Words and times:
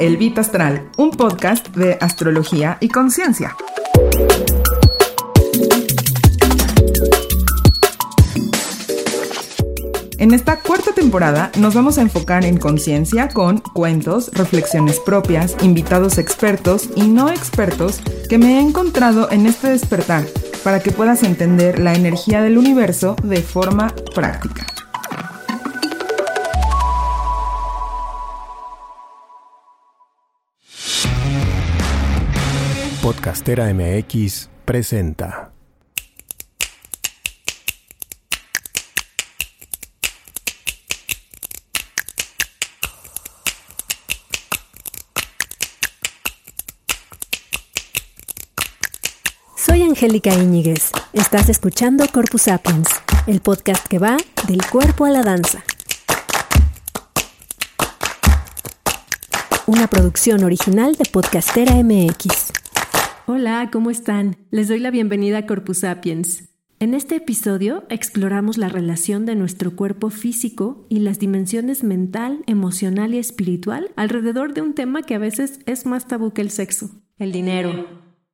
El 0.00 0.16
Vip 0.16 0.38
Astral, 0.38 0.88
un 0.96 1.10
podcast 1.10 1.68
de 1.76 1.98
astrología 2.00 2.78
y 2.80 2.88
conciencia. 2.88 3.54
En 10.16 10.32
esta 10.32 10.58
cuarta 10.60 10.92
temporada 10.92 11.52
nos 11.58 11.74
vamos 11.74 11.98
a 11.98 12.00
enfocar 12.00 12.46
en 12.46 12.56
conciencia 12.56 13.28
con 13.28 13.58
cuentos, 13.58 14.30
reflexiones 14.32 14.98
propias, 15.00 15.54
invitados 15.62 16.16
expertos 16.16 16.88
y 16.96 17.08
no 17.08 17.28
expertos 17.28 18.00
que 18.30 18.38
me 18.38 18.56
he 18.56 18.60
encontrado 18.60 19.30
en 19.30 19.44
este 19.44 19.68
despertar 19.68 20.24
para 20.64 20.80
que 20.80 20.92
puedas 20.92 21.22
entender 21.24 21.78
la 21.78 21.92
energía 21.92 22.40
del 22.40 22.56
universo 22.56 23.16
de 23.22 23.42
forma 23.42 23.94
práctica. 24.14 24.69
Podcastera 33.10 33.74
MX 33.74 34.48
presenta. 34.64 35.50
Soy 49.56 49.82
Angélica 49.82 50.32
Íñiguez. 50.32 50.92
Estás 51.12 51.48
escuchando 51.48 52.06
Corpus 52.12 52.42
Sapiens, 52.42 52.90
el 53.26 53.40
podcast 53.40 53.84
que 53.88 53.98
va 53.98 54.18
del 54.46 54.64
cuerpo 54.70 55.04
a 55.04 55.10
la 55.10 55.22
danza. 55.22 55.64
Una 59.66 59.88
producción 59.88 60.44
original 60.44 60.94
de 60.94 61.06
Podcastera 61.10 61.74
MX. 61.74 62.69
Hola, 63.32 63.68
¿cómo 63.72 63.92
están? 63.92 64.38
Les 64.50 64.66
doy 64.66 64.80
la 64.80 64.90
bienvenida 64.90 65.38
a 65.38 65.46
Corpus 65.46 65.78
Sapiens. 65.78 66.48
En 66.80 66.94
este 66.94 67.14
episodio 67.14 67.84
exploramos 67.88 68.58
la 68.58 68.68
relación 68.68 69.24
de 69.24 69.36
nuestro 69.36 69.76
cuerpo 69.76 70.10
físico 70.10 70.84
y 70.88 70.98
las 70.98 71.20
dimensiones 71.20 71.84
mental, 71.84 72.42
emocional 72.48 73.14
y 73.14 73.18
espiritual 73.18 73.92
alrededor 73.94 74.52
de 74.52 74.62
un 74.62 74.74
tema 74.74 75.02
que 75.02 75.14
a 75.14 75.20
veces 75.20 75.60
es 75.66 75.86
más 75.86 76.08
tabú 76.08 76.32
que 76.32 76.42
el 76.42 76.50
sexo, 76.50 76.90
el 77.18 77.30
dinero. 77.30 77.86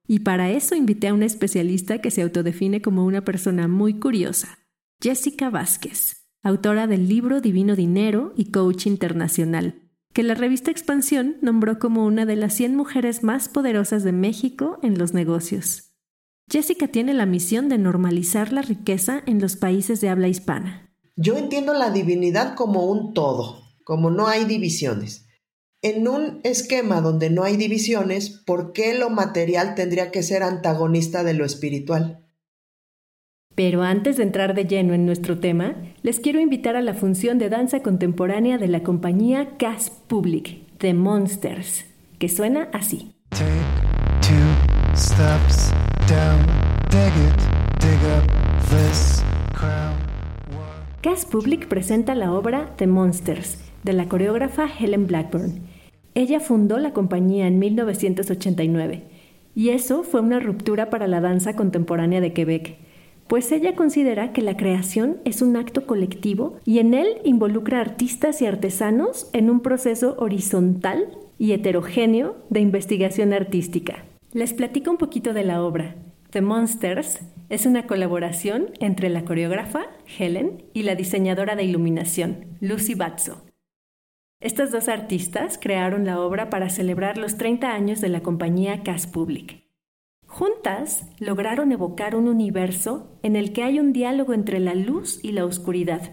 Y 0.09 0.21
para 0.21 0.51
eso 0.51 0.75
invité 0.75 1.09
a 1.09 1.15
una 1.15 1.27
especialista 1.27 2.01
que 2.01 2.11
se 2.11 2.23
autodefine 2.23 2.81
como 2.81 3.05
una 3.05 3.23
persona 3.23 3.69
muy 3.69 4.01
curiosa, 4.01 4.61
Jessica 5.03 5.51
Vázquez, 5.51 6.27
autora 6.43 6.87
del 6.87 7.07
libro 7.07 7.43
Divino 7.43 7.77
Dinero 7.77 8.33
y 8.35 8.47
Coach 8.51 8.87
Internacional, 8.87 9.75
que 10.17 10.23
la 10.23 10.35
revista 10.35 10.71
Expansión 10.71 11.37
nombró 11.43 11.79
como 11.79 12.07
una 12.07 12.25
de 12.25 12.37
las 12.37 12.55
100 12.55 12.75
mujeres 12.75 13.23
más 13.23 13.51
poderosas 13.51 14.03
de 14.03 14.13
México 14.13 14.79
en 14.83 14.97
los 14.97 15.13
negocios. 15.13 15.93
Jessica 16.51 16.89
tiene 16.89 17.13
la 17.13 17.27
misión 17.27 17.69
de 17.69 17.77
normalizar 17.77 18.51
la 18.51 18.63
riqueza 18.63 19.23
en 19.27 19.43
los 19.43 19.57
países 19.57 20.01
de 20.01 20.09
habla 20.09 20.29
hispana. 20.29 20.91
Yo 21.17 21.37
entiendo 21.37 21.75
la 21.75 21.91
divinidad 21.91 22.55
como 22.55 22.87
un 22.87 23.13
todo, 23.13 23.61
como 23.85 24.11
no 24.11 24.27
hay 24.27 24.47
divisiones. 24.47 25.27
En 25.83 26.09
un 26.09 26.41
esquema 26.45 27.03
donde 27.03 27.29
no 27.29 27.43
hay 27.43 27.59
divisiones, 27.59 28.31
¿por 28.31 28.73
qué 28.73 28.95
lo 28.99 29.11
material 29.11 29.75
tendría 29.75 30.11
que 30.13 30.23
ser 30.23 30.43
antagonista 30.43 31.25
de 31.25 31.35
lo 31.35 31.45
espiritual? 31.45 32.27
Pero 33.55 33.83
antes 33.83 34.19
de 34.19 34.23
entrar 34.23 34.55
de 34.55 34.67
lleno 34.67 34.93
en 34.93 35.05
nuestro 35.05 35.41
tema, 35.41 35.77
les 36.07 36.21
quiero 36.21 36.39
invitar 36.39 36.77
a 36.77 36.83
la 36.83 36.95
función 36.95 37.37
de 37.37 37.49
danza 37.49 37.83
contemporánea 37.83 38.59
de 38.59 38.69
la 38.69 38.85
compañía 38.85 39.57
Cas 39.59 39.91
Public, 39.91 40.61
The 40.79 40.95
Monsters, 40.95 41.85
que 42.21 42.29
suena 42.29 42.69
así. 42.73 43.11
Cas 51.01 51.25
Public 51.25 51.67
presenta 51.67 52.15
la 52.15 52.33
obra 52.33 52.77
The 52.77 52.87
Monsters, 52.87 53.59
de 53.83 53.93
la 53.93 54.07
coreógrafa 54.07 54.69
Helen 54.79 55.09
Blackburn. 55.09 55.63
Ella 56.15 56.39
fundó 56.39 56.79
la 56.79 56.93
compañía 56.93 57.49
en 57.49 57.59
1989 57.59 59.03
y 59.57 59.71
eso 59.71 60.05
fue 60.05 60.21
una 60.21 60.39
ruptura 60.39 60.89
para 60.89 61.09
la 61.09 61.21
danza 61.21 61.57
contemporánea 61.57 62.21
de 62.21 62.33
Quebec, 62.33 62.86
pues 63.29 63.51
ella 63.53 63.75
considera 63.75 64.33
que 64.33 64.43
la 64.43 64.57
creación 64.57 65.19
es 65.25 65.43
un 65.43 65.57
acto 65.57 65.87
colectivo 65.87 66.59
y 66.65 66.79
en 66.79 66.95
él 66.95 67.21
involucra 67.25 67.81
artistas 67.81 68.41
y 68.41 68.47
artesanos 68.47 69.29
en 69.33 69.51
un 69.51 69.61
proceso 69.61 70.17
horizontal 70.19 71.09
y 71.39 71.53
heterogéneo 71.53 72.37
de 72.51 72.61
investigación 72.61 73.33
artística. 73.33 74.05
Les 74.33 74.53
platico 74.53 74.91
un 74.91 74.99
poquito 74.99 75.33
de 75.33 75.45
la 75.45 75.63
obra. 75.63 75.97
The 76.31 76.41
Monsters 76.41 77.21
es 77.49 77.67
una 77.67 77.87
colaboración 77.87 78.71
entre 78.81 79.09
la 79.09 79.25
coreógrafa, 79.25 79.87
Helen, 80.19 80.65
y 80.73 80.83
la 80.83 80.95
diseñadora 80.95 81.57
de 81.57 81.65
iluminación, 81.65 82.59
Lucy 82.61 82.95
Batzo. 82.95 83.43
Estas 84.41 84.71
dos 84.71 84.89
artistas 84.89 85.59
crearon 85.59 86.05
la 86.05 86.21
obra 86.21 86.51
para 86.51 86.69
celebrar 86.69 87.17
los 87.17 87.39
30 87.39 87.73
años 87.73 88.01
de 88.01 88.09
la 88.09 88.21
compañía 88.21 88.83
Cas 88.83 89.07
Public. 89.07 89.66
Juntas 90.37 91.07
lograron 91.19 91.73
evocar 91.73 92.15
un 92.15 92.29
universo 92.29 93.09
en 93.23 93.37
el 93.37 93.55
que 93.55 93.63
hay 93.63 93.81
un 93.81 93.95
diálogo 93.95 94.35
entre 94.35 94.61
la 94.61 94.75
luz 94.75 95.19
y 95.23 95.33
la 95.33 95.47
oscuridad, 95.47 96.11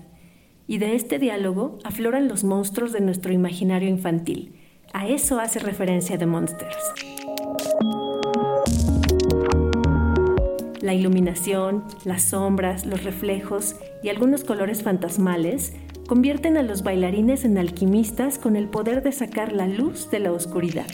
y 0.65 0.77
de 0.77 0.95
este 0.95 1.19
diálogo 1.19 1.77
afloran 1.83 2.29
los 2.29 2.45
monstruos 2.45 2.93
de 2.93 3.01
nuestro 3.01 3.33
imaginario 3.33 3.89
infantil. 3.89 4.55
A 4.93 5.09
eso 5.09 5.41
hace 5.41 5.59
referencia 5.59 6.17
The 6.17 6.25
Monsters. 6.25 6.93
La 10.79 10.93
iluminación, 10.93 11.83
las 12.05 12.23
sombras, 12.23 12.85
los 12.85 13.03
reflejos 13.03 13.75
y 14.03 14.07
algunos 14.07 14.45
colores 14.45 14.83
fantasmales 14.83 15.73
convierten 16.07 16.55
a 16.55 16.63
los 16.63 16.81
bailarines 16.81 17.43
en 17.43 17.57
alquimistas 17.57 18.39
con 18.39 18.55
el 18.55 18.69
poder 18.69 19.03
de 19.03 19.11
sacar 19.11 19.51
la 19.51 19.67
luz 19.67 20.09
de 20.11 20.19
la 20.19 20.31
oscuridad. 20.31 20.87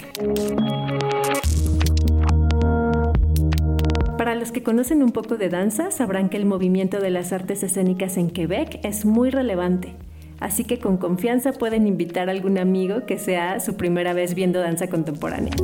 Para 4.30 4.40
los 4.40 4.52
que 4.52 4.62
conocen 4.62 5.02
un 5.02 5.12
poco 5.12 5.38
de 5.38 5.50
danza, 5.50 5.90
sabrán 5.90 6.30
que 6.30 6.38
el 6.38 6.46
movimiento 6.46 7.00
de 7.00 7.10
las 7.10 7.34
artes 7.34 7.64
escénicas 7.64 8.16
en 8.16 8.30
Quebec 8.30 8.80
es 8.84 9.04
muy 9.04 9.32
relevante, 9.32 9.96
así 10.40 10.66
que 10.66 10.78
con 10.78 10.98
confianza 10.98 11.52
pueden 11.52 11.88
invitar 11.88 12.30
a 12.30 12.32
algún 12.34 12.60
amigo 12.60 13.08
que 13.08 13.18
sea 13.18 13.60
su 13.60 13.76
primera 13.76 14.14
vez 14.14 14.36
viendo 14.36 14.60
danza 14.60 14.86
contemporánea. 14.86 15.56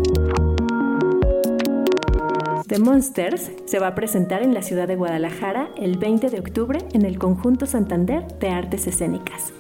The 2.66 2.80
Monsters 2.80 3.52
se 3.66 3.78
va 3.78 3.90
a 3.90 3.94
presentar 3.94 4.42
en 4.42 4.56
la 4.56 4.64
ciudad 4.64 4.88
de 4.88 4.96
Guadalajara 4.96 5.70
el 5.78 6.00
20 6.00 6.32
de 6.32 6.40
octubre 6.40 6.80
en 6.94 7.06
el 7.06 7.20
Conjunto 7.20 7.68
Santander 7.68 8.26
de 8.40 8.50
Artes 8.50 8.88
Escénicas. 8.88 9.54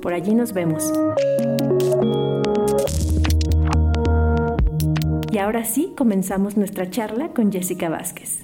Por 0.00 0.12
allí 0.12 0.36
nos 0.36 0.52
vemos. 0.52 0.92
Y 5.32 5.38
ahora 5.38 5.64
sí, 5.64 5.92
comenzamos 5.96 6.56
nuestra 6.56 6.90
charla 6.90 7.28
con 7.28 7.52
Jessica 7.52 7.88
Vázquez. 7.88 8.40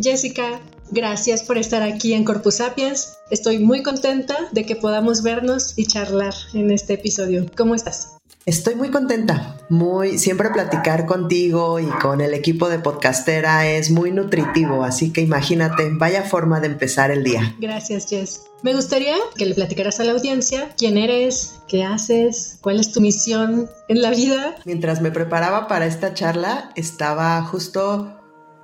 Jessica, 0.00 0.60
gracias 0.90 1.44
por 1.44 1.58
estar 1.58 1.82
aquí 1.82 2.12
en 2.12 2.24
Corpus 2.24 2.56
Sapiens. 2.56 3.16
Estoy 3.30 3.58
muy 3.60 3.84
contenta 3.84 4.36
de 4.50 4.66
que 4.66 4.74
podamos 4.74 5.22
vernos 5.22 5.78
y 5.78 5.86
charlar 5.86 6.34
en 6.54 6.72
este 6.72 6.94
episodio. 6.94 7.46
¿Cómo 7.56 7.76
estás? 7.76 8.17
Estoy 8.46 8.76
muy 8.76 8.90
contenta, 8.90 9.58
muy 9.68 10.18
siempre 10.18 10.48
platicar 10.50 11.04
contigo 11.04 11.80
y 11.80 11.86
con 11.86 12.20
el 12.20 12.32
equipo 12.32 12.68
de 12.68 12.78
podcastera 12.78 13.68
es 13.68 13.90
muy 13.90 14.10
nutritivo, 14.10 14.84
así 14.84 15.12
que 15.12 15.20
imagínate, 15.20 15.90
vaya 15.92 16.22
forma 16.22 16.60
de 16.60 16.68
empezar 16.68 17.10
el 17.10 17.24
día. 17.24 17.54
Gracias, 17.60 18.08
Jess. 18.08 18.44
Me 18.62 18.74
gustaría 18.74 19.14
que 19.36 19.44
le 19.44 19.54
platicaras 19.54 20.00
a 20.00 20.04
la 20.04 20.12
audiencia 20.12 20.70
quién 20.78 20.96
eres, 20.96 21.60
qué 21.68 21.84
haces, 21.84 22.58
cuál 22.62 22.80
es 22.80 22.92
tu 22.92 23.00
misión 23.00 23.68
en 23.88 24.02
la 24.02 24.10
vida. 24.10 24.56
Mientras 24.64 25.02
me 25.02 25.10
preparaba 25.10 25.68
para 25.68 25.86
esta 25.86 26.14
charla, 26.14 26.70
estaba 26.74 27.42
justo 27.42 28.18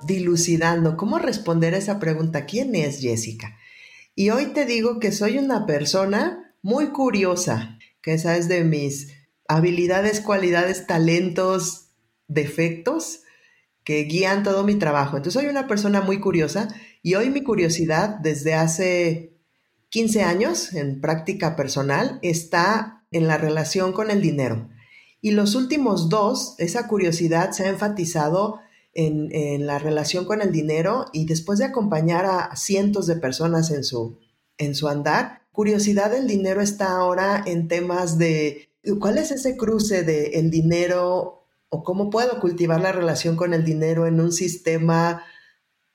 dilucidando 0.05 0.97
cómo 0.97 1.19
responder 1.19 1.75
a 1.75 1.77
esa 1.77 1.99
pregunta, 1.99 2.45
¿quién 2.45 2.75
es 2.75 2.99
Jessica? 2.99 3.57
Y 4.15 4.29
hoy 4.31 4.47
te 4.47 4.65
digo 4.65 4.99
que 4.99 5.11
soy 5.11 5.37
una 5.37 5.65
persona 5.65 6.55
muy 6.61 6.87
curiosa, 6.87 7.77
que 8.01 8.13
esa 8.13 8.37
es 8.37 8.47
de 8.47 8.63
mis 8.63 9.14
habilidades, 9.47 10.21
cualidades, 10.21 10.87
talentos, 10.87 11.89
defectos 12.27 13.21
que 13.83 14.03
guían 14.03 14.43
todo 14.43 14.63
mi 14.63 14.75
trabajo. 14.75 15.17
Entonces 15.17 15.41
soy 15.41 15.49
una 15.49 15.67
persona 15.67 16.01
muy 16.01 16.19
curiosa 16.19 16.67
y 17.03 17.15
hoy 17.15 17.29
mi 17.29 17.43
curiosidad 17.43 18.17
desde 18.19 18.55
hace 18.55 19.37
15 19.89 20.23
años 20.23 20.73
en 20.73 20.99
práctica 20.99 21.55
personal 21.55 22.19
está 22.21 23.05
en 23.11 23.27
la 23.27 23.37
relación 23.37 23.93
con 23.93 24.09
el 24.09 24.21
dinero. 24.21 24.69
Y 25.21 25.31
los 25.31 25.55
últimos 25.55 26.09
dos, 26.09 26.55
esa 26.57 26.87
curiosidad 26.87 27.51
se 27.51 27.65
ha 27.65 27.69
enfatizado 27.69 28.59
en, 28.93 29.29
en, 29.31 29.67
la 29.67 29.79
relación 29.79 30.25
con 30.25 30.41
el 30.41 30.51
dinero 30.51 31.05
y 31.13 31.25
después 31.25 31.59
de 31.59 31.65
acompañar 31.65 32.25
a 32.25 32.55
cientos 32.55 33.07
de 33.07 33.17
personas 33.17 33.71
en 33.71 33.83
su, 33.83 34.19
en 34.57 34.73
su 34.73 34.87
andar, 34.87 35.41
curiosidad 35.51 36.11
del 36.11 36.27
dinero 36.27 36.61
está 36.61 36.91
ahora 36.97 37.43
en 37.45 37.67
temas 37.67 38.17
de 38.17 38.69
cuál 38.99 39.17
es 39.17 39.31
ese 39.31 39.57
cruce 39.57 40.03
de 40.03 40.39
el 40.39 40.49
dinero 40.51 41.47
o 41.69 41.83
cómo 41.83 42.09
puedo 42.09 42.39
cultivar 42.39 42.81
la 42.81 42.91
relación 42.91 43.35
con 43.35 43.53
el 43.53 43.65
dinero 43.65 44.07
en 44.07 44.19
un 44.19 44.31
sistema 44.31 45.23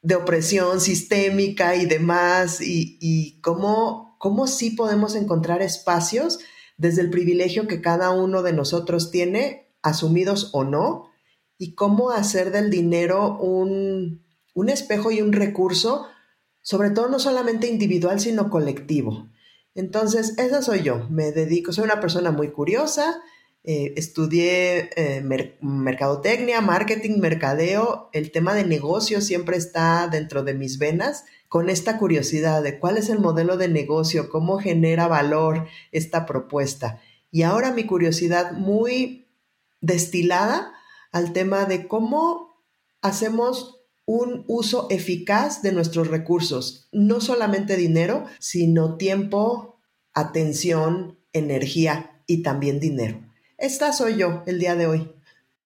de 0.03 0.15
opresión 0.15 0.81
sistémica 0.81 1.77
y 1.77 1.87
demás, 1.87 2.61
y, 2.61 3.41
cómo, 3.43 4.17
cómo 4.19 4.47
sí 4.47 4.71
podemos 4.71 5.15
encontrar 5.15 5.63
espacios 5.63 6.39
desde 6.79 7.03
el 7.03 7.11
privilegio 7.11 7.67
que 7.67 7.83
cada 7.83 8.11
uno 8.11 8.43
de 8.43 8.53
nosotros 8.53 9.11
tiene, 9.11 9.69
asumidos 9.83 10.51
o 10.53 10.65
no, 10.65 11.11
y 11.59 11.75
cómo 11.75 12.11
hacer 12.11 12.51
del 12.51 12.71
dinero 12.71 13.39
un, 13.39 14.25
un 14.55 14.69
espejo 14.71 15.11
y 15.11 15.21
un 15.21 15.33
recurso, 15.33 16.07
sobre 16.63 16.91
todo 16.91 17.09
no 17.09 17.19
solamente 17.19 17.69
individual, 17.69 18.21
sino 18.21 18.49
colectivo. 18.49 19.30
Entonces, 19.75 20.37
esa 20.39 20.63
soy 20.63 20.83
yo, 20.83 21.07
me 21.11 21.33
dedico, 21.33 21.73
soy 21.73 21.85
una 21.85 22.01
persona 22.01 22.31
muy 22.33 22.51
curiosa, 22.51 23.23
eh, 23.63 23.93
estudié 23.97 24.91
eh, 24.97 25.23
mercadotecnia, 25.61 26.61
marketing, 26.61 27.19
mercadeo. 27.19 28.09
El 28.13 28.33
tema 28.33 28.55
de 28.55 28.65
negocio 28.65 29.21
siempre 29.21 29.57
está 29.57 30.09
dentro 30.09 30.43
de 30.43 30.55
mis 30.55 30.79
venas 30.79 31.25
con 31.49 31.69
esta 31.69 31.99
curiosidad 31.99 32.63
de 32.63 32.79
cuál 32.79 32.97
es 32.97 33.11
el 33.11 33.19
modelo 33.19 33.57
de 33.57 33.69
negocio, 33.69 34.31
cómo 34.31 34.59
genera 34.59 35.09
valor 35.09 35.67
esta 35.93 36.25
propuesta. 36.25 37.01
Y 37.31 37.43
ahora 37.43 37.73
mi 37.73 37.85
curiosidad 37.85 38.53
muy 38.53 39.27
destilada 39.81 40.73
al 41.13 41.33
tema 41.33 41.65
de 41.67 41.87
cómo 41.87 42.55
hacemos 43.03 43.80
un 44.11 44.45
uso 44.49 44.89
eficaz 44.91 45.63
de 45.63 45.71
nuestros 45.71 46.09
recursos, 46.09 46.89
no 46.91 47.21
solamente 47.21 47.77
dinero, 47.77 48.25
sino 48.41 48.97
tiempo, 48.97 49.79
atención, 50.13 51.21
energía 51.33 52.21
y 52.27 52.43
también 52.43 52.81
dinero. 52.81 53.21
Esta 53.57 53.93
soy 53.93 54.17
yo 54.17 54.43
el 54.47 54.59
día 54.59 54.75
de 54.75 54.89
hoy. 54.89 55.13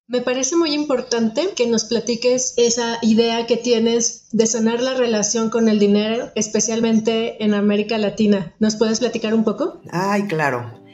Me 0.08 0.20
parece 0.20 0.56
muy 0.56 0.75
importante 0.75 1.55
que 1.56 1.67
nos 1.67 1.87
platiques 1.87 2.52
esa 2.58 2.99
idea 3.00 3.46
que 3.46 3.56
tienes 3.56 4.26
de 4.32 4.46
sanar 4.46 4.82
la 4.82 4.93
relación 4.93 5.49
con 5.49 5.70
el 5.70 5.79
dinero, 5.79 6.31
especialmente 6.35 7.43
en 7.43 7.55
América 7.55 7.96
Latina. 7.96 8.55
¿Nos 8.58 8.76
puedes 8.76 9.00
platicar 9.00 9.32
un 9.32 9.44
poco? 9.44 9.81
Ay, 9.91 10.25
claro. 10.25 10.85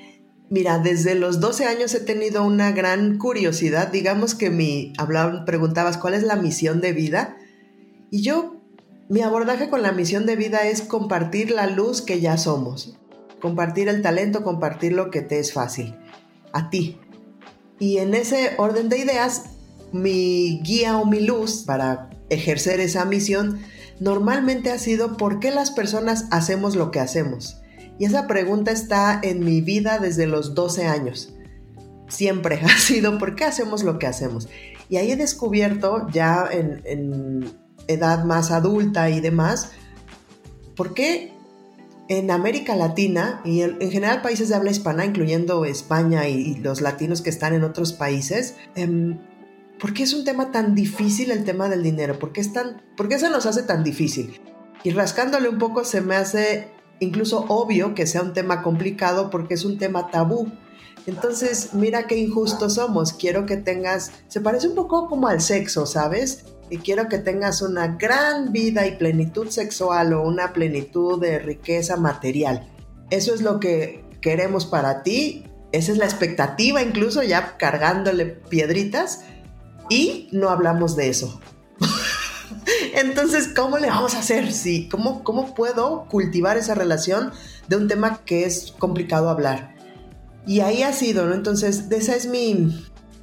Mira, 0.51 0.79
desde 0.79 1.17
los 1.17 1.41
12 1.41 1.65
años 1.65 1.95
he 1.95 2.01
tenido 2.01 2.45
una 2.45 2.71
gran 2.71 3.19
curiosidad. 3.19 3.89
Digamos 3.89 4.37
que 4.37 4.51
mi, 4.51 4.93
hablaba, 4.99 5.45
preguntabas 5.45 5.97
cuál 5.97 6.15
es 6.15 6.23
la 6.23 6.37
misión 6.37 6.81
de 6.81 6.93
vida. 6.93 7.37
Y 8.11 8.23
yo, 8.23 8.57
mi 9.09 9.23
abordaje 9.23 9.69
con 9.69 9.83
la 9.83 9.93
misión 9.93 10.27
de 10.27 10.37
vida 10.37 10.67
es 10.67 10.83
compartir 10.83 11.51
la 11.51 11.67
luz 11.67 12.03
que 12.03 12.21
ya 12.21 12.37
somos. 12.37 12.97
Compartir 13.41 13.89
el 13.89 14.03
talento, 14.03 14.43
compartir 14.43 14.93
lo 14.93 15.11
que 15.11 15.23
te 15.23 15.39
es 15.39 15.53
fácil 15.53 15.97
a 16.53 16.71
ti. 16.71 16.99
Y 17.79 17.99
en 17.99 18.15
ese 18.15 18.55
orden 18.59 18.89
de 18.89 18.99
ideas, 18.99 19.45
mi 19.93 20.61
guía 20.63 20.99
o 20.99 21.07
mi 21.07 21.21
luz 21.21 21.65
para 21.65 22.11
ejercer 22.29 22.81
esa 22.81 23.05
misión 23.05 23.61
normalmente 23.99 24.71
ha 24.71 24.79
sido 24.79 25.17
¿por 25.17 25.41
qué 25.41 25.51
las 25.51 25.71
personas 25.71 26.27
hacemos 26.31 26.77
lo 26.77 26.91
que 26.91 27.01
hacemos? 27.01 27.61
Y 27.99 28.05
esa 28.05 28.27
pregunta 28.27 28.71
está 28.71 29.21
en 29.23 29.45
mi 29.45 29.61
vida 29.61 29.99
desde 29.99 30.27
los 30.27 30.55
12 30.55 30.87
años. 30.87 31.35
Siempre 32.09 32.61
ha 32.65 32.79
sido 32.79 33.19
¿por 33.19 33.35
qué 33.35 33.45
hacemos 33.45 33.83
lo 33.83 33.99
que 33.99 34.07
hacemos? 34.07 34.49
Y 34.89 34.97
ahí 34.97 35.13
he 35.13 35.17
descubierto 35.17 36.09
ya 36.11 36.49
en, 36.51 36.83
en 36.85 37.60
edad 37.89 38.25
más 38.25 38.51
adulta 38.51 39.11
y 39.11 39.21
demás, 39.21 39.73
¿por 40.77 40.95
qué 40.95 41.33
en 42.11 42.33
América 42.33 42.75
Latina 42.75 43.41
y 43.45 43.63
en, 43.63 43.79
general 43.79 44.21
países 44.21 44.49
de 44.49 44.57
habla 44.57 44.73
hispana, 44.73 45.05
incluyendo 45.05 45.65
España 45.65 46.27
y, 46.27 46.57
los 46.57 46.81
latinos 46.81 47.23
que 47.23 47.31
están 47.31 47.55
en 47.55 47.63
otros 47.63 47.93
países, 47.93 48.57
em, 48.75 49.21
¿por 49.79 49.95
qué 49.95 50.03
es 50.03 50.13
un 50.13 50.25
tema 50.25 50.51
tan 50.51 50.75
difícil 50.75 51.31
el 51.31 51.45
tema 51.45 51.69
del 51.69 51.85
dinero? 51.85 52.19
¿Por 52.19 52.33
qué, 52.33 52.41
es 52.41 52.53
tan, 52.53 52.83
¿Por 52.97 53.09
qué 53.09 53.19
se 53.21 53.31
nos 53.31 53.47
hace 53.47 53.63
tan 53.63 53.85
difícil? 53.85 54.41
Y 54.83 54.91
rascándole 54.91 55.49
un 55.49 55.59
poco 55.59 55.85
se 55.85 56.01
me 56.01 56.17
hace 56.17 56.73
incluso 56.99 57.45
obvio 57.49 57.95
que 57.95 58.09
sea 58.09 58.23
un 58.23 58.33
tema 58.33 58.63
complicado 58.63 59.31
porque 59.31 59.55
es 59.55 59.65
un 59.65 59.79
tema 59.79 60.11
tabú. 60.11 60.51
Entonces, 61.07 61.75
mira 61.75 62.07
qué 62.07 62.17
injustos 62.17 62.75
somos. 62.75 63.13
Quiero 63.13 63.47
que 63.47 63.57
tengas, 63.57 64.13
se 64.29 64.41
parece 64.41 64.69
un 64.69 64.75
poco 64.75 65.09
como 65.09 65.29
al 65.29 65.41
sexo, 65.41 65.87
¿sabes? 65.87 66.45
y 66.71 66.79
quiero 66.79 67.09
que 67.09 67.19
tengas 67.19 67.63
una 67.63 67.97
gran 67.99 68.53
vida 68.53 68.87
y 68.87 68.97
plenitud 68.97 69.49
sexual 69.49 70.13
o 70.13 70.23
una 70.23 70.53
plenitud 70.53 71.21
de 71.21 71.41
riqueza 71.41 71.97
material. 71.97 72.71
Eso 73.11 73.35
es 73.35 73.43
lo 73.43 73.59
que 73.59 74.05
queremos 74.23 74.67
para 74.67 75.03
ti, 75.03 75.45
esa 75.73 75.93
es 75.93 75.99
la 75.99 76.05
expectativa 76.05 76.83
incluso 76.83 77.23
ya 77.23 77.57
cargándole 77.57 78.27
piedritas 78.27 79.23
y 79.89 80.29
no 80.31 80.49
hablamos 80.49 80.95
de 80.95 81.09
eso. 81.09 81.41
Entonces, 82.95 83.49
¿cómo 83.49 83.79
le 83.79 83.89
vamos 83.89 84.15
a 84.15 84.21
hacer? 84.21 84.53
Sí, 84.53 84.89
¿cómo, 84.89 85.25
¿Cómo 85.25 85.55
puedo 85.55 86.07
cultivar 86.09 86.57
esa 86.57 86.75
relación 86.75 87.33
de 87.69 87.77
un 87.77 87.89
tema 87.89 88.21
que 88.25 88.45
es 88.45 88.73
complicado 88.79 89.29
hablar? 89.29 89.75
Y 90.47 90.61
ahí 90.61 90.83
ha 90.83 90.93
sido, 90.93 91.27
¿no? 91.27 91.35
Entonces, 91.35 91.85
esa 91.91 92.17
es 92.17 92.27
mi, 92.27 92.73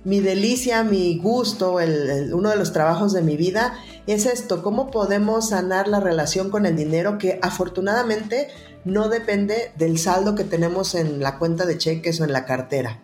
mi 0.03 0.21
delicia, 0.21 0.83
mi 0.83 1.17
gusto, 1.17 1.79
uno 2.31 2.49
de 2.49 2.55
los 2.55 2.71
trabajos 2.71 3.11
de 3.11 3.21
mi 3.21 3.35
vida 3.35 3.73
es 4.07 4.25
esto, 4.25 4.63
cómo 4.63 4.89
podemos 4.89 5.49
sanar 5.49 5.89
la 5.89 5.99
relación 5.99 6.49
con 6.49 6.65
el 6.65 6.77
dinero 6.77 7.17
que 7.17 7.39
afortunadamente 7.41 8.47
no 8.85 9.09
depende 9.09 9.73
del 9.77 9.99
saldo 9.99 10.33
que 10.33 10.45
tenemos 10.45 10.95
en 10.95 11.19
la 11.19 11.37
cuenta 11.37 11.65
de 11.65 11.77
cheques 11.77 12.21
o 12.21 12.23
en 12.23 12.31
la 12.31 12.45
cartera. 12.45 13.03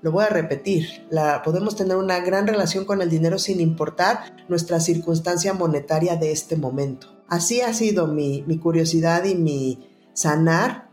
Lo 0.00 0.12
voy 0.12 0.24
a 0.24 0.30
repetir, 0.30 1.06
la, 1.10 1.42
podemos 1.42 1.76
tener 1.76 1.98
una 1.98 2.20
gran 2.20 2.46
relación 2.46 2.86
con 2.86 3.02
el 3.02 3.10
dinero 3.10 3.38
sin 3.38 3.60
importar 3.60 4.34
nuestra 4.48 4.80
circunstancia 4.80 5.52
monetaria 5.52 6.16
de 6.16 6.32
este 6.32 6.56
momento. 6.56 7.22
Así 7.28 7.60
ha 7.60 7.74
sido 7.74 8.06
mi, 8.06 8.44
mi 8.46 8.58
curiosidad 8.58 9.24
y 9.24 9.34
mi 9.34 9.90
sanar 10.14 10.89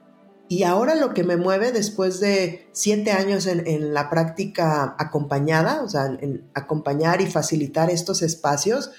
y 0.50 0.64
ahora 0.64 0.96
lo 0.96 1.14
que 1.14 1.24
me 1.24 1.36
mueve 1.36 1.72
después 1.72 2.20
de 2.20 2.68
siete 2.72 3.12
años 3.12 3.48
en, 3.48 3.94
la 3.94 4.10
práctica 4.10 4.96
acompañada, 4.98 5.82
o 5.84 5.90
sea, 5.90 6.06
en 6.06 6.50
acompañar 6.54 7.22
y 7.22 7.28
facilitar 7.28 7.90
estos 7.90 8.22
espacios, 8.22 8.92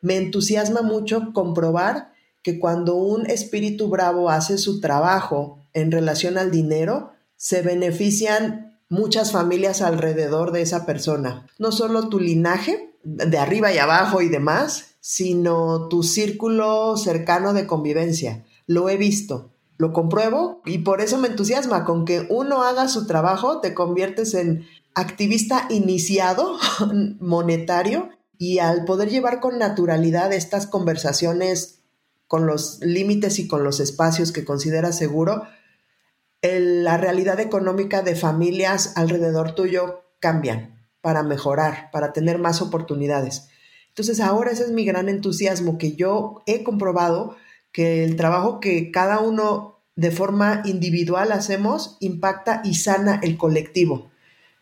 me 0.00 0.16
entusiasma 0.16 0.82
mucho 0.82 1.32
comprobar 1.32 2.12
que 2.42 2.60
cuando 2.60 2.94
un 2.94 3.26
espíritu 3.26 3.88
bravo 3.88 4.30
hace 4.30 4.56
su 4.56 4.80
trabajo 4.80 5.58
en 5.72 5.90
relación 5.90 6.38
al 6.38 6.50
dinero, 6.50 7.12
se 7.36 7.62
benefician 7.62 8.78
muchas 8.88 9.32
familias 9.32 9.82
alrededor 9.82 10.52
de 10.52 10.62
esa 10.62 10.86
persona. 10.86 11.46
No 11.58 11.72
solo 11.72 12.08
tu 12.08 12.20
linaje, 12.20 12.94
de 13.02 13.38
arriba 13.38 13.72
y 13.72 13.78
abajo 13.78 14.22
y 14.22 14.28
demás, 14.28 14.96
sino 15.00 15.88
tu 15.88 16.02
círculo 16.02 16.96
cercano 16.96 17.54
de 17.54 17.66
convivencia. 17.66 18.44
Lo 18.66 18.88
he 18.88 18.96
visto 18.96 19.52
lo 19.78 19.92
compruebo 19.92 20.60
y 20.64 20.78
por 20.78 21.00
eso 21.00 21.18
me 21.18 21.28
entusiasma. 21.28 21.84
Con 21.84 22.04
que 22.04 22.26
uno 22.28 22.62
haga 22.62 22.88
su 22.88 23.06
trabajo, 23.06 23.60
te 23.60 23.74
conviertes 23.74 24.34
en 24.34 24.66
activista 24.94 25.66
iniciado 25.70 26.58
monetario 27.20 28.10
y 28.36 28.58
al 28.58 28.84
poder 28.84 29.08
llevar 29.08 29.40
con 29.40 29.58
naturalidad 29.58 30.32
estas 30.32 30.66
conversaciones 30.66 31.80
con 32.26 32.46
los 32.46 32.80
límites 32.80 33.38
y 33.38 33.48
con 33.48 33.64
los 33.64 33.80
espacios 33.80 34.32
que 34.32 34.44
consideras 34.44 34.98
seguro, 34.98 35.44
la 36.42 36.98
realidad 36.98 37.40
económica 37.40 38.02
de 38.02 38.14
familias 38.14 38.92
alrededor 38.96 39.54
tuyo 39.54 40.04
cambian 40.20 40.78
para 41.00 41.22
mejorar, 41.22 41.90
para 41.90 42.12
tener 42.12 42.38
más 42.38 42.60
oportunidades. 42.60 43.48
Entonces 43.88 44.20
ahora 44.20 44.50
ese 44.50 44.64
es 44.64 44.70
mi 44.70 44.84
gran 44.84 45.08
entusiasmo, 45.08 45.78
que 45.78 45.96
yo 45.96 46.42
he 46.46 46.62
comprobado 46.62 47.36
que 47.72 48.04
el 48.04 48.16
trabajo 48.16 48.60
que 48.60 48.90
cada 48.90 49.20
uno 49.20 49.78
de 49.96 50.10
forma 50.10 50.62
individual 50.64 51.32
hacemos 51.32 51.96
impacta 52.00 52.62
y 52.64 52.74
sana 52.74 53.20
el 53.22 53.36
colectivo. 53.36 54.10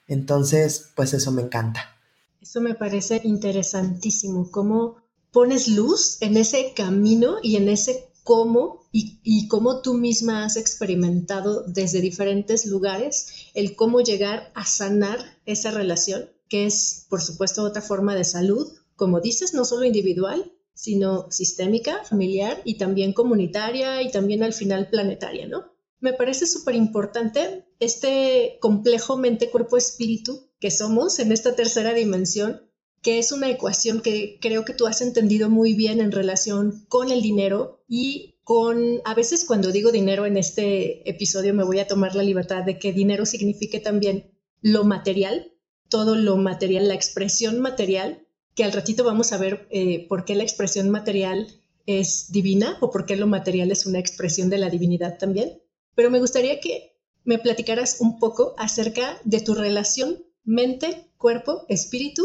Entonces, 0.09 0.93
pues 0.95 1.13
eso 1.13 1.31
me 1.31 1.43
encanta. 1.43 1.95
Eso 2.41 2.61
me 2.61 2.75
parece 2.75 3.21
interesantísimo, 3.25 4.51
cómo 4.51 4.97
pones 5.33 5.69
luz 5.69 6.17
en 6.21 6.37
ese 6.37 6.73
camino 6.75 7.37
y 7.43 7.57
en 7.57 7.69
ese 7.69 8.09
cómo 8.25 8.87
y, 8.93 9.21
y, 9.23 9.47
cómo 9.49 9.83
tú 9.83 9.95
misma 9.95 10.45
has 10.45 10.57
experimentado 10.57 11.65
desde 11.65 12.01
diferentes 12.01 12.65
lugares 12.65 13.51
el 13.53 13.77
cómo 13.77 14.01
llegar 14.01 14.51
a 14.55 14.65
sanar 14.65 15.19
esa 15.45 15.71
relación, 15.71 16.31
que 16.49 16.65
es, 16.65 17.05
por 17.11 17.21
supuesto, 17.21 17.63
otra 17.63 17.83
forma 17.83 18.15
de 18.15 18.25
salud, 18.25 18.73
como 18.97 19.21
dices, 19.21 19.53
no 19.53 19.67
solo 19.67 19.85
individual, 19.85 20.51
sino 20.76 21.30
sistémica, 21.33 22.04
familiar 22.04 22.61
y 22.64 22.76
también 22.76 23.14
comunitaria 23.14 24.02
y 24.02 24.11
también 24.11 24.42
al 24.42 24.52
final 24.52 24.88
planetaria, 24.90 25.49
¿no? 25.49 25.73
Me 25.99 26.12
parece 26.12 26.47
súper 26.47 26.75
importante 26.75 27.64
este 27.80 28.59
complejo 28.61 29.16
mente-cuerpo-espíritu 29.16 30.50
que 30.61 30.71
somos 30.71 31.18
en 31.18 31.33
esta 31.33 31.56
tercera 31.56 31.95
dimensión, 31.95 32.61
que 33.00 33.18
es 33.18 33.33
una 33.33 33.49
ecuación 33.50 34.02
que 34.02 34.38
creo 34.40 34.64
que 34.66 34.75
tú 34.75 34.87
has 34.87 35.00
entendido 35.00 35.49
muy 35.49 35.73
bien 35.73 36.00
en 36.00 36.12
relación 36.12 36.85
con 36.88 37.11
el 37.11 37.23
dinero 37.23 37.83
y 37.88 38.38
con, 38.45 39.00
a 39.06 39.14
veces 39.14 39.47
cuando 39.47 39.73
digo 39.73 39.90
dinero 39.90 40.26
en 40.26 40.37
este 40.37 41.09
episodio 41.09 41.54
me 41.54 41.64
voy 41.64 41.78
a 41.78 41.88
tomar 41.88 42.14
la 42.14 42.23
libertad 42.23 42.64
de 42.64 42.78
que 42.78 42.92
dinero 42.92 43.25
signifique 43.25 43.80
también 43.80 44.30
lo 44.61 44.85
material, 44.85 45.52
todo 45.88 46.16
lo 46.16 46.37
material, 46.37 46.88
la 46.88 46.95
expresión 46.95 47.61
material, 47.61 48.25
que 48.57 48.65
al 48.65 48.73
ratito 48.73 49.05
vamos 49.05 49.33
a 49.33 49.39
ver 49.39 49.69
eh, 49.71 50.09
por 50.09 50.25
qué 50.25 50.35
la 50.35 50.43
expresión 50.43 50.89
material 50.91 51.47
es 51.85 52.33
divina 52.33 52.79
o 52.81 52.91
por 52.91 53.05
qué 53.05 53.15
lo 53.15 53.27
material 53.27 53.71
es 53.71 53.87
una 53.87 53.99
expresión 53.99 54.49
de 54.51 54.59
la 54.59 54.71
divinidad 54.71 55.19
también. 55.19 55.63
Pero 55.95 56.11
me 56.11 56.19
gustaría 56.19 56.59
que 56.59 56.97
me 57.23 57.39
platicaras 57.39 57.99
un 58.01 58.19
poco 58.19 58.55
acerca 58.57 59.21
de 59.25 59.41
tu 59.41 59.55
relación 59.55 60.25
mente, 60.43 61.13
cuerpo, 61.19 61.67
espíritu 61.69 62.25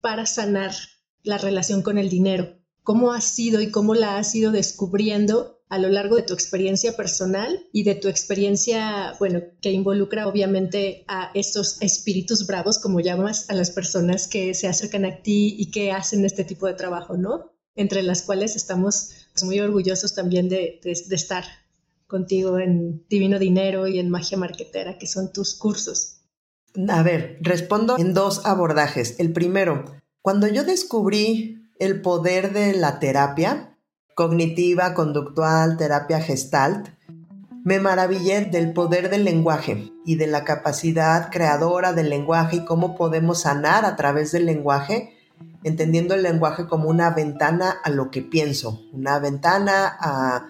para 0.00 0.24
sanar 0.24 0.72
la 1.24 1.36
relación 1.36 1.82
con 1.82 1.98
el 1.98 2.08
dinero. 2.08 2.58
¿Cómo 2.84 3.12
has 3.12 3.24
sido 3.24 3.60
y 3.60 3.70
cómo 3.70 3.94
la 3.94 4.18
has 4.18 4.34
ido 4.36 4.52
descubriendo 4.52 5.61
a 5.72 5.78
lo 5.78 5.88
largo 5.88 6.16
de 6.16 6.22
tu 6.22 6.34
experiencia 6.34 6.94
personal 6.94 7.66
y 7.72 7.84
de 7.84 7.94
tu 7.94 8.08
experiencia, 8.08 9.14
bueno, 9.18 9.40
que 9.62 9.70
involucra 9.70 10.28
obviamente 10.28 11.02
a 11.08 11.30
estos 11.32 11.80
espíritus 11.80 12.46
bravos, 12.46 12.78
como 12.78 13.00
llamas 13.00 13.48
a 13.48 13.54
las 13.54 13.70
personas 13.70 14.28
que 14.28 14.52
se 14.52 14.68
acercan 14.68 15.06
a 15.06 15.22
ti 15.22 15.56
y 15.58 15.70
que 15.70 15.90
hacen 15.90 16.26
este 16.26 16.44
tipo 16.44 16.66
de 16.66 16.74
trabajo, 16.74 17.16
¿no? 17.16 17.54
Entre 17.74 18.02
las 18.02 18.20
cuales 18.20 18.54
estamos 18.54 19.12
muy 19.42 19.60
orgullosos 19.60 20.14
también 20.14 20.50
de, 20.50 20.78
de 20.82 21.16
estar 21.16 21.44
contigo 22.06 22.58
en 22.58 23.06
Divino 23.08 23.38
Dinero 23.38 23.88
y 23.88 23.98
en 23.98 24.10
Magia 24.10 24.36
Marquetera, 24.36 24.98
que 24.98 25.06
son 25.06 25.32
tus 25.32 25.54
cursos. 25.54 26.18
A 26.86 27.02
ver, 27.02 27.38
respondo 27.40 27.96
en 27.98 28.12
dos 28.12 28.44
abordajes. 28.44 29.14
El 29.18 29.32
primero, 29.32 29.86
cuando 30.20 30.48
yo 30.48 30.64
descubrí 30.64 31.70
el 31.78 32.02
poder 32.02 32.52
de 32.52 32.74
la 32.74 32.98
terapia, 32.98 33.71
cognitiva, 34.14 34.94
conductual, 34.94 35.76
terapia 35.76 36.20
gestalt, 36.20 36.88
me 37.64 37.78
maravillé 37.78 38.44
del 38.46 38.72
poder 38.72 39.08
del 39.08 39.24
lenguaje 39.24 39.92
y 40.04 40.16
de 40.16 40.26
la 40.26 40.44
capacidad 40.44 41.30
creadora 41.30 41.92
del 41.92 42.10
lenguaje 42.10 42.56
y 42.56 42.64
cómo 42.64 42.96
podemos 42.96 43.42
sanar 43.42 43.84
a 43.84 43.94
través 43.94 44.32
del 44.32 44.46
lenguaje, 44.46 45.16
entendiendo 45.62 46.14
el 46.14 46.24
lenguaje 46.24 46.66
como 46.66 46.88
una 46.88 47.10
ventana 47.10 47.76
a 47.84 47.90
lo 47.90 48.10
que 48.10 48.20
pienso, 48.20 48.82
una 48.92 49.18
ventana 49.20 49.96
a, 50.00 50.48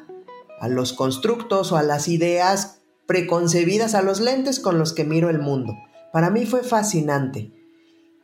los 0.69 0.92
constructos 0.92 1.73
o 1.73 1.76
a 1.76 1.83
las 1.83 2.07
ideas 2.07 2.78
preconcebidas, 3.07 3.95
a 3.95 4.02
los 4.02 4.21
lentes 4.21 4.61
con 4.61 4.78
los 4.78 4.92
que 4.92 5.04
miro 5.04 5.28
el 5.28 5.40
mundo. 5.40 5.75
Para 6.12 6.31
mí 6.31 6.47
fue 6.47 6.62
fascinante. 6.62 7.50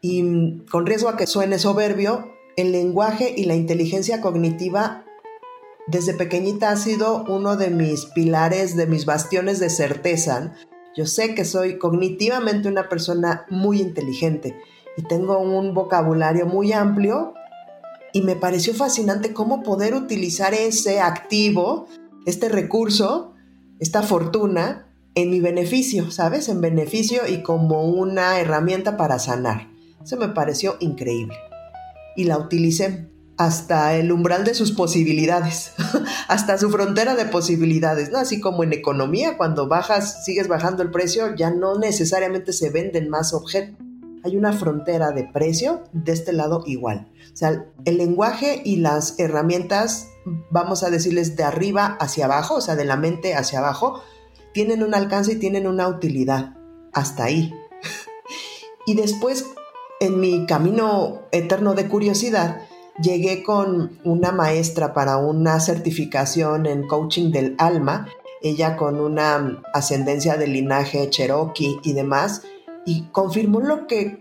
Y 0.00 0.60
con 0.70 0.86
riesgo 0.86 1.08
a 1.08 1.16
que 1.16 1.26
suene 1.26 1.58
soberbio, 1.58 2.32
el 2.56 2.70
lenguaje 2.70 3.34
y 3.36 3.44
la 3.44 3.56
inteligencia 3.56 4.20
cognitiva 4.20 5.04
desde 5.88 6.12
pequeñita 6.12 6.70
ha 6.70 6.76
sido 6.76 7.24
uno 7.28 7.56
de 7.56 7.70
mis 7.70 8.04
pilares, 8.06 8.76
de 8.76 8.86
mis 8.86 9.06
bastiones 9.06 9.58
de 9.58 9.70
certeza. 9.70 10.52
Yo 10.94 11.06
sé 11.06 11.34
que 11.34 11.44
soy 11.44 11.78
cognitivamente 11.78 12.68
una 12.68 12.88
persona 12.88 13.46
muy 13.48 13.80
inteligente 13.80 14.54
y 14.96 15.02
tengo 15.02 15.38
un 15.38 15.72
vocabulario 15.72 16.44
muy 16.44 16.72
amplio 16.72 17.32
y 18.12 18.20
me 18.22 18.36
pareció 18.36 18.74
fascinante 18.74 19.32
cómo 19.32 19.62
poder 19.62 19.94
utilizar 19.94 20.52
ese 20.52 21.00
activo, 21.00 21.86
este 22.26 22.50
recurso, 22.50 23.34
esta 23.80 24.02
fortuna 24.02 24.86
en 25.14 25.30
mi 25.30 25.40
beneficio, 25.40 26.10
¿sabes? 26.10 26.50
En 26.50 26.60
beneficio 26.60 27.22
y 27.26 27.42
como 27.42 27.84
una 27.84 28.38
herramienta 28.40 28.96
para 28.96 29.18
sanar. 29.18 29.68
Eso 30.02 30.16
me 30.16 30.28
pareció 30.28 30.76
increíble. 30.80 31.36
Y 32.14 32.24
la 32.24 32.38
utilicé 32.38 33.08
hasta 33.38 33.94
el 33.94 34.10
umbral 34.10 34.44
de 34.44 34.52
sus 34.52 34.72
posibilidades, 34.72 35.72
hasta 36.28 36.58
su 36.58 36.70
frontera 36.70 37.14
de 37.14 37.24
posibilidades, 37.24 38.10
¿no? 38.10 38.18
Así 38.18 38.40
como 38.40 38.64
en 38.64 38.72
economía, 38.72 39.36
cuando 39.36 39.68
bajas, 39.68 40.24
sigues 40.24 40.48
bajando 40.48 40.82
el 40.82 40.90
precio, 40.90 41.34
ya 41.36 41.52
no 41.52 41.78
necesariamente 41.78 42.52
se 42.52 42.70
venden 42.70 43.08
más 43.08 43.32
objetos. 43.32 43.76
Hay 44.24 44.36
una 44.36 44.52
frontera 44.52 45.12
de 45.12 45.22
precio 45.22 45.84
de 45.92 46.12
este 46.12 46.32
lado 46.32 46.64
igual. 46.66 47.08
O 47.32 47.36
sea, 47.36 47.66
el 47.84 47.98
lenguaje 47.98 48.60
y 48.64 48.78
las 48.78 49.16
herramientas, 49.20 50.08
vamos 50.50 50.82
a 50.82 50.90
decirles 50.90 51.36
de 51.36 51.44
arriba 51.44 51.96
hacia 52.00 52.24
abajo, 52.24 52.56
o 52.56 52.60
sea, 52.60 52.74
de 52.74 52.84
la 52.84 52.96
mente 52.96 53.36
hacia 53.36 53.60
abajo, 53.60 54.02
tienen 54.52 54.82
un 54.82 54.94
alcance 54.96 55.34
y 55.34 55.36
tienen 55.36 55.68
una 55.68 55.86
utilidad. 55.86 56.56
Hasta 56.92 57.24
ahí. 57.24 57.54
y 58.86 58.96
después, 58.96 59.46
en 60.00 60.18
mi 60.18 60.44
camino 60.46 61.22
eterno 61.30 61.74
de 61.74 61.86
curiosidad, 61.86 62.67
llegué 63.02 63.42
con 63.42 63.98
una 64.04 64.32
maestra 64.32 64.94
para 64.94 65.18
una 65.18 65.60
certificación 65.60 66.66
en 66.66 66.86
coaching 66.86 67.30
del 67.30 67.54
alma, 67.58 68.08
ella 68.42 68.76
con 68.76 69.00
una 69.00 69.62
ascendencia 69.74 70.36
de 70.36 70.46
linaje 70.46 71.08
cherokee 71.10 71.78
y 71.82 71.92
demás, 71.92 72.42
y 72.84 73.02
confirmó 73.10 73.60
lo 73.60 73.86
que 73.86 74.20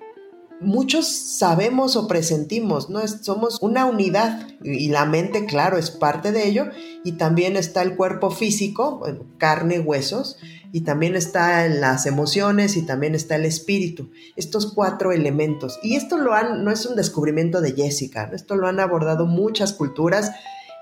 muchos 0.60 1.08
sabemos 1.08 1.96
o 1.96 2.08
presentimos, 2.08 2.90
¿no? 2.90 3.08
Somos 3.08 3.60
una 3.62 3.86
unidad 3.86 4.48
y 4.64 4.90
la 4.90 5.06
mente, 5.06 5.46
claro, 5.46 5.78
es 5.78 5.92
parte 5.92 6.32
de 6.32 6.48
ello 6.48 6.66
y 7.04 7.14
también 7.14 7.56
está 7.56 7.82
el 7.82 7.96
cuerpo 7.96 8.32
físico, 8.32 9.04
carne, 9.38 9.80
huesos, 9.80 10.38
y 10.72 10.82
también 10.82 11.16
está 11.16 11.66
en 11.66 11.82
las 11.82 12.06
emociones 12.06 12.78
y 12.78 12.86
también 12.86 13.16
está 13.16 13.36
el 13.36 13.46
espíritu. 13.46 14.12
Estos 14.36 14.74
cuatro 14.74 15.12
elementos. 15.12 15.80
Y 15.84 15.96
esto 15.96 16.18
lo 16.18 16.34
han, 16.34 16.64
no 16.64 16.72
es 16.72 16.86
un 16.86 16.96
descubrimiento 16.96 17.62
de 17.62 17.74
Jessica, 17.74 18.30
esto 18.34 18.56
lo 18.56 18.68
han 18.68 18.80
abordado 18.80 19.26
muchas 19.26 19.74
culturas, 19.74 20.32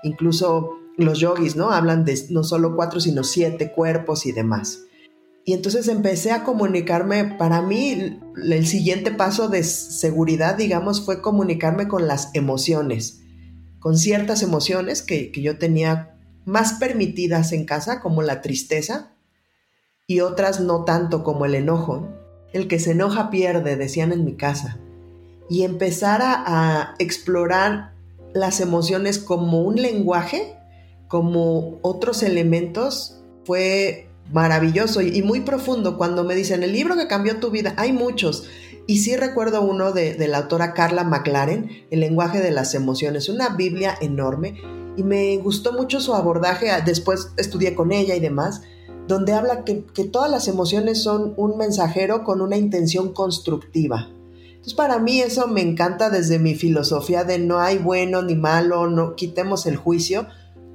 incluso 0.02 0.70
los 0.96 1.18
yogis, 1.18 1.56
¿no? 1.56 1.70
Hablan 1.70 2.04
de 2.04 2.18
no 2.30 2.42
solo 2.42 2.74
cuatro, 2.74 3.00
sino 3.00 3.24
siete 3.24 3.72
cuerpos 3.72 4.26
y 4.26 4.32
demás. 4.32 4.80
Y 5.44 5.52
entonces 5.52 5.86
empecé 5.86 6.32
a 6.32 6.42
comunicarme, 6.42 7.36
para 7.38 7.62
mí 7.62 8.18
el 8.36 8.66
siguiente 8.66 9.12
paso 9.12 9.48
de 9.48 9.62
seguridad, 9.62 10.56
digamos, 10.56 11.04
fue 11.04 11.22
comunicarme 11.22 11.86
con 11.86 12.08
las 12.08 12.30
emociones, 12.34 13.20
con 13.78 13.96
ciertas 13.96 14.42
emociones 14.42 15.02
que, 15.02 15.30
que 15.30 15.42
yo 15.42 15.56
tenía 15.56 16.16
más 16.44 16.74
permitidas 16.74 17.52
en 17.52 17.64
casa, 17.64 18.00
como 18.00 18.22
la 18.22 18.40
tristeza, 18.40 19.15
y 20.06 20.20
otras 20.20 20.60
no 20.60 20.84
tanto 20.84 21.24
como 21.24 21.44
el 21.46 21.54
enojo. 21.54 22.08
El 22.52 22.68
que 22.68 22.78
se 22.78 22.92
enoja 22.92 23.30
pierde, 23.30 23.76
decían 23.76 24.12
en 24.12 24.24
mi 24.24 24.34
casa. 24.34 24.78
Y 25.48 25.62
empezar 25.62 26.20
a, 26.22 26.94
explorar 26.98 27.92
las 28.32 28.60
emociones 28.60 29.18
como 29.18 29.62
un 29.62 29.76
lenguaje, 29.76 30.56
como 31.08 31.78
otros 31.82 32.22
elementos, 32.22 33.20
fue 33.44 34.08
maravilloso 34.32 35.02
y, 35.02 35.22
muy 35.22 35.40
profundo 35.40 35.96
cuando 35.96 36.24
me 36.24 36.34
dicen 36.34 36.62
el 36.62 36.72
libro 36.72 36.96
que 36.96 37.08
cambió 37.08 37.38
tu 37.38 37.50
vida. 37.50 37.74
Hay 37.76 37.92
muchos. 37.92 38.48
Y 38.86 38.98
sí 38.98 39.16
recuerdo 39.16 39.62
uno 39.62 39.90
de, 39.92 40.16
la 40.28 40.38
autora 40.38 40.72
Carla 40.72 41.02
McLaren, 41.02 41.84
El 41.90 42.00
lenguaje 42.00 42.40
de 42.40 42.52
las 42.52 42.74
emociones, 42.74 43.28
una 43.28 43.50
Biblia 43.50 43.96
enorme. 44.00 44.60
Y 44.96 45.02
me 45.02 45.36
gustó 45.38 45.72
mucho 45.72 46.00
su 46.00 46.14
abordaje, 46.14 46.68
después 46.84 47.32
estudié 47.36 47.74
con 47.74 47.92
ella 47.92 48.14
y 48.14 48.20
demás, 48.20 48.62
donde 49.08 49.32
habla 49.32 49.64
que, 49.64 49.84
todas 50.10 50.30
las 50.30 50.48
emociones 50.48 51.02
son 51.02 51.34
un 51.36 51.56
mensajero 51.56 52.24
con 52.24 52.40
una 52.40 52.56
intención 52.56 53.12
constructiva. 53.12 54.08
Entonces 54.48 54.74
para 54.74 54.98
mí 54.98 55.20
eso 55.20 55.46
me 55.46 55.60
encanta 55.60 56.10
desde 56.10 56.38
mi 56.38 56.54
filosofía 56.54 57.24
de 57.24 57.38
no 57.38 57.60
hay 57.60 57.78
bueno 57.78 58.22
ni 58.22 58.34
malo, 58.34 58.88
no 58.88 59.14
quitemos 59.14 59.66
el 59.66 59.76
juicio, 59.76 60.26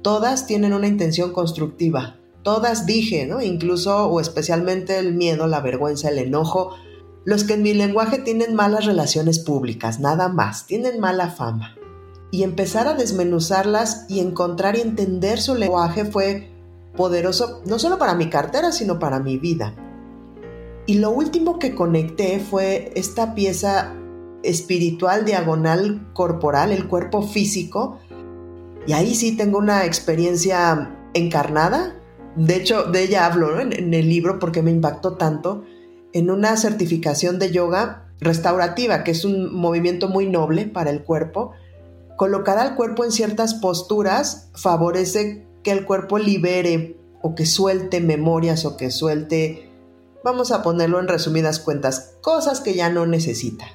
todas 0.02 0.46
tienen 0.46 0.72
una 0.72 0.88
intención 0.88 1.32
constructiva 1.32 2.16
Todas 2.42 2.86
dije, 2.86 3.26
¿no? 3.26 3.40
Incluso 3.40 4.06
o 4.06 4.20
especialmente 4.20 4.98
el 4.98 5.14
miedo, 5.14 5.46
la 5.46 5.60
vergüenza, 5.60 6.08
el 6.08 6.18
enojo. 6.18 6.74
Los 7.24 7.44
que 7.44 7.54
en 7.54 7.62
mi 7.62 7.72
lenguaje 7.72 8.18
tienen 8.18 8.54
malas 8.56 8.84
relaciones 8.84 9.38
públicas, 9.38 10.00
nada 10.00 10.28
más, 10.28 10.66
tienen 10.66 10.98
mala 10.98 11.30
fama. 11.30 11.76
Y 12.32 12.42
empezar 12.42 12.88
a 12.88 12.94
desmenuzarlas 12.94 14.06
y 14.08 14.18
encontrar 14.18 14.76
y 14.76 14.80
entender 14.80 15.40
su 15.40 15.54
lenguaje 15.54 16.04
fue 16.04 16.51
poderoso, 16.96 17.62
no 17.66 17.78
solo 17.78 17.98
para 17.98 18.14
mi 18.14 18.28
cartera, 18.28 18.72
sino 18.72 18.98
para 18.98 19.18
mi 19.20 19.38
vida. 19.38 19.74
Y 20.86 20.94
lo 20.94 21.10
último 21.10 21.58
que 21.58 21.74
conecté 21.74 22.40
fue 22.40 22.92
esta 22.96 23.34
pieza 23.34 23.94
espiritual 24.42 25.24
diagonal 25.24 26.08
corporal, 26.12 26.72
el 26.72 26.88
cuerpo 26.88 27.22
físico. 27.22 27.98
Y 28.86 28.92
ahí 28.92 29.14
sí 29.14 29.36
tengo 29.36 29.58
una 29.58 29.84
experiencia 29.84 30.96
encarnada 31.14 32.02
de 32.36 32.56
hecho, 32.56 32.84
de 32.84 33.02
ella 33.02 33.26
hablo 33.26 33.60
en, 33.60 33.92
el 33.92 34.08
libro 34.08 34.38
porque 34.38 34.62
me 34.62 34.70
impactó 34.70 35.14
tanto, 35.14 35.64
en 36.12 36.30
una 36.30 36.56
certificación 36.56 37.38
de 37.38 37.50
yoga 37.50 38.08
restaurativa, 38.20 39.04
que 39.04 39.10
es 39.10 39.24
un 39.24 39.54
movimiento 39.54 40.08
muy 40.08 40.26
noble 40.26 40.66
para 40.66 40.90
el 40.90 41.02
cuerpo. 41.02 41.52
Colocar 42.16 42.58
al 42.58 42.74
cuerpo 42.74 43.04
en 43.04 43.12
ciertas 43.12 43.54
posturas 43.54 44.50
favorece 44.54 45.46
que 45.62 45.72
el 45.72 45.84
cuerpo 45.84 46.18
libere 46.18 46.98
o 47.22 47.34
que 47.34 47.46
suelte 47.46 48.00
memorias 48.00 48.64
o 48.64 48.76
que 48.76 48.90
suelte, 48.90 49.70
vamos 50.24 50.52
a 50.52 50.62
ponerlo 50.62 51.00
en 51.00 51.08
resumidas 51.08 51.60
cuentas, 51.60 52.16
cosas 52.20 52.60
que 52.60 52.74
ya 52.74 52.90
no 52.90 53.06
necesita. 53.06 53.66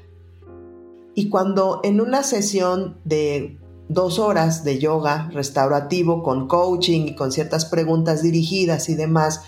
Y 1.15 1.29
cuando 1.29 1.79
en 1.83 2.01
una 2.01 2.23
sesión 2.23 2.99
de 3.03 3.57
dos 3.89 4.19
horas 4.19 4.63
de 4.63 4.79
yoga 4.79 5.29
restaurativo 5.31 6.21
con 6.23 6.47
coaching 6.47 7.07
y 7.07 7.15
con 7.15 7.31
ciertas 7.31 7.65
preguntas 7.65 8.21
dirigidas 8.21 8.89
y 8.89 8.95
demás, 8.95 9.41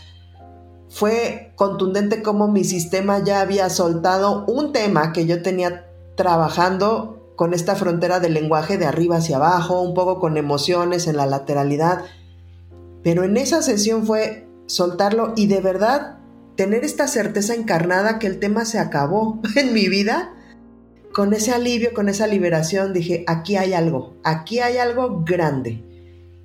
fue 0.89 1.53
contundente 1.55 2.24
como 2.24 2.48
mi 2.48 2.63
sistema 2.63 3.24
ya 3.24 3.41
había 3.41 3.69
soltado 3.69 4.46
un 4.48 4.72
tema 4.72 5.13
que 5.13 5.25
yo 5.25 5.43
tenía 5.43 5.86
trabajando 6.15 7.34
con 7.36 7.53
esta 7.53 7.75
frontera 7.75 8.19
del 8.19 8.34
lenguaje 8.34 8.77
de 8.77 8.86
arriba 8.86 9.17
hacia 9.17 9.38
abajo, 9.38 9.81
un 9.81 9.93
poco 9.93 10.19
con 10.19 10.36
emociones 10.36 11.08
en 11.08 11.15
la 11.15 11.25
lateralidad. 11.25 12.03
Pero 13.03 13.24
en 13.24 13.38
esa 13.38 13.62
sesión 13.62 14.06
fue 14.06 14.48
soltarlo 14.65 15.34
y 15.36 15.48
de 15.48 15.62
verdad 15.62 16.20
tener 16.56 16.84
esta 16.84 17.08
certeza 17.08 17.53
encarnada 17.53 18.20
que 18.20 18.27
el 18.27 18.39
tema 18.39 18.65
se 18.65 18.79
acabó 18.79 19.39
en 19.56 19.74
mi 19.74 19.88
vida. 19.88 20.34
Con 21.13 21.34
ese 21.34 21.51
alivio, 21.51 21.94
con 21.94 22.08
esa 22.08 22.27
liberación, 22.27 22.94
dije, 22.94 23.24
aquí 23.27 23.56
hay 23.56 23.74
algo, 23.74 24.18
aquí 24.24 24.60
hay 24.60 24.77
algo 24.77 25.24
grande. 25.25 25.84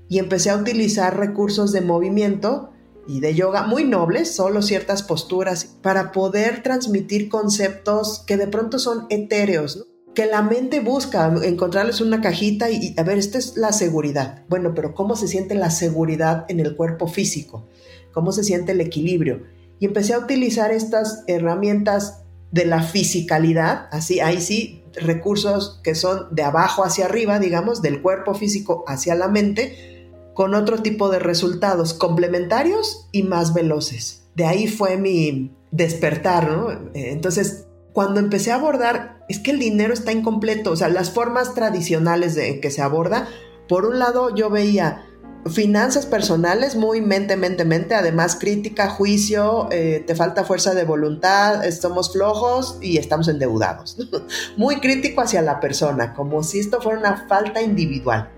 Y 0.09 0.19
empecé 0.19 0.51
a 0.51 0.57
utilizar 0.57 1.19
recursos 1.19 1.73
de 1.73 1.83
movimiento 1.83 2.71
y 3.07 3.21
de 3.21 3.35
yoga 3.35 3.67
muy 3.67 3.85
nobles, 3.85 4.35
solo 4.35 4.63
ciertas 4.63 5.03
posturas, 5.03 5.65
para 5.83 6.13
poder 6.13 6.63
transmitir 6.63 7.29
conceptos 7.29 8.25
que 8.27 8.37
de 8.37 8.47
pronto 8.47 8.79
son 8.79 9.07
etéreos, 9.11 9.87
que 10.15 10.27
la 10.27 10.43
mente 10.43 10.81
busca 10.81 11.35
encontrarles 11.43 12.01
una 12.01 12.21
cajita 12.21 12.71
y, 12.71 12.95
a 12.97 13.03
ver, 13.03 13.19
esta 13.19 13.39
es 13.39 13.57
la 13.57 13.73
seguridad. 13.73 14.45
Bueno, 14.49 14.73
pero 14.75 14.95
¿cómo 14.95 15.17
se 15.17 15.29
siente 15.29 15.55
la 15.55 15.71
seguridad 15.71 16.47
en 16.49 16.61
el 16.61 16.77
cuerpo 16.77 17.09
físico? 17.09 17.67
¿Cómo 18.13 18.31
se 18.33 18.45
siente 18.45 18.73
el 18.73 18.81
equilibrio? 18.81 19.43
Y 19.81 19.87
empecé 19.87 20.15
a 20.15 20.19
utilizar 20.19 20.71
estas 20.71 21.25
herramientas 21.27 22.23
de 22.53 22.65
la 22.65 22.83
fisicalidad, 22.83 23.89
así, 23.91 24.21
ahí 24.21 24.41
sí, 24.41 24.85
recursos 24.95 25.81
que 25.83 25.97
son 25.97 26.33
de 26.33 26.45
abajo 26.45 26.85
hacia 26.85 27.07
arriba, 27.07 27.41
digamos, 27.41 27.83
del 27.83 28.01
cuerpo 28.01 28.35
físico 28.35 28.85
hacia 28.87 29.17
la 29.17 29.27
mente, 29.27 30.09
con 30.35 30.55
otro 30.55 30.79
tipo 30.79 31.09
de 31.09 31.19
resultados 31.19 31.95
complementarios 31.95 33.09
y 33.11 33.25
más 33.25 33.55
veloces. 33.55 34.23
De 34.37 34.45
ahí 34.45 34.69
fue 34.69 34.97
mi 34.97 35.53
despertar, 35.73 36.49
¿no? 36.49 36.69
Entonces, 36.95 37.67
cuando 37.93 38.21
empecé 38.21 38.53
a 38.53 38.57
abordar, 38.57 39.14
es 39.29 39.39
que 39.39 39.51
el 39.51 39.59
dinero 39.59 39.95
está 39.95 40.13
incompleto, 40.13 40.73
o 40.73 40.77
sea, 40.77 40.89
las 40.89 41.11
formas 41.11 41.55
tradicionales 41.55 42.35
de 42.35 42.61
que 42.61 42.71
se 42.71 42.83
aborda, 42.83 43.29
por 43.69 43.87
un 43.87 43.99
lado 43.99 44.35
yo 44.35 44.51
veía 44.51 45.07
finanzas 45.47 46.07
personales 46.07 46.75
muy 46.75 47.01
mente, 47.01 47.37
mente, 47.37 47.65
mente, 47.65 47.95
además 47.95 48.37
crítica, 48.37 48.89
juicio, 48.89 49.69
eh, 49.71 50.03
te 50.07 50.15
falta 50.15 50.45
fuerza 50.45 50.75
de 50.75 50.85
voluntad, 50.85 51.65
estamos 51.65 52.13
flojos 52.13 52.79
y 52.81 52.97
estamos 52.97 53.29
endeudados. 53.29 53.97
muy 54.57 54.81
crítico 54.81 55.21
hacia 55.21 55.43
la 55.43 55.61
persona, 55.61 56.15
como 56.15 56.43
si 56.43 56.61
esto 56.61 56.81
fuera 56.81 56.99
una 56.99 57.27
falta 57.29 57.61
individual. 57.61 58.31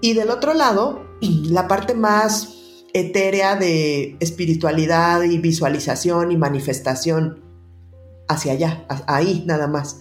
Y 0.00 0.14
del 0.14 0.30
otro 0.30 0.54
lado, 0.54 1.06
la 1.20 1.68
parte 1.68 1.94
más 1.94 2.54
etérea 2.92 3.56
de 3.56 4.16
espiritualidad 4.20 5.22
y 5.22 5.38
visualización 5.38 6.30
y 6.30 6.36
manifestación 6.36 7.43
hacia 8.28 8.52
allá, 8.52 8.86
ahí 9.06 9.44
nada 9.46 9.66
más. 9.66 10.00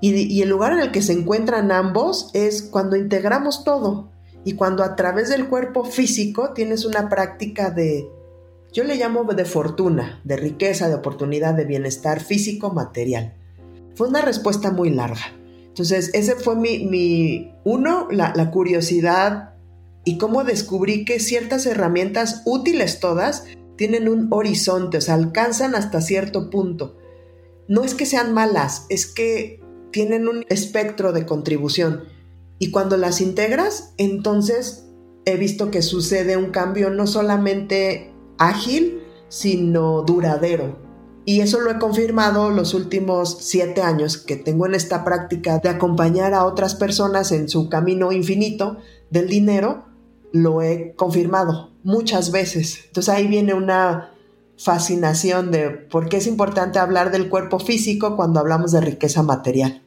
Y, 0.00 0.42
el 0.42 0.48
lugar 0.48 0.72
en 0.72 0.80
el 0.80 0.92
que 0.92 1.02
se 1.02 1.12
encuentran 1.12 1.72
ambos 1.72 2.30
es 2.34 2.62
cuando 2.62 2.96
integramos 2.96 3.64
todo 3.64 4.10
y 4.44 4.52
cuando 4.52 4.84
a 4.84 4.94
través 4.94 5.30
del 5.30 5.48
cuerpo 5.48 5.84
físico 5.84 6.52
tienes 6.52 6.84
una 6.84 7.08
práctica 7.08 7.70
de, 7.70 8.08
yo 8.72 8.84
le 8.84 8.96
llamo 8.96 9.24
de 9.24 9.44
fortuna, 9.44 10.20
de 10.22 10.36
riqueza, 10.36 10.88
de 10.88 10.94
oportunidad, 10.94 11.54
de 11.54 11.64
bienestar 11.64 12.20
físico, 12.20 12.70
material. 12.70 13.34
Fue 13.94 14.08
una 14.08 14.20
respuesta 14.20 14.70
muy 14.70 14.90
larga. 14.90 15.32
Entonces, 15.68 16.10
ese 16.14 16.36
fue 16.36 16.56
mi, 16.56 17.52
uno, 17.64 18.08
la, 18.10 18.32
la 18.36 18.50
curiosidad 18.50 19.54
y 20.04 20.18
cómo 20.18 20.44
descubrí 20.44 21.04
que 21.04 21.18
ciertas 21.20 21.66
herramientas 21.66 22.42
útiles 22.44 23.00
todas 23.00 23.44
tienen 23.76 24.08
un 24.08 24.28
horizonte, 24.30 24.98
o 24.98 25.00
sea, 25.00 25.14
alcanzan 25.14 25.74
hasta 25.74 26.00
cierto 26.00 26.50
punto. 26.50 26.96
No 27.68 27.82
es 27.84 27.94
que 27.94 28.06
sean 28.06 28.32
malas, 28.32 28.86
es 28.88 29.06
que 29.06 29.60
tienen 29.90 30.28
un 30.28 30.44
espectro 30.48 31.12
de 31.12 31.26
contribución. 31.26 32.04
Y 32.58 32.70
cuando 32.70 32.96
las 32.96 33.20
integras, 33.20 33.94
entonces 33.96 34.86
he 35.24 35.36
visto 35.36 35.70
que 35.70 35.82
sucede 35.82 36.36
un 36.36 36.50
cambio 36.50 36.90
no 36.90 37.06
solamente 37.06 38.12
ágil, 38.38 39.02
sino 39.28 40.02
duradero. 40.02 40.78
Y 41.24 41.40
eso 41.40 41.60
lo 41.60 41.72
he 41.72 41.78
confirmado 41.78 42.50
los 42.50 42.72
últimos 42.72 43.38
siete 43.40 43.82
años 43.82 44.16
que 44.16 44.36
tengo 44.36 44.66
en 44.66 44.76
esta 44.76 45.04
práctica 45.04 45.58
de 45.58 45.68
acompañar 45.68 46.34
a 46.34 46.44
otras 46.44 46.76
personas 46.76 47.32
en 47.32 47.48
su 47.48 47.68
camino 47.68 48.12
infinito 48.12 48.76
del 49.10 49.28
dinero, 49.28 49.86
lo 50.32 50.62
he 50.62 50.94
confirmado 50.94 51.72
muchas 51.82 52.30
veces. 52.30 52.84
Entonces 52.86 53.12
ahí 53.12 53.26
viene 53.26 53.54
una 53.54 54.12
fascinación 54.58 55.50
de 55.50 55.70
por 55.70 56.08
qué 56.08 56.18
es 56.18 56.26
importante 56.26 56.78
hablar 56.78 57.10
del 57.10 57.28
cuerpo 57.28 57.58
físico 57.58 58.16
cuando 58.16 58.40
hablamos 58.40 58.72
de 58.72 58.80
riqueza 58.80 59.22
material. 59.22 59.82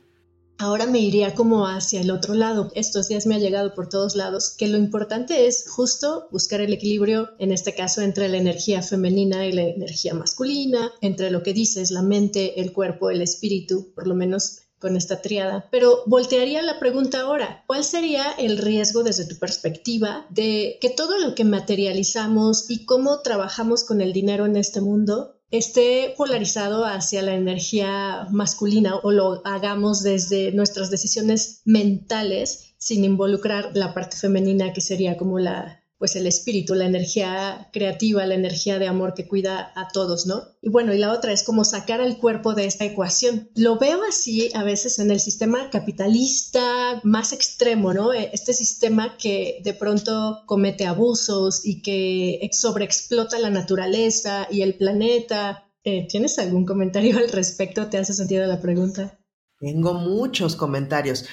Ahora 0.61 0.85
me 0.85 0.99
iría 0.99 1.35
como 1.35 1.67
hacia 1.67 2.01
el 2.01 2.11
otro 2.11 2.33
lado. 2.33 2.69
Estos 2.75 3.07
días 3.07 3.25
me 3.25 3.35
ha 3.35 3.39
llegado 3.39 3.73
por 3.73 3.87
todos 3.87 4.17
lados 4.17 4.53
que 4.57 4.67
lo 4.67 4.77
importante 4.77 5.47
es 5.47 5.65
justo 5.69 6.27
buscar 6.31 6.59
el 6.59 6.73
equilibrio, 6.73 7.29
en 7.39 7.53
este 7.53 7.73
caso, 7.73 8.01
entre 8.01 8.27
la 8.27 8.37
energía 8.37 8.81
femenina 8.81 9.47
y 9.47 9.53
la 9.53 9.61
energía 9.61 10.13
masculina, 10.13 10.91
entre 10.99 11.31
lo 11.31 11.43
que 11.43 11.53
dices, 11.53 11.91
la 11.91 12.01
mente, 12.01 12.59
el 12.59 12.73
cuerpo, 12.73 13.09
el 13.09 13.21
espíritu, 13.21 13.93
por 13.95 14.05
lo 14.05 14.15
menos 14.15 14.63
con 14.79 14.95
esta 14.95 15.21
triada. 15.21 15.67
Pero 15.71 16.03
voltearía 16.05 16.61
la 16.61 16.79
pregunta 16.79 17.21
ahora, 17.21 17.63
¿cuál 17.67 17.83
sería 17.83 18.31
el 18.31 18.57
riesgo 18.57 19.03
desde 19.03 19.25
tu 19.25 19.37
perspectiva 19.37 20.25
de 20.29 20.77
que 20.81 20.89
todo 20.89 21.17
lo 21.17 21.35
que 21.35 21.43
materializamos 21.43 22.69
y 22.69 22.85
cómo 22.85 23.19
trabajamos 23.21 23.83
con 23.83 24.01
el 24.01 24.13
dinero 24.13 24.45
en 24.45 24.55
este 24.55 24.81
mundo 24.81 25.35
esté 25.51 26.13
polarizado 26.15 26.85
hacia 26.85 27.21
la 27.21 27.33
energía 27.33 28.27
masculina 28.31 28.97
o 28.97 29.11
lo 29.11 29.41
hagamos 29.45 30.03
desde 30.03 30.51
nuestras 30.51 30.91
decisiones 30.91 31.61
mentales 31.65 32.73
sin 32.77 33.03
involucrar 33.03 33.71
la 33.73 33.93
parte 33.93 34.15
femenina 34.15 34.73
que 34.73 34.81
sería 34.81 35.17
como 35.17 35.39
la 35.39 35.78
pues 35.99 36.15
el 36.15 36.25
espíritu, 36.25 36.75
la 36.75 36.85
energía 36.85 37.69
creativa, 37.73 38.25
la 38.25 38.35
energía 38.35 38.79
de 38.79 38.87
amor 38.87 39.13
que 39.13 39.27
cuida 39.27 39.73
a 39.75 39.89
todos, 39.89 40.25
¿no? 40.25 40.43
Y 40.61 40.69
bueno, 40.69 40.93
y 40.93 40.97
la 40.97 41.11
otra 41.11 41.33
es 41.33 41.43
como 41.43 41.65
sacar 41.65 41.99
al 41.99 42.17
cuerpo 42.17 42.55
de 42.55 42.65
esta 42.65 42.85
ecuación. 42.85 43.49
Lo 43.53 43.77
veo 43.77 43.99
así 44.07 44.49
a 44.55 44.63
veces 44.63 44.97
en 44.99 45.11
el 45.11 45.19
sistema 45.19 45.69
capitalista 45.69 47.01
más 47.03 47.33
extremo, 47.33 47.93
¿no? 47.93 48.13
E, 48.13 48.31
este 48.33 48.53
sistema 48.53 49.17
que 49.17 49.59
de 49.61 49.73
pronto 49.73 50.43
comete 50.45 50.85
abusos 50.85 51.65
y 51.65 51.81
que 51.81 52.49
sobreexplota 52.53 53.37
la 53.37 53.49
naturaleza 53.49 54.47
y 54.49 54.61
el 54.61 54.75
planeta. 54.75 55.69
Eh, 55.83 56.07
¿Tienes 56.07 56.39
algún 56.39 56.65
comentario 56.65 57.17
al 57.17 57.29
respecto? 57.29 57.87
¿Te 57.87 57.97
hace 57.97 58.13
sentido 58.13 58.47
la 58.47 58.61
pregunta? 58.61 59.19
Tengo 59.59 59.93
muchos 59.93 60.55
comentarios. 60.55 61.25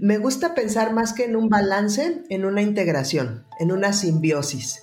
Me 0.00 0.18
gusta 0.18 0.54
pensar 0.54 0.92
más 0.92 1.12
que 1.12 1.24
en 1.24 1.36
un 1.36 1.48
balance, 1.48 2.22
en 2.28 2.44
una 2.44 2.62
integración, 2.62 3.46
en 3.58 3.72
una 3.72 3.92
simbiosis. 3.92 4.82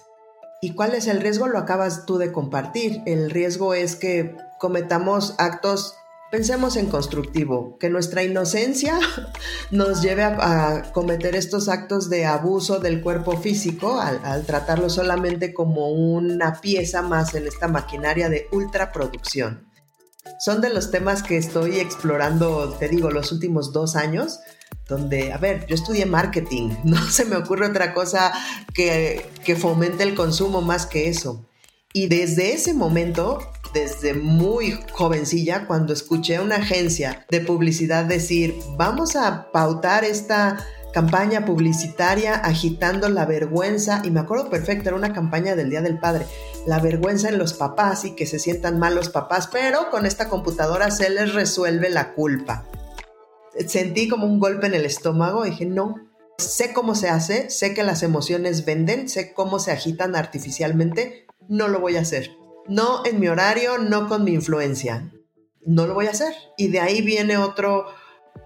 ¿Y 0.61 0.75
cuál 0.75 0.95
es 0.95 1.07
el 1.07 1.19
riesgo? 1.19 1.47
Lo 1.47 1.59
acabas 1.59 2.05
tú 2.05 2.17
de 2.17 2.31
compartir. 2.31 3.01
El 3.05 3.29
riesgo 3.29 3.73
es 3.73 3.95
que 3.95 4.35
cometamos 4.59 5.35
actos, 5.37 5.95
pensemos 6.31 6.77
en 6.77 6.87
constructivo, 6.87 7.77
que 7.79 7.89
nuestra 7.89 8.23
inocencia 8.23 8.97
nos 9.71 10.01
lleve 10.01 10.23
a, 10.23 10.91
cometer 10.93 11.35
estos 11.35 11.67
actos 11.67 12.09
de 12.09 12.25
abuso 12.25 12.79
del 12.79 13.01
cuerpo 13.01 13.37
físico 13.37 13.99
al, 13.99 14.21
al 14.23 14.45
tratarlo 14.45 14.89
solamente 14.89 15.53
como 15.53 15.89
una 15.89 16.61
pieza 16.61 17.01
más 17.01 17.35
en 17.35 17.45
esta 17.45 17.67
maquinaria 17.67 18.29
de 18.29 18.47
ultraproducción. 18.51 19.67
Son 20.39 20.61
de 20.61 20.69
los 20.69 20.91
temas 20.91 21.23
que 21.23 21.37
estoy 21.37 21.79
explorando, 21.79 22.73
te 22.79 22.87
digo, 22.87 23.11
los 23.11 23.31
últimos 23.33 23.73
dos 23.73 23.97
años 23.97 24.39
donde, 24.87 25.31
a 25.31 25.37
ver, 25.37 25.65
yo 25.67 25.75
estudié 25.75 26.05
marketing, 26.05 26.71
no 26.83 27.05
se 27.09 27.25
me 27.25 27.35
ocurre 27.35 27.67
otra 27.67 27.93
cosa 27.93 28.33
que, 28.73 29.25
que 29.43 29.55
fomente 29.55 30.03
el 30.03 30.15
consumo 30.15 30.61
más 30.61 30.85
que 30.85 31.09
eso. 31.09 31.45
Y 31.95 32.07
desde 32.07 32.53
ese 32.53 32.73
momento, 32.73 33.39
desde 33.73 34.15
muy 34.15 34.79
jovencilla, 34.93 35.67
cuando 35.67 35.93
escuché 35.93 36.37
a 36.37 36.41
una 36.41 36.55
agencia 36.55 37.25
de 37.29 37.39
publicidad 37.39 38.05
decir, 38.05 38.55
vamos 38.77 39.15
a 39.15 39.51
pautar 39.51 40.03
esta 40.03 40.65
campaña 40.91 41.45
publicitaria 41.45 42.35
agitando 42.35 43.09
la 43.09 43.25
vergüenza, 43.25 44.01
y 44.03 44.09
me 44.09 44.21
acuerdo 44.21 44.49
perfecto, 44.49 44.89
era 44.89 44.97
una 44.97 45.13
campaña 45.13 45.55
del 45.55 45.69
Día 45.69 45.81
del 45.81 45.99
Padre, 45.99 46.25
la 46.65 46.79
vergüenza 46.79 47.29
en 47.29 47.37
los 47.37 47.53
papás 47.53 48.05
y 48.05 48.15
que 48.15 48.25
se 48.25 48.39
sientan 48.39 48.79
mal 48.79 48.95
los 48.95 49.09
papás, 49.09 49.47
pero 49.51 49.91
con 49.91 50.07
esta 50.07 50.29
computadora 50.29 50.89
se 50.89 51.09
les 51.11 51.33
resuelve 51.33 51.89
la 51.91 52.13
culpa 52.13 52.65
sentí 53.67 54.07
como 54.07 54.25
un 54.25 54.39
golpe 54.39 54.67
en 54.67 54.73
el 54.73 54.85
estómago 54.85 55.43
dije, 55.43 55.65
no, 55.65 55.95
sé 56.37 56.73
cómo 56.73 56.95
se 56.95 57.09
hace, 57.09 57.49
sé 57.49 57.73
que 57.73 57.83
las 57.83 58.03
emociones 58.03 58.65
venden, 58.65 59.09
sé 59.09 59.33
cómo 59.33 59.59
se 59.59 59.71
agitan 59.71 60.15
artificialmente, 60.15 61.27
no 61.47 61.67
lo 61.67 61.79
voy 61.79 61.97
a 61.97 62.01
hacer. 62.01 62.31
No 62.67 63.05
en 63.05 63.19
mi 63.19 63.27
horario, 63.27 63.77
no 63.77 64.07
con 64.07 64.23
mi 64.23 64.33
influencia. 64.33 65.11
No 65.65 65.85
lo 65.87 65.93
voy 65.93 66.07
a 66.07 66.11
hacer. 66.11 66.33
Y 66.57 66.69
de 66.69 66.79
ahí 66.79 67.01
viene 67.01 67.37
otro 67.37 67.85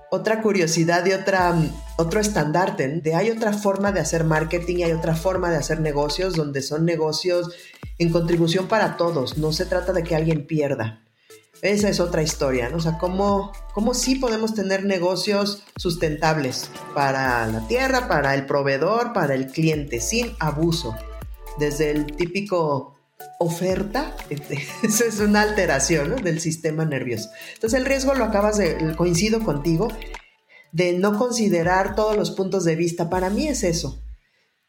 otra 0.09 0.41
curiosidad 0.41 1.05
y 1.05 1.11
otra, 1.11 1.55
otro 1.97 2.19
estandarte, 2.19 2.87
de 2.87 3.15
hay 3.15 3.29
otra 3.29 3.53
forma 3.53 3.91
de 3.91 3.99
hacer 3.99 4.23
marketing 4.23 4.77
y 4.77 4.83
hay 4.83 4.91
otra 4.93 5.15
forma 5.15 5.49
de 5.49 5.57
hacer 5.57 5.81
negocios 5.81 6.35
donde 6.35 6.61
son 6.61 6.85
negocios 6.85 7.53
en 7.97 8.11
contribución 8.11 8.67
para 8.67 8.95
todos, 8.97 9.37
no 9.37 9.51
se 9.51 9.65
trata 9.65 9.93
de 9.93 10.03
que 10.03 10.15
alguien 10.15 10.47
pierda. 10.47 11.03
Esa 11.61 11.89
es 11.89 11.99
otra 11.99 12.21
historia, 12.21 12.69
¿no? 12.69 12.77
O 12.77 12.79
sea, 12.79 12.97
cómo, 12.97 13.51
cómo 13.73 13.93
sí 13.93 14.15
podemos 14.15 14.53
tener 14.53 14.85
negocios 14.85 15.63
sustentables 15.75 16.69
para 16.93 17.47
la 17.47 17.67
tierra, 17.67 18.07
para 18.07 18.35
el 18.35 18.45
proveedor, 18.45 19.13
para 19.13 19.33
el 19.33 19.47
cliente, 19.47 19.99
sin 19.99 20.35
abuso. 20.39 20.95
Desde 21.57 21.89
el 21.89 22.05
típico 22.05 22.95
oferta, 23.39 24.15
eso 24.83 25.03
es 25.05 25.19
una 25.19 25.41
alteración 25.41 26.15
del 26.23 26.39
sistema 26.39 26.85
nervioso. 26.85 27.29
Entonces 27.55 27.79
el 27.79 27.85
riesgo 27.85 28.13
lo 28.13 28.25
acabas 28.25 28.57
de, 28.57 28.95
coincido 28.95 29.39
contigo, 29.39 29.87
de 30.71 30.93
no 30.93 31.17
considerar 31.17 31.95
todos 31.95 32.15
los 32.15 32.31
puntos 32.31 32.65
de 32.65 32.75
vista. 32.75 33.09
Para 33.09 33.29
mí 33.29 33.47
es 33.47 33.63
eso. 33.63 34.03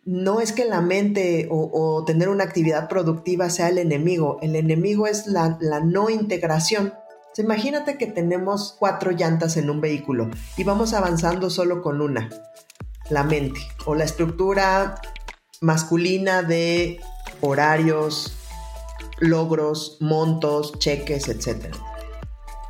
No 0.09 0.40
es 0.40 0.53
que 0.53 0.64
la 0.64 0.81
mente 0.81 1.49
o, 1.51 2.03
tener 2.07 2.31
una 2.31 2.44
actividad 2.44 2.88
productiva 2.88 3.51
sea 3.51 3.68
el 3.68 3.77
enemigo. 3.77 4.38
El 4.40 4.57
enemigo 4.57 5.07
es 5.07 5.27
la, 5.27 5.59
no 5.85 6.09
integración. 6.09 6.94
imagínate 7.37 7.99
que 7.99 8.07
tenemos 8.07 8.75
cuatro 8.79 9.11
llantas 9.11 9.59
en 9.59 9.68
un 9.68 9.83
vehículo 9.83 10.31
y 10.57 10.64
vamos 10.64 10.94
avanzando 10.94 11.51
solo 11.51 11.83
con 11.83 12.01
una, 12.01 12.31
la 13.11 13.23
mente 13.23 13.61
o 13.85 13.94
la 13.94 14.05
estructura 14.05 14.99
masculina 15.61 16.42
de 16.42 17.01
horarios, 17.42 18.33
logros, 19.18 19.99
montos, 20.01 20.79
cheques, 20.79 21.29
etc. 21.29 21.66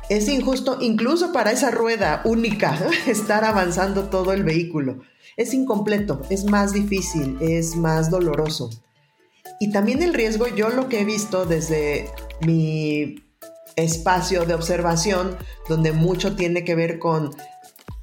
Es 0.09 0.27
injusto 0.27 0.79
incluso 0.81 1.31
para 1.31 1.53
esa 1.53 1.71
rueda 1.71 2.21
única 2.25 2.77
estar 3.07 3.45
avanzando 3.45 4.09
todo 4.09 4.33
el 4.33 4.43
vehículo. 4.43 4.99
Es 5.39 5.53
incompleto, 5.53 6.21
es 6.29 6.43
más 6.43 6.73
difícil, 6.73 7.37
es 7.39 7.77
más 7.77 8.11
doloroso. 8.11 8.69
Y 9.61 9.71
también 9.71 10.03
el 10.03 10.13
riesgo, 10.13 10.47
yo 10.47 10.67
lo 10.67 10.89
que 10.89 10.99
he 10.99 11.05
visto 11.05 11.45
desde 11.45 12.09
mi 12.41 13.23
espacio 13.77 14.43
de 14.43 14.53
observación, 14.53 15.37
donde 15.69 15.93
mucho 15.93 16.35
tiene 16.35 16.65
que 16.65 16.75
ver 16.75 16.99
con 16.99 17.33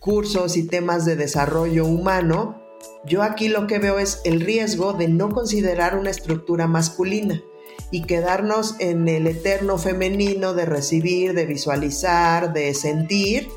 cursos 0.00 0.56
y 0.56 0.66
temas 0.66 1.04
de 1.04 1.16
desarrollo 1.16 1.84
humano, 1.84 2.62
yo 3.04 3.22
aquí 3.22 3.48
lo 3.48 3.66
que 3.66 3.80
veo 3.80 3.98
es 3.98 4.22
el 4.24 4.40
riesgo 4.40 4.94
de 4.94 5.08
no 5.08 5.28
considerar 5.28 5.98
una 5.98 6.08
estructura 6.08 6.66
masculina 6.66 7.42
y 7.90 8.04
quedarnos 8.04 8.76
en 8.78 9.08
el 9.08 9.26
eterno 9.26 9.76
femenino 9.76 10.54
de 10.54 10.64
recibir, 10.64 11.34
de 11.34 11.44
visualizar, 11.44 12.54
de 12.54 12.72
sentir, 12.72 13.50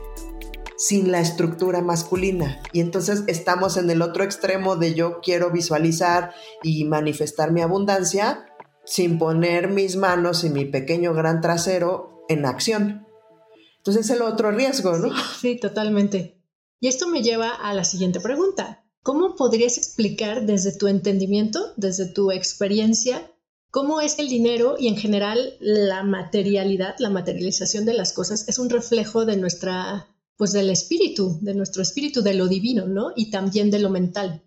sin 0.79 1.11
la 1.11 1.19
estructura 1.19 1.81
masculina. 1.81 2.59
Y 2.73 2.79
entonces 2.79 3.23
estamos 3.27 3.77
en 3.77 3.91
el 3.91 4.01
otro 4.01 4.23
extremo 4.23 4.77
de 4.77 4.95
yo 4.95 5.19
quiero 5.21 5.51
visualizar 5.51 6.33
y 6.63 6.85
manifestar 6.85 7.51
mi 7.51 7.61
abundancia 7.61 8.45
sin 8.85 9.19
poner 9.19 9.67
mis 9.67 9.97
manos 9.97 10.43
y 10.43 10.49
mi 10.49 10.65
pequeño 10.65 11.13
gran 11.13 11.41
trasero 11.41 12.25
en 12.29 12.45
acción. 12.45 13.05
Entonces 13.77 14.05
es 14.05 14.15
el 14.15 14.21
otro 14.21 14.51
riesgo, 14.51 14.97
¿no? 14.97 15.09
Sí, 15.39 15.57
totalmente. 15.57 16.41
Y 16.79 16.87
esto 16.87 17.07
me 17.07 17.21
lleva 17.21 17.49
a 17.49 17.73
la 17.73 17.83
siguiente 17.83 18.19
pregunta. 18.19 18.85
¿Cómo 19.03 19.35
podrías 19.35 19.77
explicar 19.77 20.45
desde 20.45 20.77
tu 20.77 20.87
entendimiento, 20.87 21.73
desde 21.75 22.05
tu 22.07 22.31
experiencia, 22.31 23.31
cómo 23.69 24.01
es 24.01 24.17
el 24.19 24.29
dinero 24.29 24.75
y 24.79 24.87
en 24.87 24.97
general 24.97 25.57
la 25.59 26.03
materialidad, 26.03 26.95
la 26.99 27.09
materialización 27.09 27.85
de 27.85 27.93
las 27.93 28.13
cosas 28.13 28.47
es 28.47 28.59
un 28.59 28.69
reflejo 28.69 29.25
de 29.25 29.37
nuestra, 29.37 30.07
pues 30.39 30.53
del 30.53 30.69
espíritu, 30.69 31.37
de 31.41 31.53
nuestro 31.53 31.81
espíritu, 31.81 32.21
de 32.21 32.33
lo 32.33 32.47
divino, 32.47 32.87
¿no? 32.87 33.11
Y 33.13 33.29
también 33.29 33.69
de 33.71 33.79
lo 33.79 33.89
mental. 33.89 34.41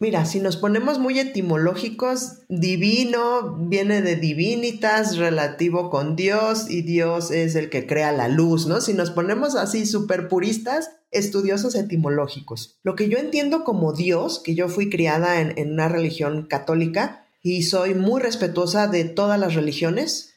Mira, 0.00 0.24
si 0.24 0.40
nos 0.40 0.56
ponemos 0.56 0.98
muy 0.98 1.16
etimológicos, 1.20 2.38
divino 2.48 3.56
viene 3.68 4.02
de 4.02 4.16
divinitas, 4.16 5.16
relativo 5.16 5.90
con 5.90 6.16
Dios, 6.16 6.68
y 6.68 6.82
Dios 6.82 7.30
es 7.30 7.54
el 7.54 7.70
que 7.70 7.86
crea 7.86 8.10
la 8.10 8.26
luz, 8.26 8.66
¿no? 8.66 8.80
Si 8.80 8.92
nos 8.92 9.12
ponemos 9.12 9.54
así 9.54 9.86
súper 9.86 10.26
puristas, 10.26 10.90
estudiosos 11.12 11.76
etimológicos. 11.76 12.80
Lo 12.82 12.96
que 12.96 13.08
yo 13.08 13.18
entiendo 13.18 13.62
como 13.62 13.92
Dios, 13.92 14.40
que 14.42 14.56
yo 14.56 14.68
fui 14.68 14.90
criada 14.90 15.40
en, 15.40 15.56
en 15.56 15.70
una 15.72 15.88
religión 15.88 16.46
católica, 16.48 17.28
y 17.44 17.62
soy 17.62 17.94
muy 17.94 18.20
respetuosa 18.20 18.88
de 18.88 19.04
todas 19.04 19.38
las 19.38 19.54
religiones, 19.54 20.34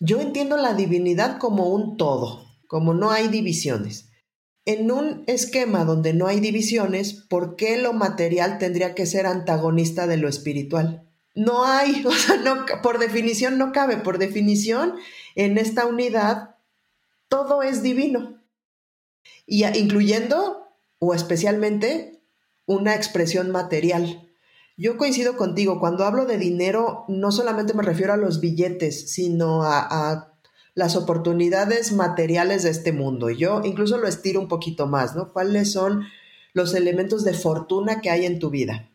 yo 0.00 0.20
entiendo 0.20 0.56
la 0.56 0.74
divinidad 0.74 1.38
como 1.38 1.68
un 1.68 1.96
todo, 1.96 2.53
como 2.74 2.92
no 2.92 3.12
hay 3.12 3.28
divisiones. 3.28 4.08
En 4.64 4.90
un 4.90 5.22
esquema 5.28 5.84
donde 5.84 6.12
no 6.12 6.26
hay 6.26 6.40
divisiones, 6.40 7.12
¿por 7.12 7.54
qué 7.54 7.76
lo 7.80 7.92
material 7.92 8.58
tendría 8.58 8.96
que 8.96 9.06
ser 9.06 9.26
antagonista 9.26 10.08
de 10.08 10.16
lo 10.16 10.28
espiritual? 10.28 11.08
No 11.36 11.66
hay, 11.66 12.04
o 12.04 12.10
sea, 12.10 12.34
no, 12.38 12.66
por 12.82 12.98
definición 12.98 13.58
no 13.58 13.70
cabe, 13.70 13.98
por 13.98 14.18
definición 14.18 14.94
en 15.36 15.56
esta 15.56 15.86
unidad 15.86 16.56
todo 17.28 17.62
es 17.62 17.84
divino, 17.84 18.42
y 19.46 19.64
incluyendo 19.64 20.66
o 20.98 21.14
especialmente 21.14 22.24
una 22.66 22.96
expresión 22.96 23.52
material. 23.52 24.28
Yo 24.76 24.96
coincido 24.96 25.36
contigo, 25.36 25.78
cuando 25.78 26.04
hablo 26.04 26.26
de 26.26 26.38
dinero 26.38 27.04
no 27.06 27.30
solamente 27.30 27.72
me 27.72 27.84
refiero 27.84 28.14
a 28.14 28.16
los 28.16 28.40
billetes, 28.40 29.12
sino 29.12 29.62
a, 29.62 30.33
las 30.74 30.96
oportunidades 30.96 31.92
materiales 31.92 32.62
de 32.64 32.70
este 32.70 32.92
mundo. 32.92 33.30
Yo 33.30 33.62
incluso 33.64 33.98
lo 33.98 34.08
estiro 34.08 34.40
un 34.40 34.48
poquito 34.48 34.86
más, 34.86 35.14
¿no? 35.14 35.32
¿Cuáles 35.32 35.72
son 35.72 36.04
los 36.52 36.74
elementos 36.74 37.24
de 37.24 37.34
fortuna 37.34 38.00
que 38.00 38.10
hay 38.10 38.26
en 38.26 38.38
tu 38.38 38.50
vida? 38.50 38.90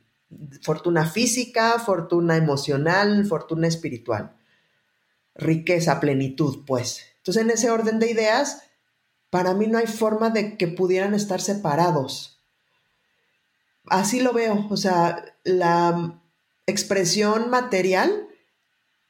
Fortuna 0.61 1.05
física, 1.05 1.79
fortuna 1.79 2.35
emocional, 2.35 3.25
fortuna 3.25 3.67
espiritual. 3.67 4.35
Riqueza, 5.35 5.99
plenitud, 5.99 6.65
pues. 6.65 7.05
Entonces, 7.17 7.43
en 7.43 7.51
ese 7.51 7.69
orden 7.69 7.99
de 7.99 8.11
ideas, 8.11 8.63
para 9.29 9.53
mí 9.53 9.67
no 9.67 9.77
hay 9.77 9.87
forma 9.87 10.29
de 10.29 10.57
que 10.57 10.67
pudieran 10.67 11.13
estar 11.13 11.39
separados 11.39 12.39
así 13.89 14.21
lo 14.21 14.33
veo, 14.33 14.67
o 14.69 14.77
sea, 14.77 15.25
la 15.43 16.21
expresión 16.65 17.49
material 17.49 18.28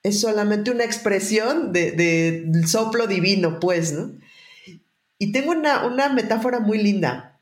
es 0.04 0.22
solamente 0.22 0.72
una 0.72 0.84
expresión 0.84 1.72
de, 1.74 2.52
soplo 2.66 3.08
divino, 3.08 3.60
pues, 3.60 3.94
¿no? 3.94 4.12
Y 5.18 5.32
tengo 5.32 5.52
una, 5.52 5.86
una 5.86 6.10
metáfora 6.10 6.60
muy 6.60 6.78
linda. 6.78 7.40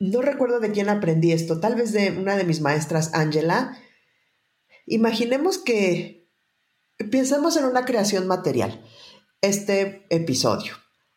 No 0.00 0.22
recuerdo 0.22 0.58
de 0.58 0.72
quién 0.72 0.88
aprendí 0.88 1.30
esto, 1.32 1.60
tal 1.60 1.76
vez 1.76 1.92
de 1.92 2.10
una 2.10 2.36
de 2.36 2.44
mis 2.44 2.60
maestras, 2.60 3.14
Angela. 3.14 3.78
Imaginemos 4.86 5.58
que 5.58 6.26
pensamos 7.10 7.56
en 7.56 7.64
una 7.64 7.84
creación 7.84 8.26
material, 8.26 8.84
este 9.40 10.06
episodio, 10.10 10.74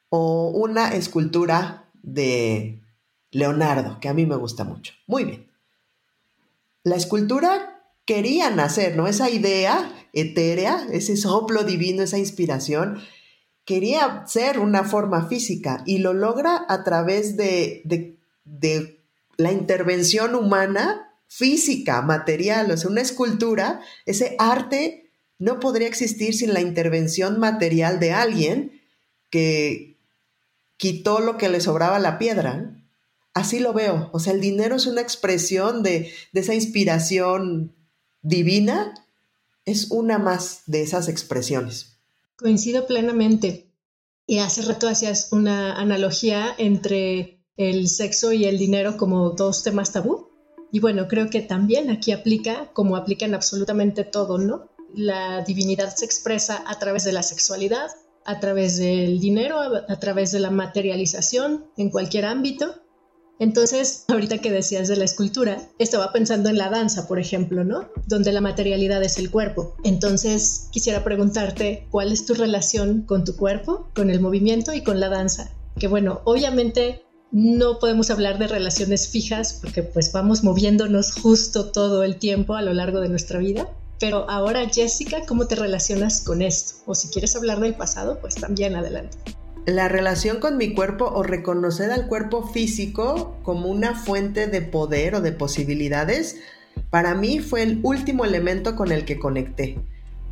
o 0.10 0.50
una 0.50 0.94
escultura 0.94 1.90
de 2.04 2.82
Leonardo, 3.32 4.00
que 4.00 4.10
a 4.10 4.14
mí 4.14 4.26
me 4.26 4.36
gusta 4.36 4.64
mucho. 4.64 4.94
Muy 5.08 5.24
bien. 5.24 5.52
La 6.84 6.96
escultura 6.96 7.83
quería 8.06 8.50
nacer, 8.50 8.96
¿no? 8.96 9.08
Esa 9.08 9.30
idea 9.30 9.92
etérea, 10.14 10.88
ese 10.92 11.18
soplo 11.18 11.64
divino, 11.64 12.04
esa 12.04 12.18
inspiración, 12.18 13.02
quería 13.66 14.24
ser 14.28 14.60
una 14.60 14.84
forma 14.84 15.28
física 15.28 15.84
y 15.86 16.00
lo 16.00 16.14
logra 16.14 16.66
a 16.68 16.84
través 16.84 17.38
de, 17.38 17.82
de, 18.46 19.00
la 19.38 19.52
intervención 19.52 20.36
humana 20.36 21.16
física, 21.28 22.02
material, 22.04 22.70
o 22.70 22.78
sea, 22.78 22.92
una 22.92 23.02
escultura, 23.02 23.82
ese 24.06 24.36
arte 24.38 25.10
no 25.40 25.60
podría 25.60 25.88
existir 25.88 26.36
sin 26.36 26.54
la 26.54 26.62
intervención 26.62 27.40
material 27.40 28.00
de 28.00 28.12
alguien 28.14 28.82
que 29.32 29.98
quitó 30.78 31.20
lo 31.20 31.38
que 31.38 31.50
le 31.50 31.60
sobraba 31.60 31.98
la 31.98 32.20
piedra. 32.20 32.76
Así 33.34 33.60
lo 33.60 33.74
veo. 33.74 34.10
O 34.14 34.20
sea, 34.20 34.34
el 34.34 34.42
dinero 34.42 34.76
es 34.76 34.86
una 34.86 35.02
expresión 35.02 35.82
de, 35.82 36.14
esa 36.34 36.54
inspiración 36.54 37.74
divina. 38.24 38.94
Es 39.66 39.92
una 39.92 40.18
más 40.18 40.64
de 40.66 40.82
esas 40.82 41.08
expresiones. 41.08 42.00
Coincido 42.36 42.88
plenamente. 42.88 43.70
Y 44.26 44.40
hace 44.40 44.64
rato 44.64 44.88
hacías 44.88 45.32
una 45.32 45.80
analogía 45.80 46.54
entre 46.58 47.40
el 47.56 47.88
sexo 47.88 48.34
y 48.34 48.46
el 48.46 48.58
dinero 48.58 48.98
como 48.98 49.30
dos 49.32 49.64
temas 49.64 49.92
tabú. 49.92 50.30
Y 50.72 50.80
bueno, 50.80 51.08
creo 51.08 51.30
que 51.30 51.42
también 51.42 51.92
aquí 51.92 52.12
aplica, 52.12 52.72
como 52.74 52.96
aplica 52.96 53.26
en 53.26 53.36
absolutamente 53.36 54.04
todo, 54.04 54.40
¿no? 54.40 54.70
La 54.96 55.44
divinidad 55.44 55.96
se 55.96 56.06
expresa 56.06 56.64
a 56.66 56.80
través 56.80 57.04
de 57.04 57.14
la 57.14 57.22
sexualidad, 57.22 57.92
a 58.26 58.40
través 58.40 58.78
del 58.78 59.20
dinero, 59.20 59.60
a 59.60 60.00
través 60.00 60.32
de 60.32 60.40
la 60.40 60.50
materialización 60.50 61.66
en 61.78 61.90
cualquier 61.90 62.26
ámbito 62.26 62.83
entonces, 63.40 64.06
ahorita 64.08 64.38
que 64.38 64.52
decías 64.52 64.88
de 64.88 64.96
la 64.96 65.06
escultura, 65.06 65.62
estaba 65.80 66.12
pensando 66.12 66.50
en 66.50 66.58
la 66.58 66.70
danza, 66.70 67.08
por 67.08 67.20
ejemplo, 67.20 67.64
¿no? 67.64 67.90
Donde 68.08 68.32
la 68.32 68.42
materialidad 68.42 69.04
es 69.04 69.18
el 69.18 69.32
cuerpo. 69.32 69.76
Entonces, 69.84 70.68
quisiera 70.72 71.04
preguntarte, 71.04 71.88
¿cuál 71.92 72.12
es 72.12 72.26
tu 72.26 72.34
relación 72.34 73.02
con 73.02 73.24
tu 73.24 73.36
cuerpo, 73.36 73.90
con 73.96 74.10
el 74.10 74.20
movimiento 74.20 74.74
y 74.74 74.82
con 74.82 75.00
la 75.00 75.10
danza? 75.10 75.52
que 75.80 75.88
bueno, 75.88 76.22
obviamente 76.26 77.04
no 77.32 77.80
podemos 77.80 78.12
hablar 78.12 78.38
de 78.38 78.48
relaciones 78.48 79.08
fijas 79.08 79.60
porque 79.62 79.82
pues 79.82 80.12
vamos 80.12 80.44
moviéndonos 80.44 81.14
justo 81.14 81.72
todo 81.72 82.04
el 82.04 82.18
tiempo 82.18 82.56
a 82.56 82.62
lo 82.62 82.74
largo 82.74 83.00
de 83.00 83.10
nuestra 83.10 83.40
vida. 83.40 83.70
Pero 84.00 84.30
ahora, 84.30 84.68
Jessica, 84.70 85.26
¿cómo 85.26 85.48
te 85.48 85.56
relacionas 85.56 86.22
con 86.22 86.42
esto? 86.42 86.84
O 86.86 86.96
si 86.96 87.08
quieres 87.08 87.36
hablar 87.36 87.60
del 87.60 87.74
pasado, 87.74 88.20
pues 88.20 88.36
también 88.36 88.76
adelante. 88.76 89.18
La 89.66 89.88
relación 89.88 90.42
con 90.42 90.58
mi 90.58 90.74
cuerpo 90.74 91.06
o 91.06 91.24
reconocer 91.24 91.90
al 91.90 92.08
cuerpo 92.08 92.46
físico 92.46 93.38
como 93.44 93.70
una 93.70 93.96
fuente 93.96 94.48
de 94.48 94.62
poder 94.62 95.16
o 95.16 95.22
de 95.22 95.32
posibilidades, 95.32 96.42
para 96.90 97.16
mí 97.16 97.40
fue 97.40 97.62
el 97.62 97.80
último 97.82 98.26
elemento 98.26 98.76
con 98.76 98.92
el 98.92 99.06
que 99.06 99.20
conecté. 99.20 99.78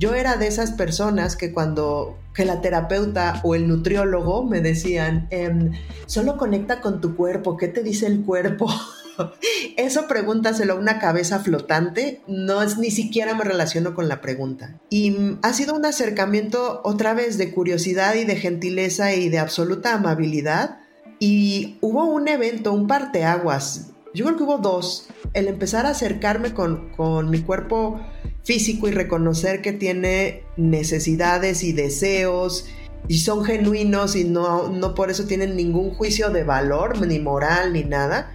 Yo 0.02 0.16
era 0.16 0.36
de 0.36 0.48
esas 0.48 0.72
personas 0.72 1.36
que 1.36 1.54
cuando 1.54 2.18
que 2.34 2.44
la 2.44 2.60
terapeuta 2.60 3.40
o 3.44 3.54
el 3.54 3.68
nutriólogo 3.68 4.44
me 4.44 4.60
decían, 4.60 5.28
em, 5.30 5.74
solo 6.08 6.38
conecta 6.38 6.82
con 6.82 7.02
tu 7.02 7.16
cuerpo, 7.16 7.56
¿qué 7.56 7.68
te 7.68 7.84
dice 7.84 8.08
el 8.08 8.24
cuerpo? 8.24 8.68
Eso 9.78 10.08
pregúntaselo 10.08 10.74
a 10.74 10.78
una 10.78 10.98
cabeza 10.98 11.38
flotante, 11.38 12.24
no 12.26 12.66
ni 12.80 12.90
siquiera 12.90 13.36
me 13.36 13.44
relaciono 13.44 13.94
con 13.94 14.08
la 14.08 14.22
pregunta. 14.22 14.80
Y 14.90 15.38
ha 15.44 15.54
sido 15.54 15.76
un 15.76 15.86
acercamiento 15.86 16.82
otra 16.84 17.14
vez 17.14 17.38
de 17.38 17.52
curiosidad 17.54 18.16
y 18.16 18.26
de 18.26 18.38
gentileza 18.38 19.14
y 19.14 19.30
de 19.30 19.38
absoluta 19.38 19.94
amabilidad. 19.94 20.80
Y 21.20 21.78
hubo 21.80 22.06
un 22.06 22.28
evento, 22.28 22.74
un 22.74 22.88
parteaguas, 22.88 23.91
yo 24.14 24.26
creo 24.26 24.38
que 24.38 24.44
hubo 24.44 24.58
dos, 24.58 25.08
el 25.34 25.48
empezar 25.48 25.86
a 25.86 25.90
acercarme 25.90 26.54
con, 26.54 26.90
con 26.92 27.30
mi 27.30 27.42
cuerpo 27.42 28.00
físico 28.44 28.88
y 28.88 28.92
reconocer 28.92 29.62
que 29.62 29.74
tiene 29.74 30.44
necesidades 30.58 31.64
y 31.64 31.74
deseos 31.74 32.66
y 33.08 33.20
son 33.20 33.44
genuinos 33.44 34.16
y 34.16 34.24
no, 34.24 34.70
no 34.70 34.96
por 34.96 35.10
eso 35.10 35.26
tienen 35.26 35.56
ningún 35.56 35.92
juicio 35.92 36.30
de 36.30 36.44
valor, 36.44 37.06
ni 37.06 37.20
moral, 37.20 37.74
ni 37.74 37.84
nada. 37.84 38.32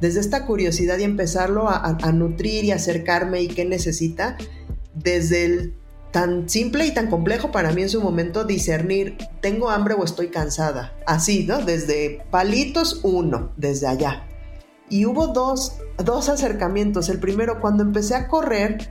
Desde 0.00 0.20
esta 0.20 0.46
curiosidad 0.46 0.98
y 0.98 1.04
empezarlo 1.04 1.68
a, 1.68 1.82
a 1.84 2.12
nutrir 2.12 2.64
y 2.64 2.70
acercarme 2.70 3.42
y 3.42 3.48
qué 3.48 3.64
necesita, 3.64 4.36
desde 4.94 5.44
el 5.44 5.74
tan 6.12 6.48
simple 6.48 6.86
y 6.86 6.94
tan 6.94 7.10
complejo 7.10 7.50
para 7.50 7.72
mí 7.72 7.82
en 7.82 7.90
su 7.90 8.00
momento 8.00 8.44
discernir, 8.44 9.18
tengo 9.42 9.70
hambre 9.70 9.94
o 9.94 10.04
estoy 10.04 10.28
cansada. 10.28 10.94
Así, 11.06 11.44
¿no? 11.44 11.58
Desde 11.58 12.22
palitos, 12.30 13.00
uno, 13.02 13.52
desde 13.56 13.86
allá. 13.86 14.26
Y 14.88 15.06
hubo 15.06 15.28
dos, 15.28 15.76
dos 16.02 16.28
acercamientos. 16.28 17.08
El 17.08 17.18
primero, 17.18 17.60
cuando 17.60 17.82
empecé 17.82 18.14
a 18.14 18.28
correr, 18.28 18.90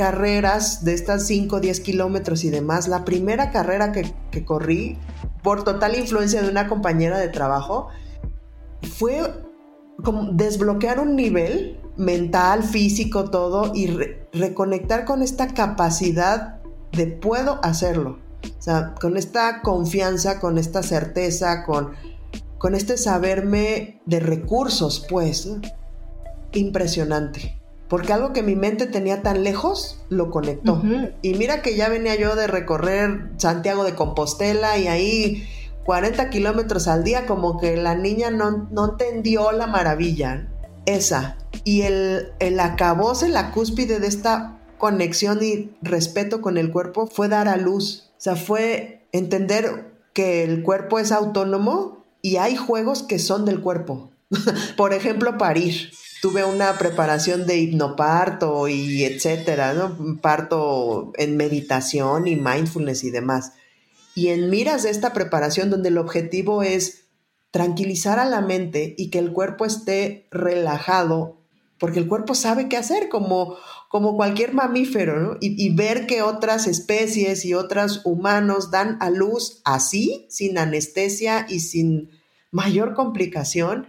carreras 0.00 0.82
de 0.82 0.94
estas 0.94 1.26
5, 1.26 1.60
10 1.60 1.80
kilómetros 1.80 2.44
y 2.44 2.50
demás, 2.50 2.88
la 2.88 3.04
primera 3.04 3.50
carrera 3.50 3.92
que, 3.92 4.44
corrí, 4.44 4.98
por 5.42 5.62
total 5.62 5.96
influencia 5.96 6.42
de 6.42 6.48
una 6.48 6.68
compañera 6.68 7.18
de 7.18 7.28
trabajo, 7.28 7.88
fue 8.96 9.20
como 10.02 10.32
desbloquear 10.32 11.00
un 11.00 11.16
nivel 11.16 11.78
mental, 11.96 12.62
físico, 12.62 13.30
todo, 13.30 13.72
y 13.74 13.88
reconectar 14.32 15.04
con 15.04 15.22
esta 15.22 15.48
capacidad 15.48 16.60
de 16.92 17.06
puedo 17.06 17.60
hacerlo. 17.62 18.18
O 18.42 18.62
sea, 18.62 18.94
con 18.98 19.18
esta 19.18 19.60
confianza, 19.60 20.40
con 20.40 20.56
esta 20.56 20.82
certeza, 20.82 21.64
con, 21.64 21.90
con 22.60 22.76
este 22.76 22.96
saberme 22.96 24.00
de 24.06 24.20
recursos, 24.20 25.04
pues, 25.08 25.50
impresionante 26.52 27.60
porque 27.90 28.12
algo 28.12 28.32
que 28.32 28.44
mi 28.44 28.54
mente 28.54 28.86
tenía 28.86 29.20
tan 29.20 29.42
lejos 29.42 29.98
lo 30.08 30.30
conectó. 30.30 30.80
Y 31.22 31.34
mira 31.34 31.60
que 31.60 31.74
ya 31.74 31.88
venía 31.88 32.14
yo 32.14 32.36
de 32.36 32.46
recorrer 32.46 33.30
Santiago 33.36 33.82
de 33.82 33.96
Compostela 33.96 34.78
y 34.78 34.86
ahí 34.86 35.48
40 35.84 36.30
kilómetros 36.30 36.86
al 36.86 37.02
día, 37.02 37.26
como 37.26 37.58
que 37.58 37.76
la 37.76 37.96
niña 37.96 38.30
no, 38.30 38.68
no 38.70 38.92
entendió 38.92 39.50
la 39.50 39.66
maravilla. 39.66 40.46
Esa. 40.86 41.36
Y 41.64 41.82
el, 41.82 42.32
el 42.38 42.60
acabose, 42.60 43.28
la 43.28 43.50
cúspide 43.50 43.98
de 43.98 44.06
esta 44.06 44.60
conexión 44.78 45.40
y 45.42 45.72
respeto 45.82 46.40
con 46.40 46.58
el 46.58 46.70
cuerpo 46.70 47.08
fue 47.08 47.26
dar 47.26 47.48
a 47.48 47.56
luz. 47.56 48.12
O 48.12 48.20
sea, 48.20 48.36
fue 48.36 49.04
entender 49.10 49.92
que 50.12 50.44
el 50.44 50.62
cuerpo 50.62 51.00
es 51.00 51.10
autónomo 51.10 51.99
y 52.22 52.36
hay 52.36 52.56
juegos 52.56 53.02
que 53.02 53.18
son 53.18 53.44
del 53.44 53.60
cuerpo. 53.60 54.10
Por 54.76 54.94
ejemplo, 54.94 55.38
parir 55.38 55.90
tuve 56.20 56.44
una 56.44 56.76
preparación 56.76 57.46
de 57.46 57.58
hipnoparto 57.58 58.68
y 58.68 59.04
etcétera, 59.04 59.72
¿no? 59.72 60.20
Parto 60.20 61.12
en 61.16 61.36
meditación 61.36 62.26
y 62.26 62.36
mindfulness 62.36 63.04
y 63.04 63.10
demás. 63.10 63.52
Y 64.14 64.28
en 64.28 64.50
miras 64.50 64.82
de 64.82 64.90
esta 64.90 65.12
preparación 65.12 65.70
donde 65.70 65.88
el 65.88 65.98
objetivo 65.98 66.62
es 66.62 67.04
tranquilizar 67.50 68.18
a 68.18 68.26
la 68.26 68.40
mente 68.40 68.94
y 68.96 69.10
que 69.10 69.18
el 69.18 69.32
cuerpo 69.32 69.64
esté 69.64 70.28
relajado, 70.30 71.38
porque 71.78 71.98
el 71.98 72.08
cuerpo 72.08 72.34
sabe 72.34 72.68
qué 72.68 72.76
hacer, 72.76 73.08
como, 73.08 73.56
como 73.90 74.14
cualquier 74.14 74.54
mamífero, 74.54 75.18
¿no? 75.18 75.36
Y, 75.40 75.74
ver 75.74 76.06
que 76.06 76.22
otras 76.22 76.68
especies 76.68 77.44
y 77.44 77.54
otros 77.54 78.02
humanos 78.04 78.70
dan 78.70 78.96
a 79.00 79.10
luz 79.10 79.62
así, 79.64 80.28
sin 80.30 80.58
anestesia 80.58 81.44
y 81.48 81.58
sin 81.58 82.08
mayor 82.52 82.94
complicación. 82.94 83.88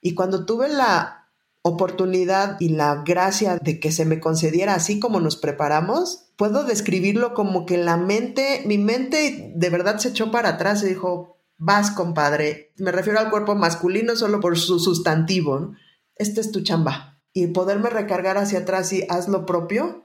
Y 0.00 0.16
cuando 0.16 0.46
tuve 0.46 0.68
la 0.68 1.28
oportunidad 1.62 2.56
y 2.58 2.70
la 2.70 3.04
gracia 3.06 3.56
de 3.62 3.78
que 3.78 3.92
se 3.92 4.04
me 4.04 4.18
concediera 4.18 4.74
así 4.74 4.98
como 4.98 5.20
nos 5.20 5.36
preparamos, 5.36 6.32
puedo 6.34 6.64
describirlo 6.64 7.32
como 7.32 7.66
que 7.66 7.78
la 7.78 7.96
mente, 7.96 8.64
mi 8.66 8.78
mente 8.78 9.52
de 9.54 9.70
verdad 9.70 9.98
se 9.98 10.08
echó 10.08 10.32
para 10.32 10.48
atrás 10.48 10.82
y 10.82 10.86
dijo, 10.86 11.38
vas 11.56 11.92
compadre, 11.92 12.72
me 12.78 12.90
refiero 12.90 13.20
al 13.20 13.30
cuerpo 13.30 13.54
masculino 13.54 14.16
solo 14.16 14.40
por 14.40 14.58
su 14.58 14.80
sustantivo, 14.80 15.60
¿no? 15.60 15.76
esta 16.16 16.40
es 16.40 16.50
tu 16.50 16.62
chamba. 16.62 17.09
Y 17.32 17.48
poderme 17.48 17.90
recargar 17.90 18.38
hacia 18.38 18.60
atrás 18.60 18.92
y 18.92 19.04
haz 19.08 19.28
lo 19.28 19.46
propio 19.46 20.04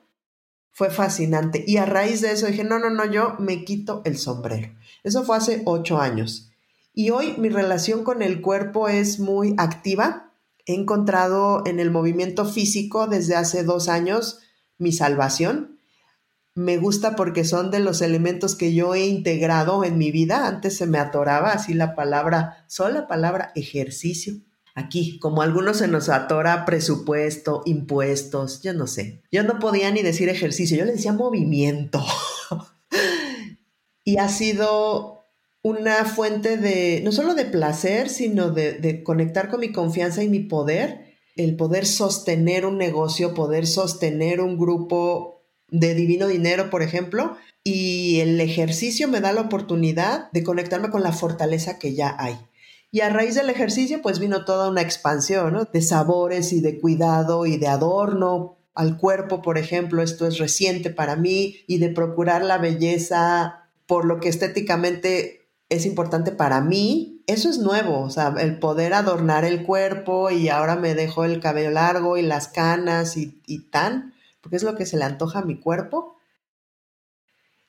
fue 0.72 0.90
fascinante. 0.90 1.64
Y 1.66 1.78
a 1.78 1.86
raíz 1.86 2.22
de 2.22 2.32
eso 2.32 2.48
dije, 2.48 2.64
no, 2.64 2.80
no, 2.80 2.90
no, 2.90 3.06
yo 3.06 3.36
me 3.40 3.64
quito 3.64 4.02
el 4.06 4.18
sombrero. 4.18 4.76
Eso 5.04 5.24
fue 5.24 5.38
hace 5.38 5.62
ocho 5.66 6.00
años. 6.00 6.52
Y 6.94 7.10
hoy 7.10 7.36
mi 7.38 7.50
relación 7.50 8.04
con 8.04 8.22
el 8.22 8.42
cuerpo 8.42 8.88
es 8.88 9.20
muy 9.20 9.56
activa 9.58 10.26
he 10.66 10.74
encontrado 10.74 11.64
en 11.66 11.80
el 11.80 11.92
movimiento 11.92 12.46
físico 12.46 13.08
desde 13.08 13.36
hace 13.36 13.64
dos 13.64 13.88
años 13.88 14.40
mi 14.78 14.92
salvación. 14.92 15.80
Me 16.56 16.78
gusta 16.78 17.16
porque 17.16 17.44
son 17.44 17.70
de 17.70 17.80
los 17.80 18.02
elementos 18.02 18.56
que 18.56 18.74
yo 18.74 18.96
he 18.96 19.06
integrado 19.06 19.84
en 19.84 19.98
mi 19.98 20.12
vida. 20.12 20.48
Antes 20.48 20.78
se 20.78 20.88
me 20.88 20.98
atoraba 20.98 21.52
así 21.52 21.74
la 21.74 21.96
palabra, 21.96 22.66
solo 22.68 22.94
la 22.94 23.08
palabra 23.08 23.52
ejercicio. 23.56 24.36
Aquí, 24.78 25.20
como 25.20 25.42
algunos 25.42 25.78
se 25.78 25.88
nos 25.88 26.10
atora 26.10 26.66
presupuesto, 26.66 27.64
impuestos, 27.66 28.62
yo 28.62 28.74
no 28.74 28.88
sé. 28.88 29.24
Yo 29.32 29.44
no 29.44 29.58
podía 29.58 29.90
ni 29.90 30.02
decir 30.02 30.28
ejercicio, 30.28 30.78
yo 30.78 30.84
le 30.84 30.92
decía 30.92 31.14
movimiento. 31.14 32.04
y 34.04 34.18
ha 34.18 34.28
sido 34.28 35.24
una 35.64 36.04
fuente 36.04 36.58
de, 36.58 37.02
no 37.06 37.14
solo 37.14 37.36
de 37.36 37.46
placer, 37.46 38.10
sino 38.10 38.52
de, 38.52 39.02
conectar 39.04 39.50
con 39.50 39.62
mi 39.62 39.72
confianza 39.72 40.24
y 40.24 40.28
mi 40.30 40.42
poder, 40.42 41.16
el 41.38 41.56
poder 41.56 41.86
sostener 41.86 42.66
un 42.66 42.78
negocio, 42.78 43.34
poder 43.34 43.68
sostener 43.68 44.42
un 44.42 44.58
grupo 44.58 45.42
de 45.70 45.96
divino 45.96 46.28
dinero, 46.28 46.70
por 46.70 46.84
ejemplo, 46.84 47.38
y 47.64 48.20
el 48.20 48.40
ejercicio 48.42 49.08
me 49.08 49.22
da 49.22 49.32
la 49.32 49.42
oportunidad 49.42 50.30
de 50.34 50.44
conectarme 50.44 50.90
con 50.90 51.02
la 51.02 51.14
fortaleza 51.14 51.80
que 51.80 51.96
ya 51.96 52.14
hay. 52.20 52.38
Y 52.95 53.01
a 53.01 53.10
raíz 53.10 53.36
del 53.36 53.49
ejercicio, 53.49 54.01
pues 54.01 54.19
vino 54.19 54.45
toda 54.45 54.69
una 54.69 54.79
expansión 54.79 55.67
de 55.73 55.81
sabores 55.81 56.53
y 56.53 56.62
de 56.62 56.79
cuidado 56.79 57.45
y 57.45 57.58
de 57.58 57.67
adorno 57.67 58.58
al 58.73 58.97
cuerpo, 58.97 59.41
por 59.41 59.58
ejemplo, 59.58 60.01
esto 60.01 60.25
es 60.25 60.38
reciente 60.38 60.91
para 60.91 61.17
mí, 61.17 61.58
y 61.67 61.79
de 61.79 61.89
procurar 61.89 62.41
la 62.45 62.58
belleza 62.58 63.67
por 63.86 64.05
lo 64.05 64.21
que 64.21 64.29
estéticamente 64.29 65.49
es 65.67 65.86
importante 65.86 66.31
para 66.31 66.62
mí, 66.62 67.21
eso 67.27 67.49
es 67.49 67.58
nuevo, 67.58 67.99
o 67.99 68.10
sea, 68.10 68.34
el 68.39 68.60
poder 68.60 68.93
adornar 68.93 69.43
el 69.43 69.63
cuerpo 69.63 70.31
y 70.31 70.47
ahora 70.47 70.77
me 70.77 70.95
dejo 70.95 71.25
el 71.25 71.41
cabello 71.41 71.71
largo 71.71 72.15
y 72.15 72.21
las 72.21 72.47
canas 72.47 73.17
y, 73.17 73.27
tan, 73.71 74.13
porque 74.39 74.55
es 74.55 74.63
lo 74.63 74.77
que 74.77 74.86
se 74.86 74.95
le 74.95 75.03
antoja 75.03 75.39
a 75.39 75.45
mi 75.45 75.60
cuerpo. 75.60 76.15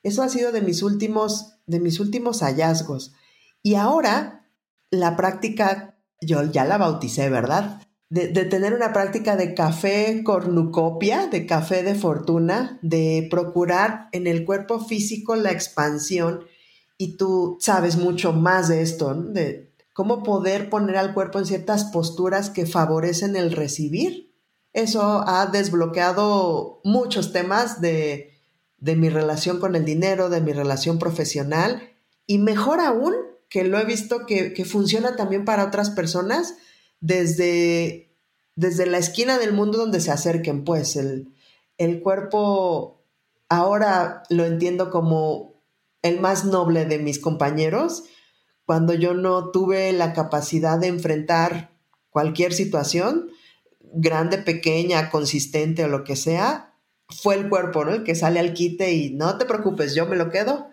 Eso 0.03 0.23
ha 0.23 0.29
sido 0.29 0.53
de 0.53 0.61
mis 0.61 0.83
últimos, 0.83 1.57
de 1.65 1.81
mis 1.81 1.99
últimos 1.99 2.39
hallazgos. 2.43 3.13
Y 3.61 3.75
ahora 3.75 4.46
la 4.91 5.15
práctica, 5.15 5.97
yo 6.21 6.43
ya 6.43 6.65
la 6.65 6.77
bauticé, 6.77 7.29
¿verdad? 7.29 7.81
De, 8.09 8.27
tener 8.45 8.73
una 8.73 8.93
práctica 8.93 9.35
de 9.35 9.53
café 9.53 10.23
cornucopia, 10.23 11.27
de 11.27 11.45
café 11.45 11.83
de 11.83 11.93
fortuna, 11.93 12.79
de 12.81 13.27
procurar 13.29 14.07
en 14.13 14.27
el 14.27 14.45
cuerpo 14.45 14.79
físico 14.79 15.35
la 15.35 15.51
expansión 15.51 16.45
y 16.97 17.17
tú 17.17 17.57
sabes 17.59 17.97
mucho 17.97 18.31
más 18.31 18.69
de 18.69 18.81
esto, 18.81 19.13
de 19.13 19.73
cómo 19.93 20.23
poder 20.23 20.69
poner 20.69 20.95
al 20.95 21.13
cuerpo 21.13 21.39
en 21.39 21.45
ciertas 21.45 21.83
posturas 21.85 22.49
que 22.49 22.65
favorecen 22.65 23.35
el 23.35 23.51
recibir. 23.51 24.33
Eso 24.71 25.23
ha 25.27 25.47
desbloqueado 25.47 26.79
muchos 26.85 27.33
temas 27.33 27.81
de, 27.81 28.37
de 28.77 28.95
mi 28.95 29.09
relación 29.09 29.59
con 29.59 29.75
el 29.75 29.83
dinero, 29.83 30.29
de 30.29 30.39
mi 30.39 30.53
relación 30.53 30.97
profesional 30.97 31.81
y 32.25 32.37
mejor 32.37 32.79
aún, 32.79 33.15
que 33.49 33.63
lo 33.63 33.79
he 33.79 33.85
visto 33.85 34.25
que, 34.25 34.53
funciona 34.65 35.15
también 35.15 35.45
para 35.45 35.65
otras 35.65 35.89
personas 35.89 36.55
desde, 36.99 38.15
desde 38.55 38.85
la 38.85 38.97
esquina 38.97 39.37
del 39.37 39.53
mundo 39.53 39.77
donde 39.77 40.01
se 40.01 40.11
acerquen, 40.11 40.63
pues 40.63 40.95
el, 40.95 41.33
el 41.77 42.01
cuerpo 42.01 43.05
ahora 43.49 44.23
lo 44.29 44.45
entiendo 44.45 44.89
como 44.89 45.63
el 46.01 46.19
más 46.19 46.45
noble 46.45 46.85
de 46.85 46.99
mis 46.99 47.19
compañeros. 47.19 48.03
Cuando 48.65 48.93
yo 48.93 49.13
no 49.13 49.51
tuve 49.51 49.93
la 49.93 50.13
capacidad 50.13 50.77
de 50.77 50.87
enfrentar 50.87 51.71
cualquier 52.09 52.53
situación, 52.53 53.29
grande, 53.79 54.37
pequeña, 54.37 55.09
consistente 55.09 55.85
o 55.85 55.87
lo 55.87 56.03
que 56.03 56.15
sea, 56.15 56.73
fue 57.09 57.35
el 57.35 57.49
cuerpo, 57.49 57.85
¿no? 57.85 57.93
El 57.93 58.03
que 58.03 58.15
sale 58.15 58.39
al 58.39 58.53
quite 58.53 58.91
y 58.93 59.11
no 59.11 59.37
te 59.37 59.45
preocupes, 59.45 59.95
yo 59.95 60.05
me 60.05 60.17
lo 60.17 60.29
quedo, 60.29 60.69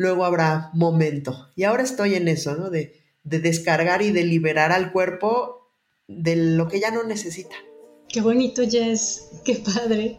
luego 0.00 0.24
habrá 0.24 0.70
momento. 0.72 1.50
Y 1.56 1.64
ahora 1.64 1.82
estoy 1.82 2.14
en 2.14 2.26
eso, 2.26 2.54
¿no? 2.54 2.70
De, 2.70 2.98
descargar 3.22 4.00
y 4.00 4.12
de 4.12 4.24
liberar 4.24 4.72
al 4.72 4.92
cuerpo 4.92 5.74
de 6.08 6.36
lo 6.36 6.68
que 6.68 6.80
ya 6.80 6.90
no 6.90 7.04
necesita. 7.04 7.54
Qué 8.08 8.22
bonito, 8.22 8.62
Jess, 8.66 9.28
qué 9.44 9.56
padre. 9.56 10.18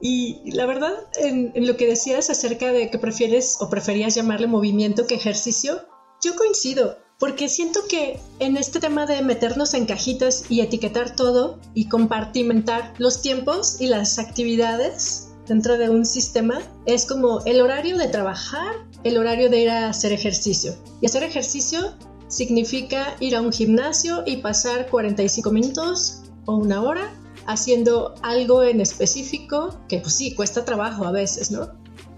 Y 0.00 0.52
la 0.52 0.66
verdad, 0.66 0.94
en, 1.20 1.50
en, 1.56 1.66
lo 1.66 1.76
que 1.76 1.88
decías 1.88 2.30
acerca 2.30 2.70
de 2.70 2.90
que 2.90 2.98
prefieres 2.98 3.56
o 3.58 3.68
preferías 3.68 4.14
llamarle 4.14 4.46
movimiento 4.46 5.08
que 5.08 5.16
ejercicio, 5.16 5.80
yo 6.22 6.36
coincido 6.36 6.96
porque 7.18 7.48
siento 7.48 7.80
que 7.88 8.20
en 8.38 8.56
este 8.56 8.78
tema 8.78 9.04
de 9.04 9.22
meternos 9.22 9.74
en 9.74 9.86
cajitas 9.86 10.44
y 10.48 10.60
etiquetar 10.60 11.16
todo 11.16 11.58
y 11.74 11.88
compartimentar 11.88 12.94
los 12.98 13.20
tiempos 13.20 13.80
y 13.80 13.88
las 13.88 14.20
actividades 14.20 15.27
dentro 15.48 15.78
de 15.78 15.88
un 15.90 16.04
sistema 16.04 16.60
es 16.86 17.06
como 17.06 17.42
el 17.46 17.60
horario 17.60 17.96
de 17.96 18.08
trabajar, 18.08 18.74
el 19.02 19.16
horario 19.16 19.48
de 19.50 19.62
ir 19.62 19.70
a 19.70 19.88
hacer 19.88 20.12
ejercicio. 20.12 20.76
Y 21.00 21.06
hacer 21.06 21.22
ejercicio 21.22 21.94
significa 22.28 23.16
ir 23.20 23.34
a 23.34 23.40
un 23.40 23.52
gimnasio 23.52 24.22
y 24.26 24.36
pasar 24.36 24.88
45 24.88 25.50
minutos 25.50 26.22
o 26.44 26.56
una 26.56 26.82
hora 26.82 27.10
haciendo 27.46 28.14
algo 28.22 28.62
en 28.62 28.80
específico 28.80 29.80
que 29.88 29.98
pues 29.98 30.14
sí, 30.14 30.34
cuesta 30.34 30.64
trabajo 30.64 31.06
a 31.06 31.12
veces, 31.12 31.50
¿no? 31.50 31.68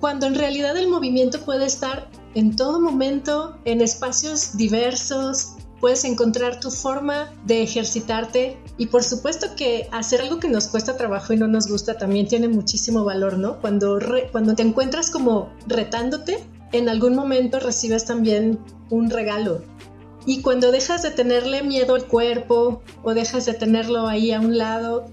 Cuando 0.01 0.27
en 0.27 0.35
realidad 0.35 0.77
el 0.77 0.89
movimiento 0.89 1.41
puede 1.43 1.67
estar 1.67 2.11
en 2.35 2.57
todo 2.57 2.81
momento, 2.81 3.57
en 3.65 3.81
espacios 3.81 4.57
diversos, 4.57 5.55
puedes 5.81 6.05
encontrar 6.05 6.61
tu 6.61 6.71
forma 6.71 7.33
de 7.47 7.63
ejercitarte 7.63 8.59
y 8.77 8.87
por 8.87 9.03
supuesto 9.03 9.49
que 9.57 9.89
hacer 9.93 10.21
algo 10.21 10.39
que 10.39 10.49
nos 10.49 10.69
cuesta 10.69 10.97
trabajo 10.97 11.33
y 11.33 11.37
no 11.37 11.49
nos 11.49 11.69
gusta 11.69 11.97
también 11.97 12.29
tiene 12.29 12.49
muchísimo 12.49 13.05
valor, 13.05 13.39
¿no? 13.39 13.61
Cuando, 13.61 13.99
cuando 14.31 14.55
te 14.55 14.63
encuentras 14.63 15.11
como 15.11 15.51
retándote, 15.67 16.45
en 16.73 16.89
algún 16.89 17.15
momento 17.15 17.59
recibes 17.59 18.05
también 18.05 18.59
un 18.91 19.11
regalo. 19.11 19.63
Y 20.27 20.43
cuando 20.43 20.71
dejas 20.71 21.03
de 21.03 21.11
tenerle 21.11 21.63
miedo 21.63 21.95
al 21.95 22.07
cuerpo 22.07 22.83
o 23.03 23.15
dejas 23.15 23.47
de 23.47 23.55
tenerlo 23.55 24.07
ahí 24.07 24.33
a 24.33 24.41
un 24.41 24.59
lado 24.59 25.07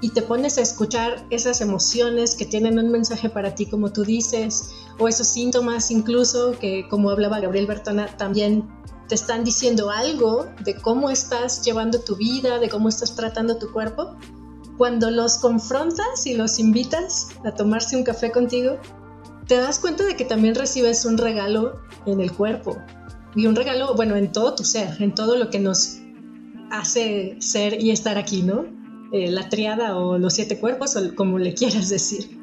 y 0.00 0.10
te 0.10 0.22
pones 0.22 0.56
a 0.58 0.62
escuchar 0.62 1.24
esas 1.30 1.60
emociones 1.60 2.34
que 2.36 2.44
tienen 2.44 2.78
un 2.78 2.90
mensaje 2.90 3.28
para 3.28 3.54
ti, 3.54 3.66
como 3.66 3.92
tú 3.92 4.04
dices, 4.04 4.70
o 4.98 5.08
esos 5.08 5.26
síntomas 5.26 5.90
incluso 5.90 6.58
que, 6.58 6.86
como 6.88 7.10
hablaba 7.10 7.40
Gabriel 7.40 7.66
Bertona, 7.66 8.06
también 8.16 8.68
te 9.12 9.16
están 9.16 9.44
diciendo 9.44 9.90
algo 9.90 10.46
de 10.64 10.74
cómo 10.74 11.10
estás 11.10 11.62
llevando 11.62 12.00
tu 12.00 12.16
vida, 12.16 12.58
de 12.58 12.70
cómo 12.70 12.88
estás 12.88 13.14
tratando 13.14 13.58
tu 13.58 13.70
cuerpo, 13.70 14.16
cuando 14.78 15.10
los 15.10 15.36
confrontas 15.36 16.26
y 16.26 16.32
los 16.32 16.58
invitas 16.58 17.28
a 17.44 17.54
tomarse 17.54 17.94
un 17.94 18.04
café 18.04 18.32
contigo, 18.32 18.78
te 19.46 19.56
das 19.56 19.80
cuenta 19.80 20.06
de 20.06 20.16
que 20.16 20.24
también 20.24 20.54
recibes 20.54 21.04
un 21.04 21.18
regalo 21.18 21.78
en 22.06 22.22
el 22.22 22.32
cuerpo. 22.32 22.78
Y 23.36 23.44
un 23.44 23.54
regalo, 23.54 23.94
bueno, 23.94 24.16
en 24.16 24.32
todo 24.32 24.54
tu 24.54 24.64
ser, 24.64 25.02
en 25.02 25.14
todo 25.14 25.36
lo 25.36 25.50
que 25.50 25.58
nos 25.58 25.98
hace 26.70 27.36
ser 27.38 27.82
y 27.82 27.90
estar 27.90 28.16
aquí, 28.16 28.40
¿no? 28.40 28.64
Eh, 29.12 29.30
la 29.30 29.50
triada 29.50 29.98
o 29.98 30.16
los 30.16 30.32
siete 30.32 30.58
cuerpos, 30.58 30.96
o 30.96 31.14
como 31.14 31.38
le 31.38 31.52
quieras 31.52 31.90
decir. 31.90 32.41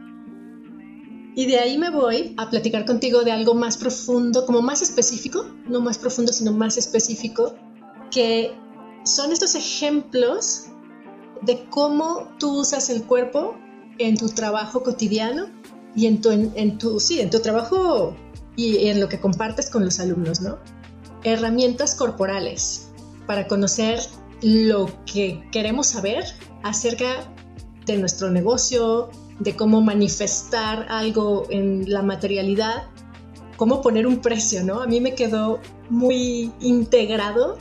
Y 1.39 1.45
de 1.45 1.57
ahí 1.57 1.77
me 1.77 1.89
voy 1.89 2.33
a 2.35 2.49
platicar 2.49 2.83
contigo 2.83 3.23
de 3.23 3.31
algo 3.31 3.53
más 3.53 3.77
profundo, 3.77 4.45
como 4.45 4.61
más 4.61 4.81
específico, 4.81 5.45
no 5.69 5.79
más 5.79 5.97
profundo, 5.97 6.33
sino 6.33 6.51
más 6.51 6.75
específico, 6.75 7.55
que 8.11 8.51
son 9.05 9.31
estos 9.31 9.55
ejemplos 9.55 10.65
de 11.41 11.63
cómo 11.69 12.27
tú 12.39 12.59
usas 12.59 12.89
el 12.89 13.03
cuerpo 13.03 13.55
en 13.99 14.17
tu 14.17 14.27
trabajo 14.27 14.83
cotidiano 14.83 15.45
y 15.95 16.07
en 16.07 16.19
tu, 16.19 16.29
en, 16.31 16.77
tu, 16.77 16.99
sí, 16.99 17.21
en 17.21 17.29
tu 17.29 17.39
trabajo 17.39 18.17
y 18.57 18.89
en 18.89 18.99
lo 18.99 19.07
que 19.07 19.21
compartes 19.21 19.69
con 19.69 19.85
los 19.85 20.01
alumnos, 20.01 20.41
¿no? 20.41 20.57
Herramientas 21.23 21.95
corporales 21.95 22.89
para 23.27 23.47
conocer 23.47 24.01
lo 24.41 24.91
que 25.05 25.41
queremos 25.53 25.87
saber 25.87 26.25
acerca 26.63 27.33
de 27.85 27.95
nuestro 27.95 28.29
negocio, 28.29 29.09
de 29.39 29.55
cómo 29.55 29.81
manifestar 29.81 30.85
algo 30.89 31.45
en 31.49 31.91
la 31.91 32.01
materialidad, 32.01 32.87
cómo 33.57 33.81
poner 33.81 34.07
un 34.07 34.17
precio, 34.19 34.63
¿no? 34.63 34.81
A 34.81 34.87
mí 34.87 35.01
me 35.01 35.15
quedó 35.15 35.59
muy 35.89 36.51
integrado 36.59 37.57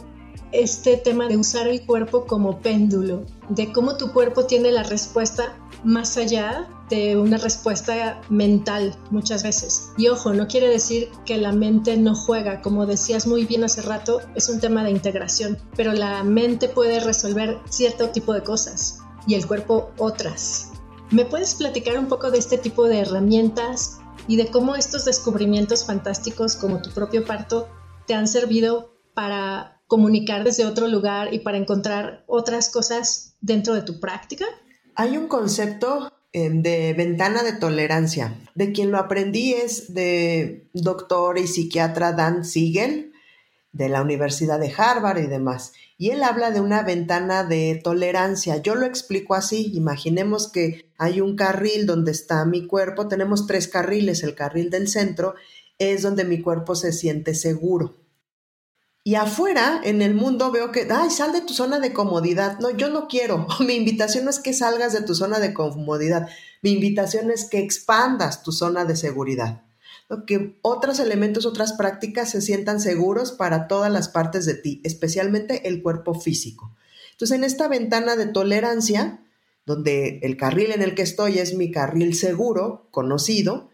este 0.53 0.97
tema 0.97 1.29
de 1.29 1.37
usar 1.37 1.69
el 1.69 1.85
cuerpo 1.85 2.27
como 2.27 2.61
péndulo, 2.61 3.25
de 3.49 3.73
cómo 3.73 3.97
tu 3.97 4.12
cuerpo 4.12 4.47
tiene 4.47 4.73
la 4.73 4.83
respuesta 4.83 5.57
más 5.85 6.17
allá 6.17 6.69
de 6.88 7.17
una 7.17 7.37
respuesta 7.37 8.21
mental 8.31 8.97
muchas 9.11 9.43
veces. 9.43 9.91
Y 9.99 10.09
ojo, 10.09 10.33
no 10.33 10.47
quiere 10.47 10.69
decir 10.69 11.11
que 11.27 11.37
la 11.37 11.53
mente 11.53 11.97
no 11.97 12.14
juega, 12.14 12.62
como 12.62 12.87
decías 12.87 13.27
muy 13.27 13.45
bien 13.45 13.64
hace 13.64 13.83
rato, 13.83 14.21
es 14.35 14.49
un 14.49 14.61
tema 14.61 14.85
de 14.85 14.91
integración, 14.91 15.59
pero 15.77 15.93
la 15.93 16.25
mente 16.25 16.69
puede 16.69 17.01
resolver 17.01 17.59
cierto 17.69 18.11
tipo 18.11 18.33
de 18.33 18.43
cosas 18.43 19.01
y 19.27 19.35
el 19.35 19.47
cuerpo 19.47 19.91
otras. 19.99 20.68
¿Me 21.11 21.25
puedes 21.25 21.55
platicar 21.55 21.99
un 21.99 22.07
poco 22.07 22.31
de 22.31 22.38
este 22.38 22.59
tipo 22.59 22.87
de 22.87 23.01
herramientas 23.01 23.99
y 24.27 24.37
de 24.37 24.49
cómo 24.49 24.77
estos 24.77 25.07
descubrimientos 25.07 25.87
fantásticos 25.87 26.55
como 26.55 26.83
tu 26.83 26.90
propio 26.90 27.25
parto 27.25 27.66
te 28.07 28.12
han 28.12 28.29
servido 28.29 28.94
para 29.14 29.81
comunicar 29.87 30.44
desde 30.44 30.66
otro 30.66 30.87
lugar 30.87 31.33
y 31.33 31.38
para 31.38 31.57
encontrar 31.57 32.25
otras 32.27 32.68
cosas 32.68 33.37
dentro 33.40 33.73
de 33.73 33.81
tu 33.81 34.01
práctica? 34.01 34.44
Hay 34.97 35.16
un 35.16 35.29
concepto 35.29 36.12
em, 36.35 36.61
de 36.61 36.92
ventana 36.92 37.42
de 37.42 37.53
tolerancia. 37.53 38.38
De 38.55 38.73
quien 38.73 38.90
lo 38.90 38.99
aprendí 38.99 39.55
es 39.55 39.94
de 39.94 40.68
doctor 40.75 41.38
y 41.38 41.47
psiquiatra 41.47 42.12
Dan 42.12 42.44
Siegel 42.44 43.12
de 43.73 43.88
la 43.88 44.03
Universidad 44.03 44.61
de 44.61 44.75
Harvard 44.77 45.21
y 45.21 45.27
demás. 45.27 45.73
Y 46.01 46.11
él 46.11 46.23
habla 46.23 46.53
de 46.53 46.61
una 46.61 46.83
ventana 46.85 47.43
de 47.43 47.81
tolerancia. 47.83 48.59
Yo 48.59 48.77
lo 48.77 48.87
explico 48.87 49.35
así. 49.35 49.73
Imaginemos 49.75 50.51
que 50.51 50.93
hay 50.97 51.21
un 51.21 51.35
carril 51.35 51.87
donde 51.87 52.13
está 52.13 52.45
mi 52.45 52.69
cuerpo. 52.69 53.09
Tenemos 53.09 53.49
tres 53.49 53.67
carriles. 53.67 54.23
El 54.23 54.37
carril 54.37 54.71
del 54.71 54.87
centro 54.87 55.35
es 55.77 56.03
donde 56.03 56.25
mi 56.25 56.41
cuerpo 56.41 56.77
se 56.77 56.93
siente 56.93 57.35
seguro. 57.35 57.97
Y 59.03 59.17
afuera, 59.17 59.81
en 59.83 60.01
el 60.01 60.15
mundo, 60.15 60.53
veo 60.53 60.71
que, 60.71 60.87
ay, 60.89 61.11
sal 61.11 61.33
de 61.33 61.41
tu 61.41 61.53
zona 61.53 61.81
de 61.81 61.93
comodidad. 61.93 62.61
No, 62.61 62.71
yo 62.71 62.91
no 62.91 63.09
quiero. 63.09 63.49
Mi 63.67 63.75
invitación 63.75 64.25
no 64.25 64.31
es 64.31 64.39
que 64.39 64.53
salgas 64.53 64.93
de 64.93 65.03
tu 65.03 65.17
zona 65.17 65.41
de 65.41 65.53
comodidad. 65.53 66.29
Mi 66.63 66.73
invitación 66.73 67.33
es 67.33 67.49
que 67.49 67.59
expandas 67.59 68.45
tu 68.45 68.53
zona 68.53 68.85
de 68.85 68.95
seguridad. 68.95 69.63
Que 70.27 70.59
otros 70.62 71.01
elementos, 71.01 71.44
otras 71.44 71.75
prácticas 71.75 72.31
se 72.31 72.40
sientan 72.40 72.81
seguros 72.81 73.33
para 73.33 73.68
todas 73.68 73.92
las 73.92 74.09
partes 74.09 74.47
de 74.47 74.55
ti, 74.55 74.81
especialmente 74.85 75.68
el 75.68 75.83
cuerpo 75.83 76.14
físico. 76.14 76.75
Entonces, 77.12 77.37
en 77.37 77.44
esta 77.44 77.68
ventana 77.68 78.16
de 78.16 78.27
tolerancia, 78.27 79.21
donde 79.66 80.21
el 80.23 80.37
carril 80.37 80.73
en 80.73 80.83
el 80.83 80.94
que 80.94 81.03
estoy 81.03 81.38
es 81.38 81.55
mi 81.55 81.71
carril 81.71 82.14
seguro, 82.14 82.88
conocido, 82.90 83.68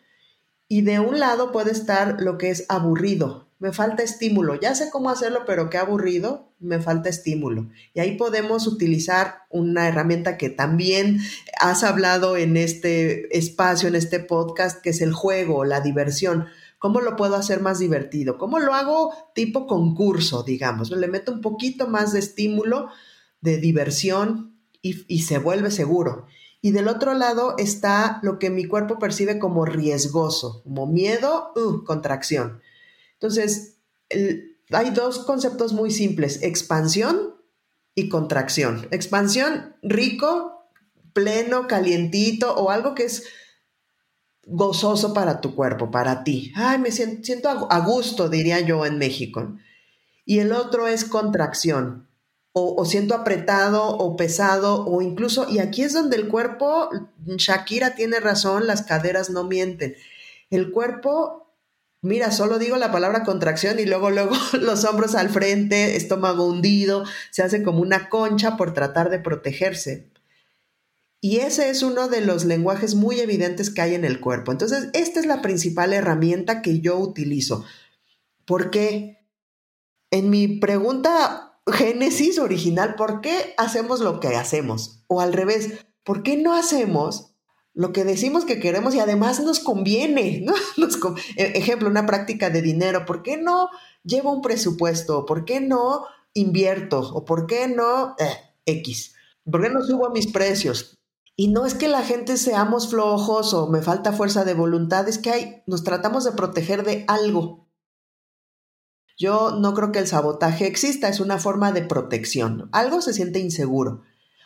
y 0.66 0.83
de 0.83 0.99
un 0.99 1.20
lado 1.20 1.53
puede 1.53 1.70
estar 1.70 2.20
lo 2.20 2.37
que 2.37 2.51
es 2.51 2.66
aburrido, 2.68 3.44
me 3.59 3.73
falta 3.73 4.03
estímulo, 4.03 4.61
ya 4.61 4.75
sé 4.75 4.90
cómo 4.90 5.11
hacerlo, 5.11 5.45
pero 5.47 5.71
qué 5.71 5.79
aburrido, 5.79 6.53
me 6.59 6.81
falta 6.81 7.09
estímulo. 7.09 7.71
Y 7.95 8.01
ahí 8.01 8.17
podemos 8.17 8.67
utilizar 8.67 9.42
una 9.50 9.88
herramienta 9.88 10.37
que 10.37 10.50
también 10.50 11.21
has 11.59 11.85
hablado 11.85 12.37
en 12.37 12.57
este 12.57 13.37
espacio, 13.37 13.88
en 13.88 13.94
este 13.94 14.21
podcast, 14.21 14.83
que 14.83 14.90
es 14.90 15.00
el 15.00 15.13
juego, 15.13 15.65
la 15.65 15.81
diversión. 15.81 16.46
¿Cómo 16.79 17.00
lo 17.00 17.17
puedo 17.17 17.37
hacer 17.37 17.61
más 17.61 17.79
divertido? 17.79 18.37
¿Cómo 18.37 18.59
lo 18.59 18.75
hago 18.75 19.15
tipo 19.35 19.67
concurso, 19.67 20.42
digamos? 20.42 20.90
Le 20.90 21.09
meto 21.09 21.33
un 21.33 21.40
poquito 21.40 21.87
más 21.87 22.13
de 22.13 22.19
estímulo, 22.19 22.88
de 23.40 23.59
diversión 23.59 24.59
y, 24.83 25.23
se 25.23 25.38
vuelve 25.38 25.71
seguro. 25.71 26.27
Y 26.61 26.73
del 26.73 26.88
otro 26.88 27.15
lado 27.15 27.55
está 27.57 28.21
lo 28.23 28.38
que 28.38 28.50
mi 28.50 28.67
cuerpo 28.67 28.98
percibe 28.98 29.38
como 29.38 29.65
riesgoso, 29.65 30.63
como 30.63 30.87
miedo, 30.87 31.52
uh, 31.57 31.85
contracción. 31.85 32.61
Entonces, 33.15 33.77
hay 34.71 34.90
dos 34.90 35.21
conceptos 35.21 35.73
muy 35.73 35.90
simples, 35.90 36.42
expansión 36.42 37.35
y 37.94 38.08
contracción. 38.08 38.88
Expansión, 38.90 39.77
rico, 39.83 40.69
pleno, 41.12 41.67
calientito 41.69 42.54
o 42.54 42.71
algo 42.71 42.94
que 42.94 43.04
es 43.04 43.25
gozoso 44.46 45.15
para 45.15 45.40
tu 45.40 45.54
cuerpo, 45.54 45.90
para 45.90 46.25
ti. 46.25 46.52
Ay, 46.54 46.79
me 46.79 46.90
siento, 46.90 47.48
a 47.71 47.81
gusto, 47.81 48.29
diría 48.29 48.60
yo 48.60 48.85
en 48.85 48.98
México. 48.98 49.56
y 50.27 50.38
el 50.38 50.52
otro 50.52 50.87
es 50.88 51.04
contracción. 51.04 52.08
O, 52.56 52.85
siento 52.85 53.17
apretado 53.17 53.96
o 53.96 54.17
pesado 54.17 54.87
o 54.87 55.02
incluso, 55.02 55.50
y 55.50 55.58
aquí 55.58 55.83
es 55.83 55.92
donde 55.92 56.17
el 56.17 56.29
cuerpo, 56.29 56.88
Shakira 57.27 57.96
tiene 57.96 58.21
razón, 58.21 58.69
las 58.69 58.83
caderas 58.83 59.29
no 59.29 59.42
mienten. 59.42 59.96
El 60.50 60.71
cuerpo, 60.71 61.44
mira, 62.05 62.31
solo 62.31 62.59
digo 62.59 62.77
la 62.77 62.92
palabra 62.92 63.25
contracción 63.25 63.79
y 63.81 63.87
luego, 63.87 64.11
luego 64.11 64.35
los 64.61 64.85
hombros 64.85 65.15
al 65.15 65.31
frente, 65.31 65.96
estómago 65.96 66.46
hundido, 66.46 67.05
se 67.31 67.42
hace 67.42 67.63
como 67.63 67.81
una 67.81 68.09
concha 68.09 68.57
por 68.57 68.75
tratar 68.75 69.11
de 69.11 69.19
protegerse. 69.19 70.11
Y 71.21 71.38
ese 71.38 71.71
es 71.71 71.83
uno 71.83 72.09
de 72.09 72.21
los 72.21 72.44
lenguajes 72.44 72.94
muy 72.94 73.19
evidentes 73.19 73.71
que 73.71 73.81
hay 73.81 73.94
en 73.94 74.05
el 74.05 74.21
cuerpo. 74.21 74.52
Entonces, 74.52 74.90
esta 74.92 75.21
es 75.21 75.27
la 75.27 75.40
principal 75.40 75.94
herramienta 75.94 76.61
que 76.61 76.81
yo 76.81 76.98
utilizo. 76.98 77.65
¿Por 78.44 78.71
qué? 78.71 79.27
En 80.11 80.29
mi 80.29 80.48
pregunta 80.59 81.59
génesis 81.67 82.38
original, 82.38 82.94
¿por 82.94 83.23
qué 83.23 83.55
hacemos 83.57 84.00
lo 84.00 84.21
que 84.21 84.37
hacemos? 84.37 85.02
O 85.07 85.23
al 85.23 85.33
revés, 85.33 85.87
¿por 86.02 86.23
qué 86.23 86.37
no 86.37 86.55
hacemos 86.55 87.34
lo 87.75 87.92
que 87.92 88.04
decimos 88.04 88.44
que 88.44 88.60
queremos 88.60 88.94
y 88.94 89.00
además 89.00 89.40
nos 89.40 89.60
conviene? 89.60 90.42
¿no? 90.44 90.54
E, 91.37 91.58
ejemplo, 91.58 91.88
una 91.88 92.06
práctica 92.06 92.50
de 92.50 92.62
dinero, 92.62 93.04
¿por 93.04 93.22
qué 93.22 93.37
no 93.37 93.68
llevo 94.04 94.33
un 94.33 94.42
presupuesto? 94.42 95.27
¿Por 95.27 95.44
qué 95.44 95.60
no 95.60 96.06
invierto? 96.33 97.00
¿O 97.00 97.25
por 97.25 97.46
qué 97.46 97.68
no 97.68 98.14
eh, 98.18 98.37
X? 98.64 99.14
¿Por 99.50 99.62
qué 99.62 99.70
no 99.70 99.83
subo 99.83 100.10
mis 100.10 100.29
precios? 100.29 100.98
Y 101.37 101.48
no 101.48 101.66
es 101.66 101.75
que 101.75 101.88
la 101.88 102.02
gente 102.02 102.37
seamos 102.37 102.88
flojos 102.88 103.54
o 103.54 103.66
me 103.66 103.83
falta 103.83 104.12
fuerza 104.12 104.44
de 104.44 104.54
voluntad, 104.54 105.08
es 105.08 105.18
que 105.18 105.31
hay, 105.31 105.62
nos 105.66 105.83
tratamos 105.83 106.25
de 106.25 106.33
proteger 106.33 106.85
de 106.85 107.04
algo. 107.08 107.66
Yo 109.16 109.56
no 109.58 109.75
creo 109.75 109.90
que 109.90 109.98
el 109.98 110.06
sabotaje 110.06 110.66
exista, 110.66 111.08
es 111.08 111.20
una 111.20 111.38
forma 111.38 111.72
de 111.72 111.83
protección. 111.83 112.68
Algo 112.72 113.00
se 113.00 113.12
siente 113.12 113.40
inseguro. 113.40 114.02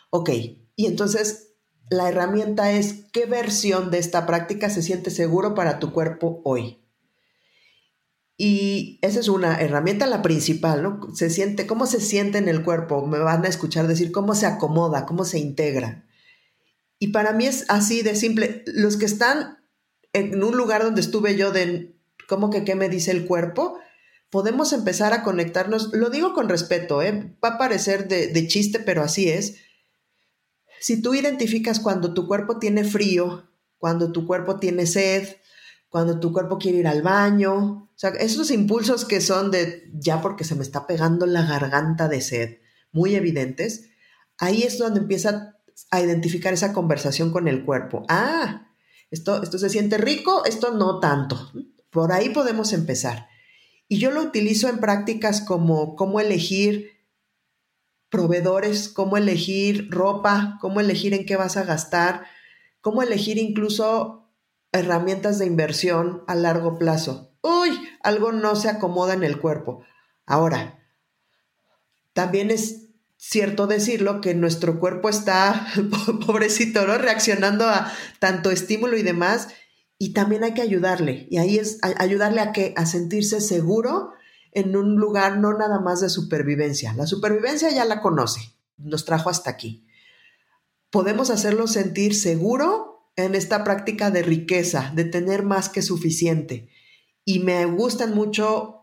Ok, 0.09 0.29
y 0.75 0.85
entonces 0.87 1.48
la 1.89 2.09
herramienta 2.09 2.71
es 2.71 3.05
qué 3.11 3.25
versión 3.25 3.91
de 3.91 3.97
esta 3.97 4.25
práctica 4.25 4.69
se 4.69 4.81
siente 4.81 5.09
seguro 5.09 5.55
para 5.55 5.79
tu 5.79 5.91
cuerpo 5.91 6.41
hoy. 6.43 6.79
Y 8.37 8.99
esa 9.01 9.19
es 9.19 9.27
una 9.27 9.59
herramienta, 9.59 10.05
la 10.05 10.21
principal, 10.21 10.81
¿no? 10.81 11.13
Se 11.13 11.29
siente, 11.29 11.67
cómo 11.67 11.87
se 11.87 11.99
siente 11.99 12.37
en 12.37 12.47
el 12.47 12.63
cuerpo. 12.63 13.05
Me 13.05 13.19
van 13.19 13.43
a 13.43 13.49
escuchar 13.49 13.87
decir 13.87 14.13
cómo 14.13 14.33
se 14.33 14.45
acomoda, 14.45 15.05
cómo 15.05 15.25
se 15.25 15.39
integra. 15.39 16.05
Y 16.99 17.07
para 17.09 17.33
mí 17.33 17.47
es 17.47 17.65
así 17.67 18.01
de 18.01 18.15
simple. 18.15 18.63
Los 18.67 18.95
que 18.95 19.05
están 19.05 19.57
en 20.13 20.41
un 20.41 20.55
lugar 20.55 20.83
donde 20.83 21.01
estuve 21.01 21.35
yo 21.35 21.51
de 21.51 21.95
cómo 22.29 22.49
que 22.49 22.63
qué 22.63 22.75
me 22.75 22.87
dice 22.87 23.11
el 23.11 23.25
cuerpo, 23.25 23.77
podemos 24.29 24.71
empezar 24.71 25.11
a 25.11 25.23
conectarnos, 25.23 25.91
lo 25.93 26.09
digo 26.09 26.33
con 26.33 26.47
respeto, 26.47 27.01
¿eh? 27.01 27.35
va 27.43 27.49
a 27.49 27.57
parecer 27.57 28.07
de, 28.07 28.27
de 28.27 28.47
chiste, 28.47 28.79
pero 28.79 29.01
así 29.01 29.27
es. 29.27 29.55
Si 30.79 31.01
tú 31.01 31.13
identificas 31.13 31.79
cuando 31.79 32.13
tu 32.13 32.27
cuerpo 32.27 32.59
tiene 32.59 32.83
frío, 32.83 33.49
cuando 33.77 34.11
tu 34.11 34.25
cuerpo 34.25 34.59
tiene 34.59 34.85
sed, 34.85 35.27
cuando 35.89 36.19
tu 36.19 36.31
cuerpo 36.31 36.57
quiere 36.57 36.79
ir 36.79 36.87
al 36.87 37.01
baño, 37.01 37.89
o 37.89 37.93
sea, 37.95 38.11
esos 38.11 38.51
impulsos 38.51 39.05
que 39.05 39.21
son 39.21 39.51
de 39.51 39.89
ya 39.93 40.21
porque 40.21 40.43
se 40.43 40.55
me 40.55 40.61
está 40.61 40.87
pegando 40.87 41.25
la 41.25 41.45
garganta 41.45 42.07
de 42.07 42.21
sed, 42.21 42.57
muy 42.91 43.15
evidentes, 43.15 43.89
ahí 44.37 44.63
es 44.63 44.77
donde 44.77 45.01
empieza 45.01 45.57
a 45.91 46.01
identificar 46.01 46.53
esa 46.53 46.73
conversación 46.73 47.31
con 47.31 47.47
el 47.47 47.65
cuerpo. 47.65 48.05
Ah, 48.07 48.67
esto, 49.11 49.41
esto 49.41 49.57
se 49.57 49.69
siente 49.69 49.97
rico, 49.97 50.45
esto 50.45 50.71
no 50.71 50.99
tanto. 50.99 51.51
Por 51.89 52.11
ahí 52.11 52.29
podemos 52.29 52.73
empezar. 52.73 53.27
Y 53.87 53.97
yo 53.97 54.11
lo 54.11 54.21
utilizo 54.21 54.69
en 54.69 54.79
prácticas 54.79 55.41
como 55.41 55.95
cómo 55.95 56.19
elegir 56.19 56.98
proveedores, 58.09 58.89
cómo 58.89 59.17
elegir 59.17 59.89
ropa, 59.91 60.57
cómo 60.61 60.79
elegir 60.79 61.13
en 61.13 61.25
qué 61.25 61.35
vas 61.35 61.57
a 61.57 61.63
gastar, 61.63 62.25
cómo 62.81 63.03
elegir 63.03 63.37
incluso 63.37 64.29
herramientas 64.71 65.39
de 65.39 65.45
inversión 65.45 66.23
a 66.27 66.35
largo 66.35 66.77
plazo. 66.77 67.33
Uy, 67.41 67.71
algo 68.03 68.31
no 68.31 68.55
se 68.55 68.69
acomoda 68.69 69.13
en 69.13 69.23
el 69.23 69.39
cuerpo. 69.39 69.83
Ahora, 70.25 70.79
también 72.13 72.51
es 72.51 72.87
cierto 73.17 73.67
decirlo 73.67 74.21
que 74.21 74.33
nuestro 74.33 74.79
cuerpo 74.79 75.09
está, 75.09 75.67
pobrecito, 76.25 76.85
¿no? 76.85 76.97
Reaccionando 76.97 77.67
a 77.67 77.91
tanto 78.19 78.51
estímulo 78.51 78.97
y 78.97 79.03
demás, 79.03 79.49
y 79.97 80.13
también 80.13 80.43
hay 80.43 80.53
que 80.53 80.61
ayudarle. 80.61 81.27
Y 81.29 81.37
ahí 81.37 81.57
es 81.57 81.79
ayudarle 81.81 82.41
a 82.41 82.53
que 82.53 82.73
a 82.77 82.85
sentirse 82.85 83.41
seguro 83.41 84.13
en 84.51 84.75
un 84.75 84.95
lugar 84.95 85.37
no 85.37 85.53
nada 85.57 85.79
más 85.79 86.01
de 86.01 86.09
supervivencia. 86.09 86.93
La 86.93 87.07
supervivencia 87.07 87.69
ya 87.69 87.85
la 87.85 88.01
conoce, 88.01 88.53
nos 88.77 89.05
trajo 89.05 89.29
hasta 89.29 89.49
aquí. 89.49 89.85
Podemos 90.89 91.29
hacerlo 91.29 91.67
sentir 91.67 92.15
seguro 92.15 93.11
en 93.15 93.35
esta 93.35 93.63
práctica 93.63 94.11
de 94.11 94.23
riqueza, 94.23 94.91
de 94.95 95.05
tener 95.05 95.43
más 95.43 95.69
que 95.69 95.81
suficiente. 95.81 96.69
Y 97.25 97.39
me 97.39 97.65
gustan 97.65 98.15
mucho 98.15 98.79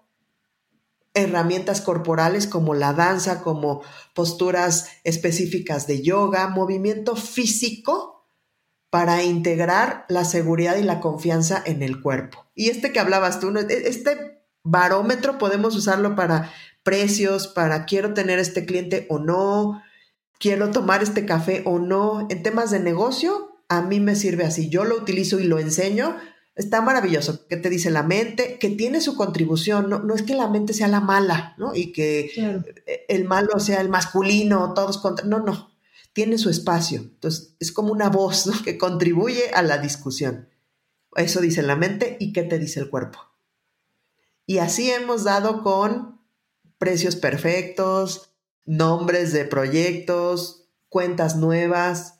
herramientas 1.14 1.80
corporales 1.80 2.46
como 2.46 2.74
la 2.74 2.92
danza, 2.92 3.42
como 3.42 3.82
posturas 4.14 4.88
específicas 5.02 5.86
de 5.86 6.02
yoga, 6.02 6.48
movimiento 6.48 7.16
físico 7.16 8.28
para 8.90 9.22
integrar 9.24 10.04
la 10.08 10.24
seguridad 10.24 10.76
y 10.76 10.82
la 10.82 11.00
confianza 11.00 11.62
en 11.64 11.82
el 11.82 12.00
cuerpo. 12.00 12.46
Y 12.54 12.68
este 12.68 12.92
que 12.92 13.00
hablabas 13.00 13.40
tú, 13.40 13.48
e, 13.56 13.88
este 13.88 14.35
barómetro 14.66 15.38
podemos 15.38 15.74
usarlo 15.76 16.14
para 16.14 16.52
precios, 16.82 17.48
para 17.48 17.84
quiero 17.84 18.14
tener 18.14 18.38
este 18.38 18.66
cliente 18.66 19.06
o 19.08 19.18
no, 19.18 19.82
quiero 20.38 20.70
tomar 20.70 21.02
este 21.02 21.26
café 21.26 21.62
o 21.64 21.78
no. 21.78 22.26
En 22.30 22.42
temas 22.42 22.70
de 22.70 22.80
negocio, 22.80 23.58
a 23.68 23.82
mí 23.82 24.00
me 24.00 24.16
sirve 24.16 24.44
así. 24.44 24.68
Yo 24.68 24.84
lo 24.84 24.96
utilizo 24.96 25.40
y 25.40 25.44
lo 25.44 25.58
enseño. 25.58 26.16
Está 26.54 26.80
maravilloso. 26.80 27.46
¿Qué 27.48 27.56
te 27.56 27.70
dice 27.70 27.90
la 27.90 28.02
mente? 28.02 28.58
Que 28.58 28.70
tiene 28.70 29.00
su 29.00 29.16
contribución. 29.16 29.90
No, 29.90 29.98
no 29.98 30.14
es 30.14 30.22
que 30.22 30.34
la 30.34 30.48
mente 30.48 30.72
sea 30.72 30.88
la 30.88 31.00
mala, 31.00 31.54
¿no? 31.58 31.74
Y 31.74 31.92
que 31.92 32.30
el 33.08 33.24
malo 33.24 33.58
sea 33.58 33.80
el 33.80 33.88
masculino, 33.88 34.72
todos 34.74 34.98
contra. 34.98 35.26
No, 35.26 35.40
no 35.40 35.76
tiene 36.16 36.38
su 36.38 36.48
espacio. 36.48 37.00
Entonces, 37.00 37.56
es 37.60 37.72
como 37.72 37.92
una 37.92 38.08
voz 38.08 38.50
que 38.64 38.78
contribuye 38.78 39.50
a 39.52 39.60
la 39.60 39.76
discusión. 39.76 40.48
Eso 41.14 41.42
dice 41.42 41.62
la 41.62 41.76
mente 41.76 42.16
y 42.18 42.32
qué 42.32 42.42
te 42.42 42.58
dice 42.58 42.80
el 42.80 42.88
cuerpo. 42.88 43.18
Y 44.46 44.58
así 44.58 44.90
hemos 44.90 45.24
dado 45.24 45.62
con 45.62 46.20
precios 46.78 47.16
perfectos, 47.16 48.32
nombres 48.64 49.32
de 49.32 49.44
proyectos, 49.44 50.68
cuentas 50.88 51.36
nuevas, 51.36 52.14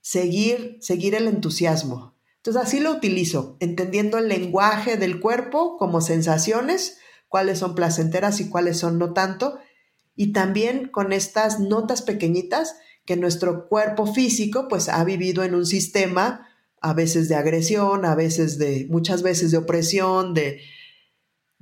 seguir, 0.00 0.78
seguir 0.80 1.14
el 1.14 1.26
entusiasmo. 1.26 2.16
Entonces 2.36 2.62
así 2.62 2.80
lo 2.80 2.92
utilizo, 2.92 3.56
entendiendo 3.60 4.18
el 4.18 4.28
lenguaje 4.28 4.96
del 4.96 5.20
cuerpo 5.20 5.76
como 5.76 6.00
sensaciones, 6.00 6.98
cuáles 7.28 7.58
son 7.60 7.74
placenteras 7.74 8.40
y 8.40 8.48
cuáles 8.48 8.78
son 8.78 8.98
no 8.98 9.12
tanto, 9.12 9.58
y 10.14 10.32
también 10.32 10.88
con 10.88 11.12
estas 11.12 11.60
notas 11.60 12.02
pequeñitas 12.02 12.76
que 13.04 13.16
nuestro 13.16 13.68
cuerpo 13.68 14.12
físico 14.12 14.68
pues 14.68 14.88
ha 14.88 15.02
vivido 15.04 15.42
en 15.44 15.54
un 15.54 15.66
sistema 15.66 16.48
a 16.80 16.94
veces 16.94 17.28
de 17.28 17.36
agresión, 17.36 18.04
a 18.04 18.14
veces 18.14 18.58
de, 18.58 18.86
muchas 18.90 19.22
veces 19.22 19.52
de 19.52 19.58
opresión, 19.58 20.34
de, 20.34 20.60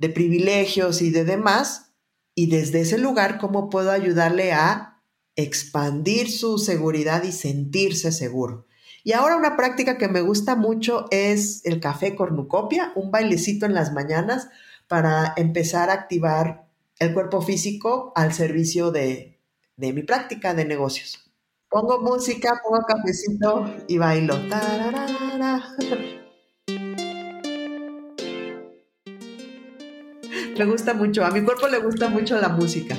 de 0.01 0.09
privilegios 0.09 1.03
y 1.03 1.11
de 1.11 1.23
demás, 1.25 1.93
y 2.33 2.49
desde 2.49 2.81
ese 2.81 2.97
lugar, 2.97 3.37
¿cómo 3.37 3.69
puedo 3.69 3.91
ayudarle 3.91 4.51
a 4.51 5.03
expandir 5.35 6.31
su 6.31 6.57
seguridad 6.57 7.23
y 7.23 7.31
sentirse 7.31 8.11
seguro? 8.11 8.65
Y 9.03 9.13
ahora 9.13 9.37
una 9.37 9.55
práctica 9.55 9.99
que 9.99 10.07
me 10.07 10.21
gusta 10.21 10.55
mucho 10.55 11.05
es 11.11 11.63
el 11.65 11.79
café 11.79 12.15
cornucopia, 12.15 12.91
un 12.95 13.11
bailecito 13.11 13.67
en 13.67 13.75
las 13.75 13.93
mañanas 13.93 14.49
para 14.87 15.33
empezar 15.37 15.91
a 15.91 15.93
activar 15.93 16.65
el 16.97 17.13
cuerpo 17.13 17.43
físico 17.43 18.11
al 18.15 18.33
servicio 18.33 18.89
de, 18.89 19.39
de 19.77 19.93
mi 19.93 20.01
práctica 20.01 20.55
de 20.55 20.65
negocios. 20.65 21.31
Pongo 21.69 22.01
música, 22.01 22.59
pongo 22.63 22.83
cafecito 22.87 23.71
y 23.87 23.99
bailo. 23.99 24.35
Me 30.61 30.67
gusta 30.67 30.93
mucho, 30.93 31.25
a 31.25 31.31
mi 31.31 31.43
cuerpo 31.43 31.67
le 31.67 31.79
gusta 31.79 32.07
mucho 32.07 32.39
la 32.39 32.49
música. 32.49 32.95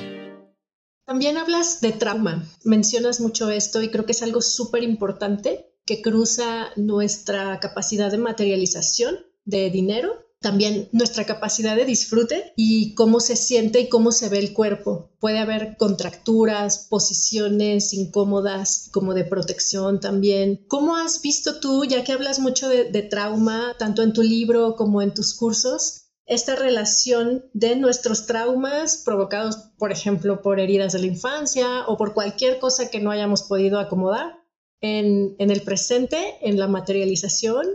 También 1.05 1.37
hablas 1.37 1.79
de 1.79 1.93
trauma, 1.93 2.45
mencionas 2.65 3.21
mucho 3.21 3.49
esto 3.49 3.81
y 3.81 3.87
creo 3.87 4.05
que 4.05 4.11
es 4.11 4.21
algo 4.21 4.41
súper 4.41 4.83
importante 4.83 5.73
que 5.85 6.01
cruza 6.01 6.71
nuestra 6.75 7.61
capacidad 7.61 8.11
de 8.11 8.17
materialización 8.17 9.15
de 9.45 9.69
dinero 9.69 10.23
también 10.43 10.89
nuestra 10.91 11.25
capacidad 11.25 11.75
de 11.75 11.85
disfrute 11.85 12.51
y 12.55 12.93
cómo 12.95 13.21
se 13.21 13.37
siente 13.37 13.79
y 13.79 13.89
cómo 13.89 14.11
se 14.11 14.27
ve 14.29 14.39
el 14.39 14.53
cuerpo. 14.53 15.09
Puede 15.19 15.39
haber 15.39 15.77
contracturas, 15.77 16.87
posiciones 16.89 17.93
incómodas, 17.93 18.89
como 18.91 19.13
de 19.13 19.23
protección 19.23 20.01
también. 20.01 20.65
¿Cómo 20.67 20.97
has 20.97 21.21
visto 21.21 21.61
tú, 21.61 21.85
ya 21.85 22.03
que 22.03 22.11
hablas 22.11 22.39
mucho 22.39 22.67
de, 22.67 23.01
trauma, 23.03 23.75
tanto 23.79 24.03
en 24.03 24.11
tu 24.11 24.21
libro 24.21 24.75
como 24.75 25.01
en 25.01 25.13
tus 25.13 25.33
cursos, 25.33 26.02
esta 26.25 26.55
relación 26.55 27.45
de 27.53 27.75
nuestros 27.75 28.25
traumas 28.25 29.01
provocados, 29.03 29.57
por 29.77 29.91
ejemplo, 29.91 30.41
por 30.41 30.59
heridas 30.59 30.93
de 30.93 30.99
la 30.99 31.07
infancia 31.07 31.85
o 31.87 31.97
por 31.97 32.13
cualquier 32.13 32.59
cosa 32.59 32.89
que 32.89 32.99
no 32.99 33.11
hayamos 33.11 33.43
podido 33.43 33.79
acomodar 33.79 34.39
en, 34.81 35.35
en 35.39 35.51
el 35.51 35.61
presente, 35.61 36.35
en 36.41 36.57
la 36.57 36.67
materialización. 36.67 37.65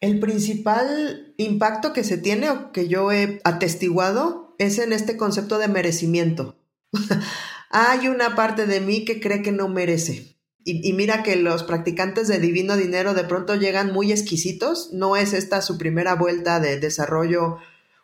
El 0.00 0.20
principal 0.20 1.34
impacto 1.38 1.92
que 1.92 2.04
se 2.04 2.18
tiene 2.18 2.50
o 2.50 2.72
que 2.72 2.88
yo 2.88 3.12
he 3.12 3.40
atestiguado 3.44 4.54
es 4.58 4.78
en 4.78 4.92
este 4.92 5.16
concepto 5.16 5.58
de 5.58 5.68
merecimiento. 5.68 6.58
Hay 7.70 8.08
una 8.08 8.34
parte 8.34 8.66
de 8.66 8.80
mí 8.80 9.04
que 9.04 9.20
cree 9.20 9.42
que 9.42 9.52
no 9.52 9.68
merece. 9.68 10.36
Y, 10.64 10.92
mira 10.92 11.22
que 11.22 11.36
los 11.36 11.64
practicantes 11.64 12.28
de 12.28 12.38
Divino 12.38 12.76
Dinero 12.76 13.14
de 13.14 13.24
pronto 13.24 13.56
llegan 13.56 13.92
muy 13.92 14.12
exquisitos, 14.12 14.90
no 14.92 15.16
es 15.16 15.32
esta 15.32 15.60
su 15.60 15.76
primera 15.76 16.14
vuelta 16.14 16.60
de 16.60 16.78
desarrollo 16.78 17.58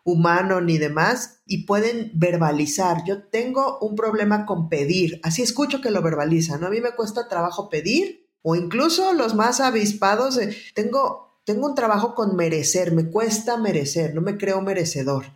humano 0.05 0.61
ni 0.61 0.79
demás, 0.79 1.41
y 1.47 1.65
pueden 1.67 2.11
verbalizar. 2.15 3.05
Yo 3.07 3.23
tengo 3.25 3.79
un 3.81 3.95
problema 3.95 4.47
con 4.47 4.69
pedir, 4.69 5.21
así 5.23 5.43
escucho 5.43 5.81
que 5.81 5.91
lo 5.91 6.03
verbalizan, 6.03 6.65
A 6.65 6.71
mí 6.71 6.81
me 6.81 6.93
cuesta 6.93 7.29
trabajo 7.29 7.69
pedir, 7.69 8.27
o 8.43 8.57
incluso 8.57 9.13
los 9.13 9.35
más 9.35 9.61
avispados, 9.61 10.41
tengo, 10.75 11.41
tengo 11.45 11.67
un 11.67 11.75
trabajo 11.75 12.15
con 12.15 12.35
merecer, 12.37 12.93
me 12.93 13.11
cuesta 13.11 13.57
merecer, 13.57 14.15
no 14.15 14.21
me 14.21 14.37
creo 14.37 14.63
merecedor. 14.63 15.27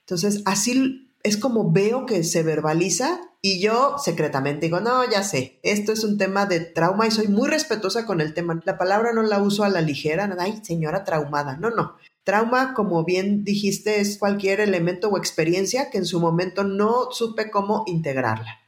Entonces, 0.00 0.42
así 0.44 1.05
es 1.26 1.36
como 1.36 1.72
veo 1.72 2.06
que 2.06 2.22
se 2.22 2.44
verbaliza 2.44 3.20
y 3.42 3.60
yo 3.60 3.96
secretamente 3.98 4.66
digo, 4.66 4.80
no, 4.80 5.08
ya 5.10 5.24
sé, 5.24 5.58
esto 5.64 5.92
es 5.92 6.04
un 6.04 6.18
tema 6.18 6.46
de 6.46 6.60
trauma 6.60 7.06
y 7.06 7.10
soy 7.10 7.26
muy 7.26 7.48
respetuosa 7.48 8.06
con 8.06 8.20
el 8.20 8.32
tema. 8.32 8.60
La 8.64 8.78
palabra 8.78 9.12
no 9.12 9.22
la 9.22 9.42
uso 9.42 9.64
a 9.64 9.68
la 9.68 9.80
ligera, 9.80 10.32
ay, 10.38 10.60
señora 10.62 11.02
traumada, 11.02 11.56
no, 11.56 11.70
no. 11.70 11.96
Trauma, 12.22 12.74
como 12.74 13.04
bien 13.04 13.42
dijiste, 13.42 14.00
es 14.00 14.18
cualquier 14.18 14.60
elemento 14.60 15.08
o 15.08 15.18
experiencia 15.18 15.90
que 15.90 15.98
en 15.98 16.06
su 16.06 16.20
momento 16.20 16.62
no 16.62 17.10
supe 17.10 17.50
cómo 17.50 17.82
integrarla. 17.86 18.60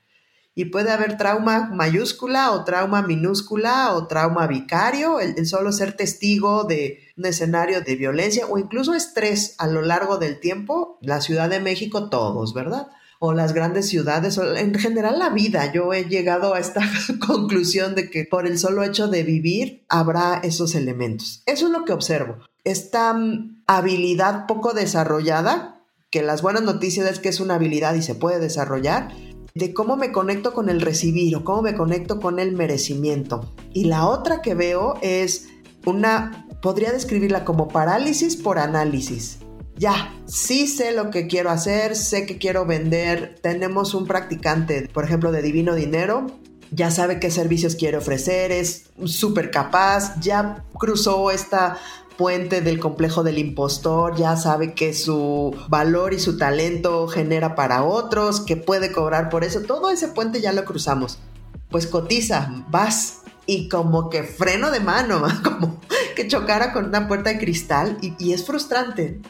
Y 0.58 0.64
puede 0.64 0.90
haber 0.90 1.16
trauma 1.16 1.70
mayúscula 1.72 2.50
o 2.50 2.64
trauma 2.64 3.00
minúscula 3.02 3.94
o 3.94 4.08
trauma 4.08 4.48
vicario, 4.48 5.20
el, 5.20 5.46
solo 5.46 5.70
ser 5.70 5.92
testigo 5.92 6.64
de 6.64 6.98
un 7.16 7.26
escenario 7.26 7.80
de 7.80 7.94
violencia 7.94 8.44
o 8.44 8.58
incluso 8.58 8.92
estrés 8.92 9.54
a 9.58 9.68
lo 9.68 9.82
largo 9.82 10.16
del 10.16 10.40
tiempo. 10.40 10.98
La 11.00 11.20
Ciudad 11.20 11.48
de 11.48 11.60
México, 11.60 12.10
todos, 12.10 12.54
¿verdad? 12.54 12.88
o 13.20 13.32
las 13.32 13.52
grandes 13.52 13.88
ciudades, 13.88 14.36
o 14.38 14.56
en 14.56 14.74
general 14.74 15.20
la 15.20 15.30
vida. 15.30 15.72
Yo 15.72 15.92
he 15.92 16.06
llegado 16.06 16.54
a 16.54 16.58
esta 16.58 16.80
conclusión 17.24 17.94
de 17.94 18.10
que 18.10 18.24
por 18.24 18.44
el 18.44 18.58
solo 18.58 18.82
hecho 18.82 19.06
de 19.06 19.22
vivir 19.22 19.84
habrá 19.88 20.40
esos 20.42 20.74
elementos. 20.74 21.44
Eso 21.46 21.66
es 21.66 21.72
lo 21.72 21.84
que 21.84 21.92
observo. 21.92 22.38
Esta 22.64 23.14
mm, 23.14 23.62
habilidad 23.68 24.46
poco 24.48 24.72
desarrollada, 24.72 25.84
que 26.10 26.22
las 26.22 26.42
buenas 26.42 26.62
noticias 26.62 27.08
es 27.08 27.20
que 27.20 27.28
es 27.28 27.38
una 27.38 27.56
habilidad 27.56 27.94
y 27.94 28.02
se 28.02 28.16
puede 28.16 28.40
desarrollar, 28.40 29.12
de 29.54 29.74
cómo 29.74 29.96
me 29.96 30.12
conecto 30.12 30.52
con 30.52 30.68
el 30.68 30.80
recibir 30.80 31.36
o 31.36 31.44
cómo 31.44 31.62
me 31.62 31.74
conecto 31.74 32.20
con 32.20 32.38
el 32.38 32.52
merecimiento. 32.52 33.54
Y 33.72 33.84
la 33.84 34.06
otra 34.06 34.42
que 34.42 34.54
veo 34.54 34.94
es 35.02 35.48
una, 35.84 36.46
podría 36.62 36.92
describirla 36.92 37.44
como 37.44 37.68
parálisis 37.68 38.36
por 38.36 38.58
análisis. 38.58 39.38
Ya, 39.76 40.12
sí 40.26 40.66
sé 40.66 40.92
lo 40.92 41.10
que 41.10 41.28
quiero 41.28 41.50
hacer, 41.50 41.94
sé 41.94 42.26
que 42.26 42.38
quiero 42.38 42.66
vender. 42.66 43.38
Tenemos 43.42 43.94
un 43.94 44.06
practicante, 44.06 44.88
por 44.92 45.04
ejemplo, 45.04 45.30
de 45.30 45.42
Divino 45.42 45.74
Dinero, 45.74 46.26
ya 46.70 46.90
sabe 46.90 47.18
qué 47.20 47.30
servicios 47.30 47.76
quiere 47.76 47.96
ofrecer, 47.96 48.52
es 48.52 48.90
súper 49.04 49.50
capaz, 49.50 50.18
ya 50.20 50.64
cruzó 50.78 51.30
esta 51.30 51.78
puente 52.18 52.60
del 52.60 52.80
complejo 52.80 53.22
del 53.22 53.38
impostor, 53.38 54.16
ya 54.16 54.36
sabe 54.36 54.74
que 54.74 54.92
su 54.92 55.56
valor 55.68 56.12
y 56.12 56.18
su 56.18 56.36
talento 56.36 57.06
genera 57.06 57.54
para 57.54 57.84
otros, 57.84 58.40
que 58.40 58.56
puede 58.56 58.90
cobrar 58.92 59.30
por 59.30 59.44
eso, 59.44 59.60
todo 59.62 59.90
ese 59.90 60.08
puente 60.08 60.40
ya 60.42 60.52
lo 60.52 60.64
cruzamos. 60.64 61.20
Pues 61.70 61.86
cotiza, 61.86 62.64
vas 62.70 63.20
y 63.46 63.68
como 63.68 64.10
que 64.10 64.24
freno 64.24 64.72
de 64.72 64.80
mano, 64.80 65.22
como 65.44 65.80
que 66.16 66.26
chocara 66.26 66.72
con 66.72 66.86
una 66.86 67.06
puerta 67.06 67.30
de 67.30 67.38
cristal 67.38 67.96
y, 68.02 68.32
es 68.32 68.44
frustrante. 68.44 69.20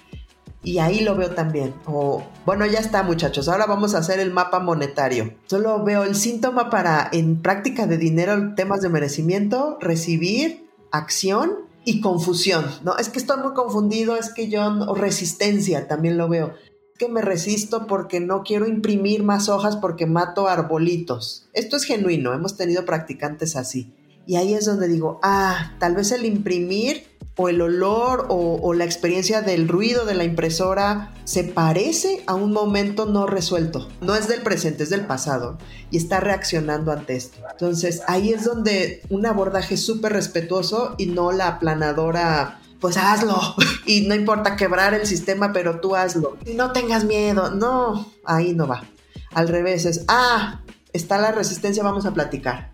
Y 0.62 0.78
ahí 0.78 1.00
lo 1.00 1.14
veo 1.14 1.30
también. 1.30 1.74
O, 1.84 2.24
bueno, 2.46 2.64
ya 2.64 2.80
está 2.80 3.02
muchachos, 3.02 3.48
ahora 3.48 3.66
vamos 3.66 3.94
a 3.94 3.98
hacer 3.98 4.18
el 4.18 4.32
mapa 4.32 4.60
monetario. 4.60 5.34
Solo 5.46 5.84
veo 5.84 6.04
el 6.04 6.16
síntoma 6.16 6.70
para 6.70 7.10
en 7.12 7.42
práctica 7.42 7.86
de 7.86 7.98
dinero, 7.98 8.54
temas 8.54 8.80
de 8.80 8.88
merecimiento, 8.88 9.76
recibir, 9.80 10.70
acción 10.90 11.67
y 11.88 12.02
confusión, 12.02 12.66
¿no? 12.84 12.98
Es 12.98 13.08
que 13.08 13.18
estoy 13.18 13.40
muy 13.40 13.54
confundido, 13.54 14.14
es 14.16 14.30
que 14.34 14.50
yo, 14.50 14.62
o 14.62 14.94
resistencia, 14.94 15.88
también 15.88 16.18
lo 16.18 16.28
veo. 16.28 16.52
Que 16.98 17.08
me 17.08 17.22
resisto 17.22 17.86
porque 17.86 18.20
no 18.20 18.42
quiero 18.42 18.66
imprimir 18.66 19.22
más 19.22 19.48
hojas 19.48 19.76
porque 19.76 20.04
mato 20.04 20.48
arbolitos. 20.48 21.48
Esto 21.54 21.76
es 21.76 21.84
genuino, 21.84 22.34
hemos 22.34 22.58
tenido 22.58 22.84
practicantes 22.84 23.56
así. 23.56 23.94
Y 24.28 24.36
ahí 24.36 24.52
es 24.52 24.66
donde 24.66 24.88
digo, 24.88 25.18
ah, 25.22 25.72
tal 25.78 25.94
vez 25.94 26.12
el 26.12 26.26
imprimir 26.26 27.06
o 27.38 27.48
el 27.48 27.62
olor 27.62 28.26
o, 28.28 28.74
la 28.74 28.84
experiencia 28.84 29.40
del 29.40 29.68
ruido 29.68 30.04
de 30.04 30.14
la 30.14 30.24
impresora 30.24 31.14
se 31.24 31.44
parece 31.44 32.24
a 32.26 32.34
un 32.34 32.52
momento 32.52 33.06
no 33.06 33.26
resuelto. 33.26 33.88
No 34.02 34.14
es 34.14 34.28
del 34.28 34.42
presente, 34.42 34.82
es 34.82 34.90
del 34.90 35.06
pasado 35.06 35.56
y 35.90 35.96
está 35.96 36.20
reaccionando 36.20 36.92
ante 36.92 37.16
esto. 37.16 37.38
Entonces 37.50 38.02
ahí 38.06 38.30
es 38.34 38.44
donde 38.44 39.00
un 39.08 39.24
abordaje 39.24 39.78
súper 39.78 40.12
respetuoso 40.12 40.94
y 40.98 41.06
no 41.06 41.32
la 41.32 41.48
aplanadora 41.48 42.60
pues 42.80 42.98
hazlo. 42.98 43.40
Y 43.86 44.02
no 44.02 44.14
importa 44.14 44.56
quebrar 44.56 44.92
el 44.92 45.06
sistema, 45.06 45.54
pero 45.54 45.80
tú 45.80 45.96
hazlo. 45.96 46.36
No 46.54 46.72
tengas 46.72 47.04
miedo. 47.04 47.48
No, 47.50 48.12
ahí 48.26 48.52
no 48.52 48.66
va. 48.66 48.84
Al 49.32 49.48
revés 49.48 49.86
es, 49.86 50.04
ah, 50.08 50.60
está 50.92 51.16
la 51.16 51.32
resistencia, 51.32 51.82
vamos 51.82 52.04
a 52.04 52.12
platicar 52.12 52.72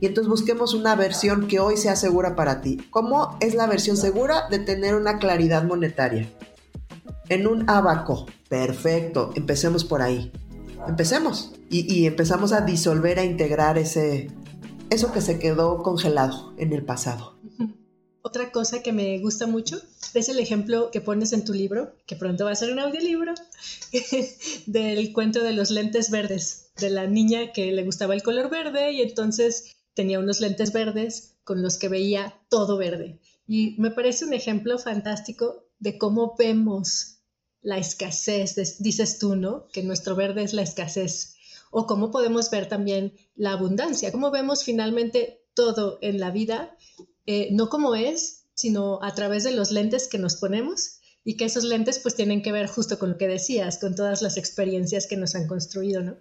y 0.00 0.06
entonces 0.06 0.30
busquemos 0.30 0.72
una 0.72 0.94
versión 0.96 1.46
que 1.46 1.60
hoy 1.60 1.76
sea 1.76 1.94
segura 1.94 2.34
para 2.34 2.62
ti. 2.62 2.78
¿Cómo 2.90 3.36
es 3.40 3.54
la 3.54 3.66
versión 3.66 3.98
segura 3.98 4.48
de 4.48 4.58
tener 4.58 4.94
una 4.94 5.18
claridad 5.18 5.64
monetaria? 5.64 6.26
En 7.28 7.46
un 7.46 7.68
abaco. 7.68 8.26
Perfecto, 8.48 9.30
empecemos 9.34 9.84
por 9.84 10.00
ahí. 10.00 10.32
Empecemos. 10.88 11.52
Y, 11.68 12.06
empezamos 12.06 12.52
a 12.52 12.62
disolver, 12.62 13.18
a 13.18 13.24
integrar 13.24 13.78
ese, 13.78 14.30
eso 14.88 15.12
que 15.12 15.20
se 15.20 15.38
quedó 15.38 15.82
congelado 15.82 16.54
en 16.56 16.72
el 16.72 16.82
pasado. 16.82 17.36
Otra 18.22 18.50
cosa 18.52 18.82
que 18.82 18.92
me 18.92 19.18
gusta 19.18 19.46
mucho 19.46 19.80
es 20.14 20.28
el 20.28 20.40
ejemplo 20.40 20.90
que 20.90 21.00
pones 21.00 21.32
en 21.32 21.44
tu 21.44 21.52
libro, 21.52 21.92
que 22.06 22.16
pronto 22.16 22.46
va 22.46 22.52
a 22.52 22.56
ser 22.56 22.72
un 22.72 22.78
audiolibro, 22.78 23.34
del 24.66 25.12
cuento 25.12 25.42
de 25.42 25.52
los 25.52 25.70
lentes 25.70 26.10
verdes, 26.10 26.70
de 26.78 26.90
la 26.90 27.06
niña 27.06 27.52
que 27.52 27.70
le 27.70 27.84
gustaba 27.84 28.14
el 28.14 28.22
color 28.22 28.50
verde 28.50 28.92
y 28.92 29.02
entonces 29.02 29.76
tenía 30.00 30.18
unos 30.18 30.40
lentes 30.40 30.72
verdes 30.72 31.36
con 31.44 31.60
los 31.60 31.76
que 31.76 31.90
veía 31.90 32.34
todo 32.48 32.78
verde. 32.78 33.20
Y 33.46 33.74
me 33.76 33.90
parece 33.90 34.24
un 34.24 34.32
ejemplo 34.32 34.78
fantástico 34.78 35.66
de 35.78 35.98
cómo 35.98 36.36
vemos 36.38 37.18
la 37.60 37.76
escasez, 37.76 38.54
dices 38.78 39.18
tú, 39.18 39.36
¿no? 39.36 39.68
Que 39.68 39.82
nuestro 39.82 40.16
verde 40.16 40.42
es 40.42 40.54
la 40.54 40.62
escasez. 40.62 41.34
O 41.70 41.86
cómo 41.86 42.10
podemos 42.10 42.50
ver 42.50 42.66
también 42.66 43.12
la 43.36 43.52
abundancia, 43.52 44.10
cómo 44.10 44.30
vemos 44.30 44.64
finalmente 44.64 45.44
todo 45.52 45.98
en 46.00 46.18
la 46.18 46.30
vida, 46.30 46.78
eh, 47.26 47.50
no 47.52 47.68
como 47.68 47.94
es, 47.94 48.46
sino 48.54 49.02
a 49.02 49.14
través 49.14 49.44
de 49.44 49.52
los 49.52 49.70
lentes 49.70 50.08
que 50.08 50.16
nos 50.16 50.36
ponemos 50.36 51.00
y 51.24 51.36
que 51.36 51.44
esos 51.44 51.64
lentes 51.64 51.98
pues 51.98 52.14
tienen 52.14 52.40
que 52.40 52.52
ver 52.52 52.68
justo 52.68 52.98
con 52.98 53.10
lo 53.10 53.18
que 53.18 53.28
decías, 53.28 53.76
con 53.76 53.94
todas 53.94 54.22
las 54.22 54.38
experiencias 54.38 55.06
que 55.06 55.18
nos 55.18 55.34
han 55.34 55.46
construido, 55.46 56.00
¿no? 56.00 56.16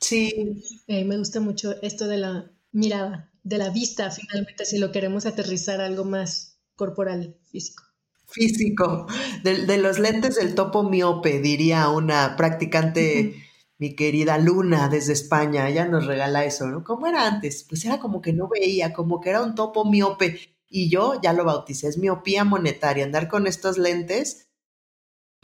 Sí. 0.00 0.62
Eh, 0.86 1.04
me 1.04 1.18
gusta 1.18 1.40
mucho 1.40 1.74
esto 1.82 2.06
de 2.06 2.18
la 2.18 2.52
mirada, 2.72 3.30
de 3.42 3.58
la 3.58 3.70
vista 3.70 4.10
finalmente, 4.10 4.64
si 4.64 4.78
lo 4.78 4.92
queremos 4.92 5.26
aterrizar 5.26 5.80
a 5.80 5.86
algo 5.86 6.04
más 6.04 6.60
corporal, 6.76 7.36
físico. 7.50 7.84
Físico, 8.26 9.06
de, 9.42 9.78
los 9.78 9.98
lentes 9.98 10.36
del 10.36 10.54
topo 10.54 10.84
miope, 10.84 11.40
diría 11.40 11.88
una 11.88 12.36
practicante, 12.36 13.34
mi 13.78 13.96
querida 13.96 14.38
Luna 14.38 14.88
desde 14.88 15.14
España, 15.14 15.68
ella 15.68 15.86
nos 15.86 16.06
regala 16.06 16.44
eso, 16.44 16.66
¿no? 16.68 16.84
¿Cómo 16.84 17.08
era 17.08 17.26
antes? 17.26 17.66
Pues 17.68 17.84
era 17.84 17.98
como 17.98 18.22
que 18.22 18.32
no 18.32 18.48
veía, 18.48 18.92
como 18.92 19.20
que 19.20 19.30
era 19.30 19.42
un 19.42 19.56
topo 19.56 19.84
miope. 19.84 20.38
Y 20.68 20.88
yo 20.88 21.20
ya 21.20 21.32
lo 21.32 21.44
bauticé, 21.44 21.88
es 21.88 21.98
miopía 21.98 22.44
monetaria, 22.44 23.04
andar 23.04 23.26
con 23.26 23.48
estos 23.48 23.78
lentes, 23.78 24.48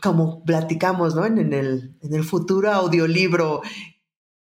como 0.00 0.44
platicamos, 0.44 1.16
¿no? 1.16 1.26
En, 1.26 1.38
en, 1.38 1.52
el, 1.54 1.98
en 2.02 2.14
el 2.14 2.22
futuro 2.22 2.70
audiolibro, 2.70 3.62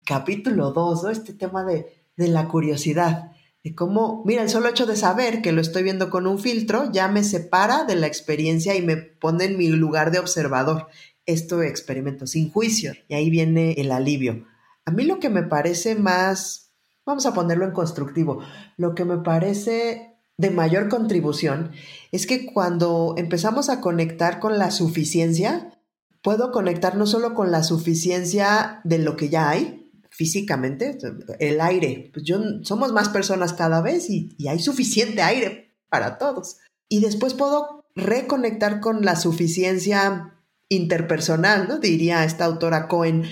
capítulo 0.07 0.73
2, 0.73 1.03
¿no? 1.03 1.11
Este 1.11 1.35
tema 1.35 1.64
de 1.64 2.01
de 2.23 2.29
la 2.29 2.49
curiosidad, 2.49 3.33
de 3.64 3.75
cómo, 3.75 4.23
mira, 4.25 4.43
el 4.43 4.49
solo 4.49 4.68
hecho 4.68 4.87
de 4.87 4.97
saber 4.97 5.43
que 5.43 5.53
lo 5.53 5.61
estoy 5.61 5.83
viendo 5.83 6.09
con 6.09 6.27
un 6.27 6.39
filtro 6.39 6.91
ya 6.93 7.09
me 7.09 7.25
separa 7.25 7.85
de 7.85 7.97
la 7.97 8.07
experiencia 8.07 8.75
y 8.75 8.83
me 8.83 8.97
pone 8.97 9.45
en 9.45 9.59
mi 9.59 9.68
lugar 9.68 10.12
de 10.12 10.20
observador. 10.20 10.89
Esto 11.27 11.62
experimento 11.62 12.27
sin 12.27 12.51
juicio 12.51 12.95
y 13.09 13.14
ahí 13.14 13.29
viene 13.29 13.73
el 13.73 13.93
alivio. 13.93 14.47
A 14.85 14.91
mí 14.91 15.05
lo 15.05 15.18
que 15.18 15.29
me 15.29 15.43
parece 15.43 15.95
más, 15.95 16.73
vamos 17.05 17.27
a 17.27 17.35
ponerlo 17.35 17.64
en 17.64 17.73
constructivo, 17.73 18.41
lo 18.77 18.95
que 18.95 19.05
me 19.05 19.18
parece 19.18 20.16
de 20.39 20.51
mayor 20.51 20.89
contribución 20.89 21.73
es 22.11 22.27
que 22.27 22.47
cuando 22.47 23.14
empezamos 23.16 23.68
a 23.68 23.81
conectar 23.81 24.41
con 24.41 24.59
la 24.59 24.70
suficiencia, 24.70 25.79
puedo 26.23 26.53
conectar 26.53 26.97
no 26.97 27.07
solo 27.07 27.35
con 27.35 27.51
la 27.51 27.62
suficiencia 27.62 28.81
de 28.85 28.99
lo 28.99 29.16
que 29.16 29.29
ya 29.29 29.51
hay 29.51 29.82
físicamente, 30.12 30.98
el 31.40 31.60
aire, 31.60 32.10
pues 32.12 32.24
yo, 32.24 32.38
somos 32.62 32.92
más 32.92 33.08
personas 33.08 33.54
cada 33.54 33.80
vez 33.80 34.08
y, 34.10 34.34
y 34.38 34.48
hay 34.48 34.60
suficiente 34.60 35.22
aire 35.22 35.74
para 35.88 36.18
todos. 36.18 36.58
Y 36.88 37.00
después 37.00 37.34
puedo 37.34 37.84
reconectar 37.96 38.80
con 38.80 39.04
la 39.04 39.16
suficiencia 39.16 40.34
interpersonal, 40.68 41.66
¿no? 41.68 41.78
Diría 41.78 42.24
esta 42.24 42.44
autora 42.44 42.88
Cohen, 42.88 43.24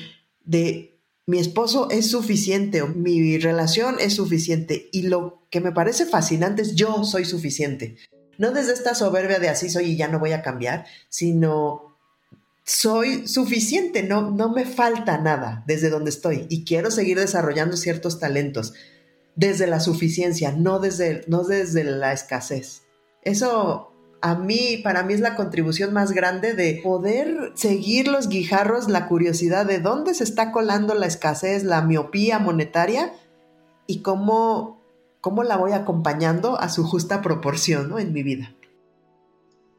de 0.45 0.99
mi 1.27 1.39
esposo 1.39 1.89
es 1.91 2.11
suficiente, 2.11 2.83
o 2.83 2.89
mi 2.89 3.39
relación 3.39 3.97
es 4.01 4.15
suficiente. 4.15 4.89
Y 4.93 5.03
lo 5.03 5.47
que 5.51 5.61
me 5.61 5.73
parece 5.73 6.07
fascinante 6.07 6.63
es 6.63 6.75
yo 6.75 7.05
soy 7.05 7.25
suficiente. 7.25 7.97
No 8.39 8.53
desde 8.53 8.73
esta 8.73 8.95
soberbia 8.95 9.39
de 9.39 9.51
así 9.51 9.69
soy 9.69 9.93
y 9.93 9.97
ya 9.97 10.09
no 10.09 10.19
voy 10.19 10.33
a 10.33 10.43
cambiar, 10.43 10.87
sino 11.09 11.90
soy 12.65 13.27
suficiente, 13.27 14.03
no, 14.03 14.31
no 14.31 14.53
me 14.53 14.65
falta 14.65 15.19
nada 15.19 15.65
desde 15.67 15.91
donde 15.91 16.11
estoy 16.11 16.47
y 16.49 16.65
quiero 16.65 16.91
seguir 16.91 17.19
desarrollando 17.19 17.77
ciertos 17.77 18.21
talentos 18.21 18.75
desde 19.35 19.67
la 19.67 19.81
suficiencia, 19.81 20.53
no 20.53 20.79
desde, 20.79 21.25
no 21.27 21.45
desde 21.45 21.85
la 21.85 22.13
escasez. 22.13 22.83
Eso 23.23 23.91
a 24.23 24.35
mí, 24.35 24.79
para 24.83 25.03
mí 25.03 25.15
es 25.15 25.21
la 25.21 25.35
contribución 25.35 25.93
más 25.93 26.13
grande 26.13 26.55
de 26.55 26.81
poder 26.83 27.53
seguir 27.55 28.09
los 28.09 28.29
guijarros, 28.29 28.89
la 28.89 29.09
curiosidad 29.09 29.67
de 29.67 29.79
dónde 29.79 30.15
se 30.15 30.25
está 30.25 30.53
colando 30.53 30.95
la 30.95 31.07
escasez, 31.07 31.65
la 31.65 31.83
miopía 31.83 32.39
monetaria 32.39 33.15
y 33.87 34.03
cómo, 34.03 34.83
cómo 35.21 35.43
la 35.43 35.57
voy 35.57 35.73
acompañando 35.73 36.61
a 36.61 36.69
su 36.69 36.85
justa 36.85 37.23
proporción 37.23 37.99
en 37.99 38.13
mi 38.13 38.23
vida. 38.23 38.55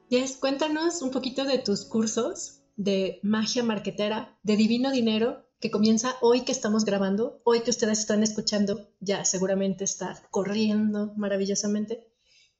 Yes, 0.10 0.38
cuéntanos 0.38 1.02
un 1.02 1.12
poquito 1.12 1.46
de 1.46 1.60
tus 1.60 1.86
cursos 1.86 2.61
de 2.82 3.20
magia 3.22 3.64
marquetera, 3.64 4.40
de 4.42 4.58
divino 4.58 4.90
dinero, 4.90 5.46
que 5.60 5.70
comienza 5.70 6.16
hoy 6.22 6.42
que 6.42 6.52
estamos 6.52 6.84
grabando, 6.84 7.40
hoy 7.44 7.62
que 7.62 7.70
ustedes 7.70 8.00
están 8.00 8.24
escuchando, 8.24 8.90
ya 9.00 9.24
seguramente 9.24 9.84
está 9.84 10.20
corriendo 10.32 11.14
maravillosamente 11.16 12.08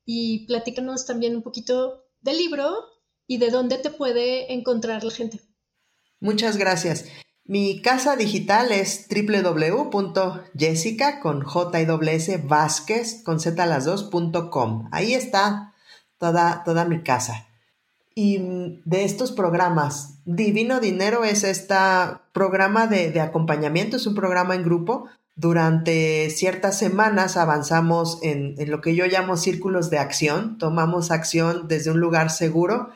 y 0.06 0.46
platícanos 0.46 1.08
también 1.08 1.36
un 1.36 1.42
poquito 1.42 2.06
del 2.22 2.38
libro 2.38 2.72
y 3.26 3.40
de 3.40 3.50
dónde 3.50 3.80
te 3.80 3.90
puede 3.90 4.54
encontrar 4.54 5.04
la 5.04 5.10
gente. 5.10 5.40
Muchas 6.20 6.58
gracias. 6.58 7.06
Mi 7.44 7.82
casa 7.82 8.16
digital 8.16 8.72
es 8.72 9.08
www.jessica 9.10 9.60
con 11.20 11.42
J 11.42 11.80
S 11.80 12.46
con 13.24 13.40
Ahí 14.92 15.16
está 15.16 15.74
toda, 16.20 16.64
toda 16.64 16.86
mi 16.86 17.02
casa. 17.02 17.48
Y 18.14 18.40
de 18.84 19.06
estos 19.06 19.32
programas, 19.32 20.16
Divino 20.26 20.80
Dinero 20.80 21.24
es 21.24 21.44
este 21.44 21.76
programa 22.34 22.88
de, 22.88 23.20
acompañamiento, 23.22 23.98
es 23.98 24.06
un 24.06 24.16
programa 24.16 24.56
en 24.56 24.64
grupo 24.64 25.08
durante 25.36 26.30
ciertas 26.30 26.78
semanas 26.78 27.38
avanzamos 27.38 28.20
en, 28.22 28.56
lo 28.70 28.82
que 28.82 28.96
yo 28.96 29.06
llamo 29.06 29.38
círculos 29.38 29.90
de 29.90 29.98
acción, 29.98 30.58
tomamos 30.58 31.10
acción 31.10 31.68
desde 31.68 31.90
un 31.90 32.00
lugar 32.00 32.30
seguro, 32.30 32.90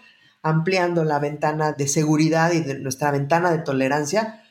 ampliando 0.43 1.03
la 1.05 1.17
ventana 1.17 1.71
de 1.71 1.87
seguridad 1.87 2.51
y 2.51 2.61
nuestra 2.75 3.09
ventana 3.11 3.51
de 3.51 3.59
tolerancia 3.59 4.43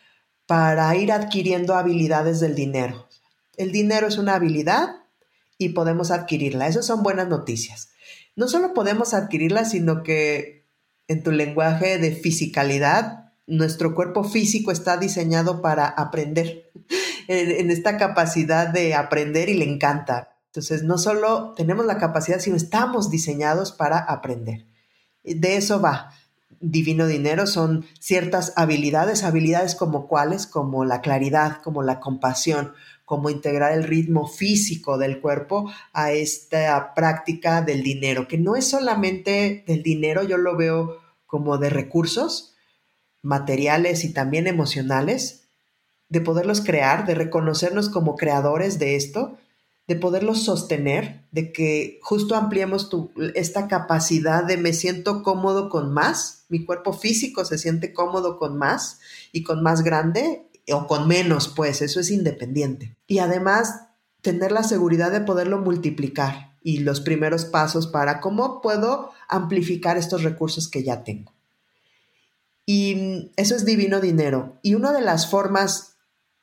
para 0.47 0.95
ir 0.97 1.13
adquiriendo 1.13 1.77
habilidades 1.77 2.41
del 2.41 2.55
dinero. 2.55 3.07
El 3.57 3.71
dinero 3.71 4.09
es 4.09 4.19
una 4.19 4.35
habilidad 4.35 4.97
y 5.57 5.69
podemos 5.69 6.11
adquirirla. 6.11 6.67
Esas 6.67 6.87
son 6.87 7.03
buenas 7.03 7.29
noticias. 7.29 7.91
No 8.35 8.49
solo 8.49 8.75
podemos 8.75 9.15
adquirirla, 9.15 9.65
sino 9.65 10.03
que 10.03 10.54
en 11.09 11.23
tu 11.23 11.31
lenguaje 11.31 11.99
de 11.99 12.13
fisicalidad, 12.13 13.33
nuestro 13.47 13.95
cuerpo 13.95 14.25
físico 14.25 14.71
está 14.71 14.97
diseñado 14.97 15.61
para 15.61 15.87
aprender 15.87 16.71
en, 17.29 17.71
esta 17.71 17.97
capacidad 17.97 18.69
de 18.69 18.95
aprender 18.95 19.49
y 19.49 19.55
le 19.55 19.71
encanta. 19.71 20.37
Entonces, 20.47 20.83
no 20.83 20.99
solo 20.99 21.53
tenemos 21.57 21.85
la 21.85 21.99
capacidad, 21.99 22.39
sino 22.39 22.57
estamos 22.57 23.11
diseñados 23.11 23.73
para 23.73 23.99
aprender. 23.99 24.67
De 25.25 25.57
eso 25.57 25.81
va. 25.81 26.11
Divino 26.61 27.07
Dinero 27.07 27.47
son 27.47 27.85
ciertas 27.99 28.53
habilidades, 28.57 29.25
habilidades 29.25 29.75
como 29.75 30.07
cuáles, 30.07 30.47
como 30.47 30.85
la 30.85 31.01
claridad, 31.01 31.61
como 31.63 31.83
la 31.83 32.01
compasión, 32.01 32.73
como 33.05 33.31
integrar 33.31 33.73
el 33.73 33.85
ritmo 33.85 34.27
físico 34.27 34.97
del 34.99 35.21
cuerpo 35.21 35.71
a 35.93 36.13
esta 36.13 36.95
práctica 36.95 37.63
del 37.63 37.83
dinero, 37.83 38.27
que 38.29 38.39
no 38.39 38.57
es 38.57 38.69
solamente 38.69 39.65
del 39.67 39.83
dinero, 39.83 40.23
yo 40.23 40.39
lo 40.39 40.57
veo 40.57 41.01
como 41.27 41.59
de 41.59 41.71
recursos 41.71 42.55
materiales 43.23 44.05
y 44.05 44.13
también 44.13 44.47
emocionales, 44.47 45.49
de 46.09 46.21
poderlos 46.21 46.61
crear, 46.61 47.07
de 47.07 47.15
reconocernos 47.15 47.89
como 47.89 48.17
creadores 48.17 48.79
de 48.79 48.97
esto, 48.97 49.39
de 49.87 49.97
poderlos 49.97 50.45
sostener, 50.45 51.27
de 51.31 51.53
que 51.53 51.99
justo 52.03 52.37
ampliemos 52.37 52.89
esta 53.35 53.69
capacidad 53.69 54.45
de 54.45 54.57
me 54.57 54.73
siento 54.73 55.23
cómodo 55.23 55.69
con 55.69 55.93
más, 55.93 56.45
mi 56.49 56.65
cuerpo 56.65 56.93
físico 56.93 57.45
se 57.45 57.59
siente 57.59 57.93
cómodo 57.93 58.39
con 58.39 58.57
más 58.57 59.01
y 59.33 59.43
con 59.43 59.63
más 59.63 59.83
grande 59.83 60.47
o 60.73 60.87
con 60.87 61.09
menos, 61.09 61.49
pues 61.49 61.83
eso 61.83 62.01
es 62.01 62.11
independiente. 62.11 62.97
Y 63.07 63.19
además 63.19 63.89
tener 64.23 64.53
la 64.53 64.63
seguridad 64.63 65.13
de 65.13 65.21
poderlo 65.21 65.59
multiplicar 65.59 66.55
y 66.63 66.79
los 66.79 67.01
primeros 67.01 67.45
pasos 67.45 67.87
para 67.87 68.21
cómo 68.21 68.63
puedo 68.63 69.11
amplificar 69.29 69.99
estos 69.99 70.23
recursos 70.23 70.69
que 70.69 70.83
ya 70.83 71.05
tengo. 71.05 71.33
Y 72.67 73.31
eso 73.37 73.55
es 73.55 73.67
divino 73.67 74.01
dinero. 74.01 74.59
Y 74.63 74.75
una 74.75 74.93
de 74.93 75.03
las 75.03 75.31
formas 75.31 75.97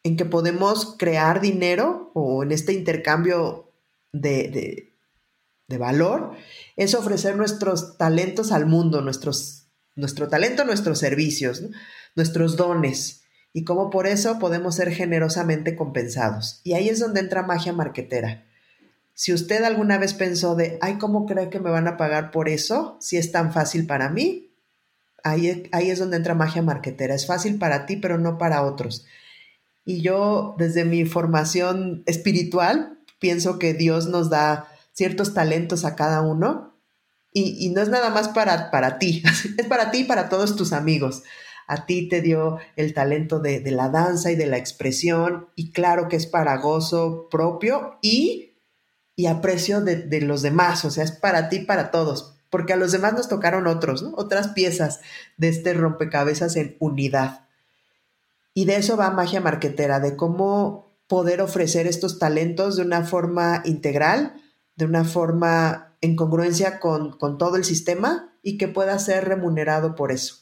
en 0.04 0.18
que 0.18 0.26
podemos 0.26 0.96
crear 0.98 1.42
dinero 1.42 2.12
o 2.14 2.44
en 2.44 2.52
este 2.52 2.74
intercambio 2.74 3.72
de, 4.12 4.88
valor 5.80 6.34
es 6.76 6.94
ofrecer 6.96 7.38
nuestros 7.38 7.98
talentos 7.98 8.52
al 8.52 8.66
mundo, 8.66 9.02
nuestros, 9.02 9.68
nuestro 9.96 10.28
talento, 10.28 10.66
nuestros 10.66 11.00
servicios, 11.00 11.64
nuestros 12.14 12.58
dones 12.58 13.21
y 13.54 13.64
cómo 13.64 13.90
por 13.90 14.08
eso 14.08 14.40
podemos 14.40 14.76
ser 14.76 14.92
generosamente 14.92 15.76
compensados. 15.76 16.62
Y 16.64 16.74
ahí 16.74 16.90
es 16.90 17.00
donde 17.00 17.20
entra 17.20 17.44
magia 17.44 17.74
marquetera. 17.74 18.46
Si 19.14 19.34
usted 19.34 19.64
alguna 19.64 19.98
vez 19.98 20.14
pensó 20.14 20.56
de, 20.56 20.78
ay, 20.82 20.98
¿cómo 20.98 21.26
cree 21.26 21.50
que 21.50 21.60
me 21.60 21.70
van 21.70 21.88
a 21.88 21.98
pagar 21.98 22.32
por 22.32 22.50
eso? 22.50 22.98
Si 23.02 23.18
es 23.18 23.32
tan 23.32 23.54
fácil 23.54 23.86
para 23.86 24.10
mí, 24.10 24.52
ahí, 25.24 25.70
ahí 25.72 25.90
es 25.90 26.00
donde 26.00 26.18
entra 26.18 26.34
magia 26.34 26.62
marquetera. 26.62 27.14
Es 27.14 27.28
fácil 27.28 27.60
para 27.60 27.86
ti, 27.86 27.98
pero 27.98 28.18
no 28.18 28.38
para 28.38 28.64
otros. 28.64 29.06
Y 29.86 30.02
yo, 30.02 30.56
desde 30.58 30.86
mi 30.86 31.06
formación 31.06 32.04
espiritual, 32.06 33.00
pienso 33.20 33.60
que 33.60 33.74
Dios 33.74 34.08
nos 34.08 34.30
da 34.30 34.68
ciertos 34.94 35.34
talentos 35.34 35.86
a 35.86 35.96
cada 35.96 36.22
uno 36.22 36.72
y, 37.34 37.70
no 37.70 37.82
es 37.82 37.88
nada 37.88 38.10
más 38.10 38.28
para, 38.28 38.72
para 38.72 39.00
ti, 39.00 39.24
es 39.58 39.66
para 39.68 39.92
ti 39.92 40.00
y 40.00 40.04
para 40.04 40.30
todos 40.30 40.56
tus 40.56 40.74
amigos. 40.74 41.24
A 41.72 41.86
ti 41.86 42.10
te 42.10 42.22
dio 42.22 42.58
el 42.76 42.94
talento 42.94 43.40
de, 43.40 43.62
la 43.72 43.90
danza 43.90 44.32
y 44.32 44.36
de 44.36 44.46
la 44.46 44.58
expresión 44.58 45.48
y 45.56 45.72
claro 45.72 46.10
que 46.10 46.16
es 46.16 46.26
para 46.26 46.58
gozo 46.58 47.30
propio 47.30 47.98
y, 48.02 48.56
y 49.16 49.28
aprecio 49.28 49.82
de, 49.82 49.96
de, 49.96 50.22
los 50.22 50.42
demás, 50.42 50.84
o 50.84 50.92
sea, 50.92 51.04
es 51.04 51.12
para 51.12 51.50
ti 51.50 51.60
para 51.60 51.92
todos, 51.92 52.36
porque 52.50 52.74
a 52.74 52.78
los 52.78 52.92
demás 52.92 53.14
nos 53.14 53.30
tocaron 53.30 53.68
otros, 53.68 54.04
otras 54.16 54.50
piezas 54.50 55.00
de 55.38 55.50
este 55.50 55.74
rompecabezas 55.74 56.56
en 56.56 56.76
unidad. 56.80 57.48
Y 58.54 58.66
de 58.66 58.76
eso 58.76 58.98
va 58.98 59.10
magia 59.12 59.40
marquetera, 59.40 60.02
de 60.02 60.18
cómo 60.18 60.92
poder 61.08 61.42
ofrecer 61.42 61.88
estos 61.88 62.20
talentos 62.20 62.76
de 62.76 62.84
una 62.84 63.04
forma 63.04 63.62
integral, 63.66 64.34
de 64.76 64.86
una 64.86 65.04
forma 65.04 65.96
en 66.02 66.16
congruencia 66.16 66.80
con, 66.80 67.18
todo 67.38 67.56
el 67.56 67.64
sistema 67.64 68.34
y 68.42 68.58
que 68.58 68.68
pueda 68.68 68.98
ser 69.00 69.28
remunerado 69.28 69.96
por 69.96 70.12
eso. 70.12 70.41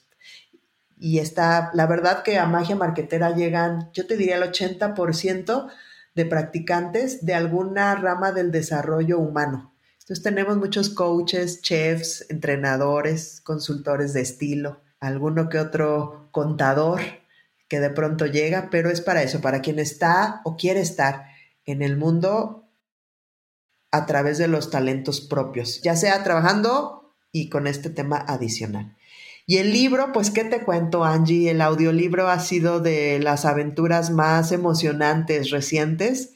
Y 1.00 1.20
está, 1.20 1.72
la 1.74 1.88
verdad 1.88 2.24
que 2.24 2.38
a 2.38 2.45
magia 2.45 2.76
marquetera 2.76 3.34
llegan, 3.34 3.89
yo 3.93 4.06
te 4.06 4.18
diría 4.18 4.36
el 4.36 4.43
80% 4.43 5.70
de 6.14 6.26
practicantes 6.26 7.26
de 7.26 7.34
alguna 7.34 7.95
rama 7.95 8.34
del 8.34 8.52
desarrollo 8.52 9.18
humano. 9.18 9.74
Entonces 10.00 10.22
tenemos 10.22 10.58
muchos 10.58 10.89
coaches, 10.89 11.62
chefs, 11.62 12.26
entrenadores, 12.30 13.41
consultores 13.41 14.14
de 14.14 14.22
estilo, 14.22 14.82
alguno 15.00 15.47
que 15.47 15.60
otro 15.60 16.28
contador, 16.32 17.00
que 17.70 17.80
de 17.80 17.91
pronto 17.91 18.26
llega, 18.26 18.70
pero 18.70 18.89
es 18.89 19.00
para 19.00 19.24
eso, 19.24 19.39
para 19.39 19.62
quien 19.62 19.80
está 19.80 20.41
o 20.43 20.58
quiere 20.58 20.82
estar 20.82 21.28
en 21.66 21.82
el 21.82 21.95
mundo 21.95 22.68
a 23.91 24.06
través 24.06 24.38
de 24.38 24.47
los 24.47 24.70
talentos 24.70 25.22
propios, 25.22 25.82
ya 25.82 25.95
sea 25.95 26.24
trabajando 26.24 27.16
y 27.32 27.50
con 27.50 27.68
este 27.68 27.89
tema 27.89 28.18
adicional. 28.18 28.97
Y 29.50 29.58
el 29.58 29.74
libro, 29.74 30.12
pues, 30.14 30.30
¿qué 30.30 30.43
te 30.43 30.62
cuento, 30.62 31.04
Angie? 31.04 31.50
El 31.50 31.62
audiolibro 31.62 32.30
ha 32.30 32.39
sido 32.39 32.82
de 32.82 33.18
las 33.18 33.45
aventuras 33.45 34.12
más 34.12 34.52
emocionantes 34.52 35.50
recientes. 35.50 36.36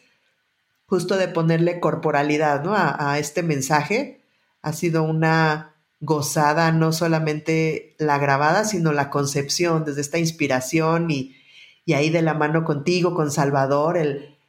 justo 0.88 1.16
de 1.18 1.28
ponerle 1.28 1.80
corporalidad 1.80 2.64
¿no? 2.64 2.74
a, 2.76 3.20
este 3.20 3.44
mensaje. 3.44 4.24
Ha 4.64 4.74
sido 4.74 5.04
una 5.04 5.76
gozada, 6.00 6.72
no 6.72 6.92
solamente 6.92 7.96
la 8.00 8.18
grabada, 8.18 8.66
sino 8.66 8.94
la 8.94 9.12
concepción, 9.12 9.86
desde 9.86 10.02
esta 10.02 10.18
inspiración 10.18 11.12
y, 11.12 11.36
y 11.86 11.94
ahí 11.94 12.10
de 12.10 12.24
la 12.24 12.34
mano 12.34 12.64
contigo, 12.64 13.14
con 13.14 13.30
Salvador, 13.30 13.96
el, 13.96 14.40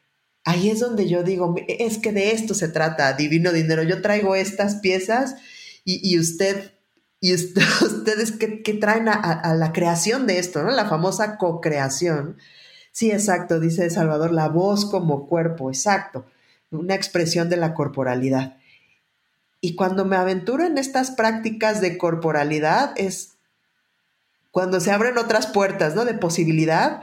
ahí 0.43 0.71
es 0.71 0.81
donde 0.81 1.07
yo 1.07 1.23
digo, 1.23 1.55
es 1.69 1.99
que 1.99 2.13
de 2.13 2.31
esto 2.31 2.55
se 2.55 2.69
trata, 2.69 3.13
divino 3.13 3.53
dinero. 3.53 3.83
Yo 3.83 4.01
traigo 4.01 4.35
estas 4.35 4.77
piezas 4.77 5.35
y, 5.85 6.19
usted, 6.19 6.73
y 7.25 7.33
ustedes 7.35 8.33
que, 8.33 8.75
traen 8.75 9.09
a, 9.09 9.55
la 9.55 9.73
creación 9.73 10.27
de 10.27 10.39
esto, 10.39 10.63
¿no? 10.63 10.71
La 10.71 10.85
famosa 10.85 11.39
co-creación. 11.39 12.37
Sí, 12.93 13.11
exacto, 13.11 13.61
dice 13.61 13.89
Salvador, 13.89 14.31
la 14.31 14.49
voz 14.49 14.85
como 14.85 15.27
cuerpo, 15.27 15.71
exacto, 15.71 16.27
una 16.71 16.95
expresión 16.95 17.49
de 17.49 17.57
la 17.57 17.73
corporalidad. 17.73 18.59
Y 19.63 19.75
cuando 19.75 20.05
me 20.05 20.17
aventuro 20.17 20.67
en 20.67 20.77
estas 20.77 21.13
prácticas 21.13 21.81
de 21.81 21.97
corporalidad 21.97 22.93
es 22.97 23.39
cuando 24.51 24.79
se 24.79 24.91
abren 24.91 25.17
otras 25.17 25.47
puertas, 25.47 25.95
¿no? 25.95 26.05
De 26.05 26.13
posibilidad 26.13 27.01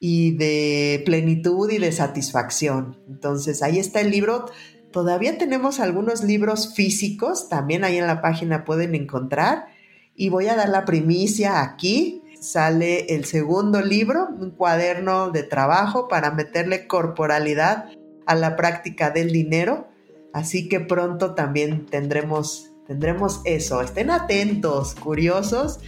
y 0.00 0.32
de 0.32 1.00
plenitud 1.06 1.70
y 1.70 1.78
de 1.78 1.92
satisfacción. 1.92 2.98
Entonces, 3.08 3.62
ahí 3.62 3.78
está 3.78 4.00
el 4.00 4.10
libro. 4.10 4.46
Todavía 4.94 5.36
tenemos 5.38 5.80
algunos 5.80 6.22
libros 6.22 6.72
físicos, 6.76 7.48
también 7.48 7.82
ahí 7.82 7.98
en 7.98 8.06
la 8.06 8.22
página 8.22 8.64
pueden 8.64 8.94
encontrar. 8.94 9.66
Y 10.14 10.28
voy 10.28 10.46
a 10.46 10.54
dar 10.54 10.68
la 10.68 10.84
primicia 10.84 11.62
aquí. 11.62 12.22
Sale 12.40 13.06
el 13.12 13.24
segundo 13.24 13.80
libro, 13.80 14.28
un 14.28 14.52
cuaderno 14.52 15.32
de 15.32 15.42
trabajo 15.42 16.06
para 16.06 16.30
meterle 16.30 16.86
corporalidad 16.86 17.86
a 18.24 18.36
la 18.36 18.54
práctica 18.54 19.10
del 19.10 19.32
dinero. 19.32 19.88
Así 20.32 20.68
que 20.68 20.78
pronto 20.78 21.34
también 21.34 21.86
tendremos, 21.86 22.70
tendremos 22.86 23.40
eso. 23.44 23.80
Estén 23.80 24.12
atentos, 24.12 24.94
curiosos 24.94 25.80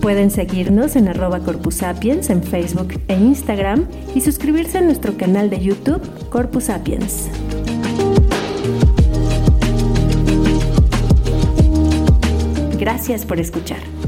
Pueden 0.00 0.30
seguirnos 0.30 0.96
en 0.96 1.08
arroba 1.08 1.40
corpusapiens 1.40 2.30
en 2.30 2.42
Facebook 2.42 2.94
e 3.08 3.14
Instagram 3.14 3.86
y 4.14 4.22
suscribirse 4.22 4.78
a 4.78 4.80
nuestro 4.80 5.16
canal 5.18 5.50
de 5.50 5.60
YouTube 5.60 6.00
Corpus 6.30 6.64
Sapiens. 6.64 7.28
Gracias 12.78 13.26
por 13.26 13.38
escuchar. 13.38 13.99